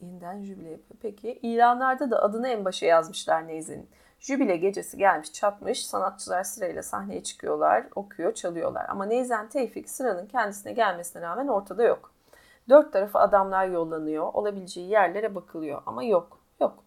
yeniden 0.00 0.42
jübile 0.42 0.70
yapıyor. 0.70 0.98
Peki 1.02 1.32
ilanlarda 1.32 2.10
da 2.10 2.22
adını 2.22 2.48
en 2.48 2.64
başa 2.64 2.86
yazmışlar 2.86 3.48
Neyzen'in. 3.48 3.88
Jübile 4.20 4.56
gecesi 4.56 4.98
gelmiş 4.98 5.32
çatmış. 5.32 5.86
Sanatçılar 5.86 6.44
sırayla 6.44 6.82
sahneye 6.82 7.22
çıkıyorlar, 7.22 7.86
okuyor, 7.94 8.34
çalıyorlar. 8.34 8.86
Ama 8.88 9.04
Neyzen 9.04 9.48
Tevfik 9.48 9.90
sıranın 9.90 10.26
kendisine 10.26 10.72
gelmesine 10.72 11.22
rağmen 11.22 11.48
ortada 11.48 11.82
yok. 11.82 12.12
Dört 12.68 12.92
tarafa 12.92 13.20
adamlar 13.20 13.66
yollanıyor. 13.66 14.30
Olabileceği 14.32 14.88
yerlere 14.88 15.34
bakılıyor 15.34 15.82
ama 15.86 16.04
yok. 16.04 16.38
Yok. 16.60 16.84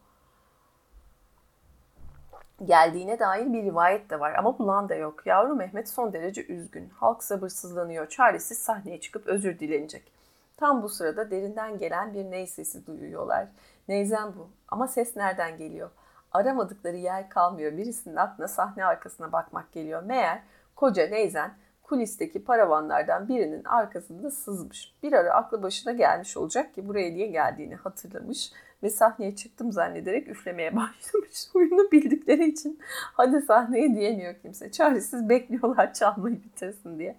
Geldiğine 2.65 3.19
dair 3.19 3.53
bir 3.53 3.63
rivayet 3.63 4.09
de 4.09 4.19
var 4.19 4.33
ama 4.33 4.59
bulan 4.59 4.89
da 4.89 4.95
yok. 4.95 5.27
Yavru 5.27 5.55
Mehmet 5.55 5.89
son 5.89 6.13
derece 6.13 6.45
üzgün. 6.45 6.89
Halk 6.89 7.23
sabırsızlanıyor. 7.23 8.09
Çaresiz 8.09 8.57
sahneye 8.57 8.99
çıkıp 8.99 9.27
özür 9.27 9.59
dilenecek. 9.59 10.11
Tam 10.57 10.83
bu 10.83 10.89
sırada 10.89 11.31
derinden 11.31 11.77
gelen 11.77 12.13
bir 12.13 12.31
ney 12.31 12.47
sesi 12.47 12.87
duyuyorlar. 12.87 13.47
Neyzen 13.87 14.35
bu. 14.35 14.49
Ama 14.67 14.87
ses 14.87 15.15
nereden 15.15 15.57
geliyor? 15.57 15.89
Aramadıkları 16.33 16.97
yer 16.97 17.29
kalmıyor. 17.29 17.77
Birisinin 17.77 18.15
aklına 18.15 18.47
sahne 18.47 18.85
arkasına 18.85 19.31
bakmak 19.31 19.71
geliyor. 19.71 20.03
Meğer 20.03 20.39
koca 20.75 21.07
Neyzen 21.07 21.53
kulisteki 21.83 22.43
paravanlardan 22.43 23.27
birinin 23.27 23.63
arkasında 23.63 24.31
sızmış. 24.31 24.93
Bir 25.03 25.13
ara 25.13 25.33
aklı 25.33 25.63
başına 25.63 25.91
gelmiş 25.91 26.37
olacak 26.37 26.75
ki 26.75 26.87
buraya 26.87 27.11
niye 27.13 27.27
geldiğini 27.27 27.75
hatırlamış 27.75 28.51
ve 28.83 28.89
sahneye 28.89 29.35
çıktım 29.35 29.71
zannederek 29.71 30.27
üflemeye 30.27 30.71
başlamış. 30.75 31.47
Oyunu 31.53 31.91
bildikleri 31.91 32.49
için 32.49 32.79
hadi 33.13 33.41
sahneye 33.41 33.95
diyemiyor 33.95 34.35
kimse. 34.41 34.71
Çaresiz 34.71 35.29
bekliyorlar 35.29 35.93
çalmayı 35.93 36.43
bitirsin 36.43 36.99
diye. 36.99 37.15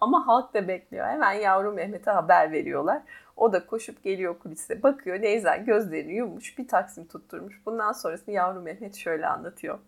Ama 0.00 0.26
halk 0.26 0.54
da 0.54 0.68
bekliyor. 0.68 1.06
Hemen 1.06 1.32
yavru 1.32 1.72
Mehmet'e 1.72 2.10
haber 2.10 2.52
veriyorlar. 2.52 3.02
O 3.36 3.52
da 3.52 3.66
koşup 3.66 4.02
geliyor 4.02 4.38
kulise. 4.38 4.82
Bakıyor 4.82 5.22
Neyzen 5.22 5.64
gözlerini 5.64 6.12
yummuş 6.12 6.58
bir 6.58 6.68
taksim 6.68 7.06
tutturmuş. 7.06 7.66
Bundan 7.66 7.92
sonrasını 7.92 8.34
yavru 8.34 8.60
Mehmet 8.60 8.94
şöyle 8.94 9.26
anlatıyor. 9.26 9.78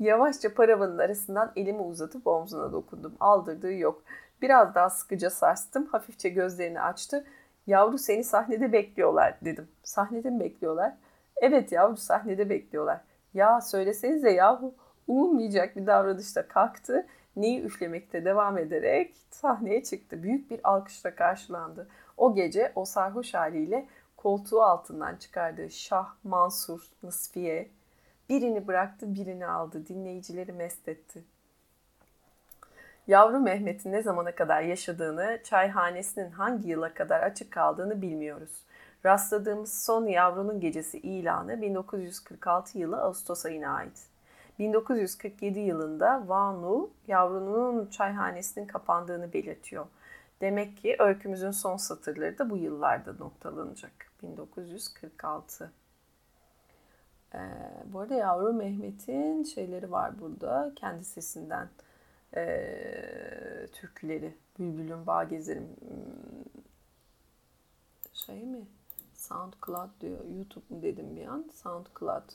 Yavaşça 0.00 0.54
paravanın 0.54 0.98
arasından 0.98 1.52
elimi 1.56 1.80
uzatıp 1.80 2.26
omzuna 2.26 2.72
dokundum. 2.72 3.14
Aldırdığı 3.20 3.72
yok. 3.72 4.02
Biraz 4.42 4.74
daha 4.74 4.90
sıkıca 4.90 5.30
sarstım. 5.30 5.86
Hafifçe 5.86 6.28
gözlerini 6.28 6.80
açtı. 6.80 7.24
Yavru 7.66 7.98
seni 7.98 8.24
sahnede 8.24 8.72
bekliyorlar 8.72 9.34
dedim. 9.44 9.68
Sahnede 9.82 10.30
mi 10.30 10.40
bekliyorlar? 10.40 10.92
Evet 11.36 11.72
yavru 11.72 11.96
sahnede 11.96 12.50
bekliyorlar. 12.50 13.00
Ya 13.34 13.60
söylesenize 13.60 14.30
yahu. 14.30 14.74
Ummayacak 15.08 15.76
bir 15.76 15.86
davranışta 15.86 16.48
kalktı. 16.48 17.06
Neyi 17.36 17.62
üflemekte 17.62 18.24
devam 18.24 18.58
ederek 18.58 19.16
sahneye 19.30 19.82
çıktı. 19.82 20.22
Büyük 20.22 20.50
bir 20.50 20.60
alkışla 20.64 21.14
karşılandı. 21.14 21.88
O 22.16 22.34
gece 22.34 22.72
o 22.74 22.84
sarhoş 22.84 23.34
haliyle 23.34 23.88
koltuğu 24.16 24.62
altından 24.62 25.16
çıkardığı 25.16 25.70
Şah, 25.70 26.14
Mansur, 26.24 26.90
Nısfiye 27.02 27.70
birini 28.28 28.66
bıraktı 28.66 29.14
birini 29.14 29.46
aldı. 29.46 29.86
Dinleyicileri 29.86 30.52
mest 30.52 30.88
etti. 30.88 31.24
Yavru 33.06 33.40
Mehmet'in 33.40 33.92
ne 33.92 34.02
zamana 34.02 34.34
kadar 34.34 34.62
yaşadığını, 34.62 35.40
çayhanesinin 35.44 36.30
hangi 36.30 36.68
yıla 36.68 36.94
kadar 36.94 37.22
açık 37.22 37.52
kaldığını 37.52 38.02
bilmiyoruz. 38.02 38.64
Rastladığımız 39.04 39.84
son 39.84 40.06
yavrunun 40.06 40.60
gecesi 40.60 40.98
ilanı 40.98 41.62
1946 41.62 42.78
yılı 42.78 43.00
Ağustos 43.00 43.46
ayına 43.46 43.76
ait. 43.76 44.06
1947 44.58 45.58
yılında 45.60 46.28
Vanu 46.28 46.90
yavrunun 47.08 47.86
çayhanesinin 47.86 48.66
kapandığını 48.66 49.32
belirtiyor. 49.32 49.86
Demek 50.40 50.76
ki 50.76 50.96
öykümüzün 50.98 51.50
son 51.50 51.76
satırları 51.76 52.38
da 52.38 52.50
bu 52.50 52.56
yıllarda 52.56 53.12
noktalanacak. 53.12 53.92
1946. 54.22 55.72
Ee, 57.34 57.38
bu 57.84 58.00
arada 58.00 58.14
yavru 58.14 58.52
Mehmet'in 58.52 59.42
şeyleri 59.42 59.92
var 59.92 60.20
burada. 60.20 60.72
Kendi 60.76 61.04
sesinden 61.04 61.68
e, 62.36 63.66
türküleri. 63.72 64.34
Bülbül'ün 64.58 65.06
Bağ 65.06 65.24
Gezerim 65.24 65.76
hmm, 65.80 66.62
şey 68.12 68.44
mi? 68.44 68.66
SoundCloud 69.14 69.90
diyor. 70.00 70.24
YouTube 70.24 70.64
mu 70.68 70.82
dedim 70.82 71.16
bir 71.16 71.26
an. 71.26 71.50
SoundCloud. 71.54 72.30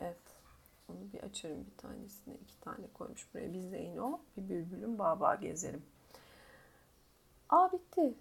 Evet. 0.00 0.16
Onu 0.88 1.12
bir 1.12 1.20
açarım 1.20 1.66
bir 1.66 1.76
tanesini. 1.76 2.34
iki 2.34 2.60
tane 2.60 2.86
koymuş 2.94 3.34
buraya. 3.34 3.52
Bizdeyin 3.52 3.96
o. 3.96 4.20
Bir 4.36 4.48
Bülbül'ün 4.48 4.98
Bağ 4.98 5.20
Bağ 5.20 5.34
Gezerim. 5.34 5.82
Aa 7.48 7.72
bitti. 7.72 8.14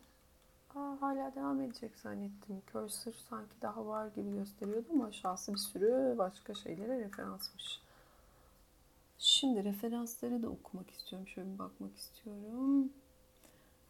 Aa, 0.75 0.97
hala 1.01 1.35
devam 1.35 1.61
edecek 1.61 1.95
zannettim. 1.97 2.61
Cursor 2.73 3.13
sanki 3.29 3.61
daha 3.61 3.85
var 3.87 4.07
gibi 4.07 4.31
gösteriyordu 4.33 4.87
ama 4.93 5.05
aşağısı 5.05 5.53
bir 5.53 5.57
sürü 5.57 6.15
başka 6.17 6.53
şeylere 6.53 6.99
referansmış. 6.99 7.81
Şimdi 9.19 9.63
referansları 9.63 10.43
da 10.43 10.49
okumak 10.49 10.89
istiyorum. 10.91 11.27
Şöyle 11.27 11.53
bir 11.53 11.59
bakmak 11.59 11.95
istiyorum. 11.97 12.89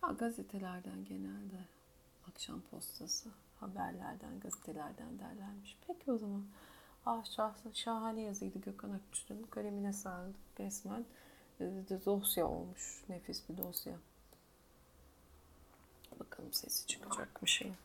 Ha, 0.02 0.12
gazetelerden 0.12 1.06
genelde. 1.06 1.60
Akşam 2.30 2.62
postası, 2.62 3.30
haberlerden, 3.60 4.40
gazetelerden 4.40 5.20
derlenmiş. 5.20 5.78
Peki 5.88 6.12
o 6.12 6.18
zaman. 6.18 6.44
Ah 7.06 7.24
şah- 7.26 7.74
şahane 7.74 8.22
yazıydı 8.22 8.60
Gökhan 8.60 8.92
Akçur'un. 8.92 9.44
Kalemine 9.44 9.94
sağlık 9.94 10.36
resmen. 10.60 11.06
De 11.60 12.06
dosya 12.06 12.48
olmuş. 12.48 13.04
Nefis 13.10 13.50
bir 13.50 13.58
dosya. 13.58 13.94
Bakalım 16.20 16.54
sesi 16.54 16.88
çıkacak 16.88 17.42
mı 17.42 17.48
şeyin. 17.48 17.76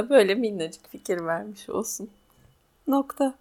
Da 0.00 0.10
böyle 0.10 0.34
minnacık 0.34 0.88
fikir 0.88 1.24
vermiş 1.24 1.68
olsun. 1.68 2.10
Nokta. 2.86 3.34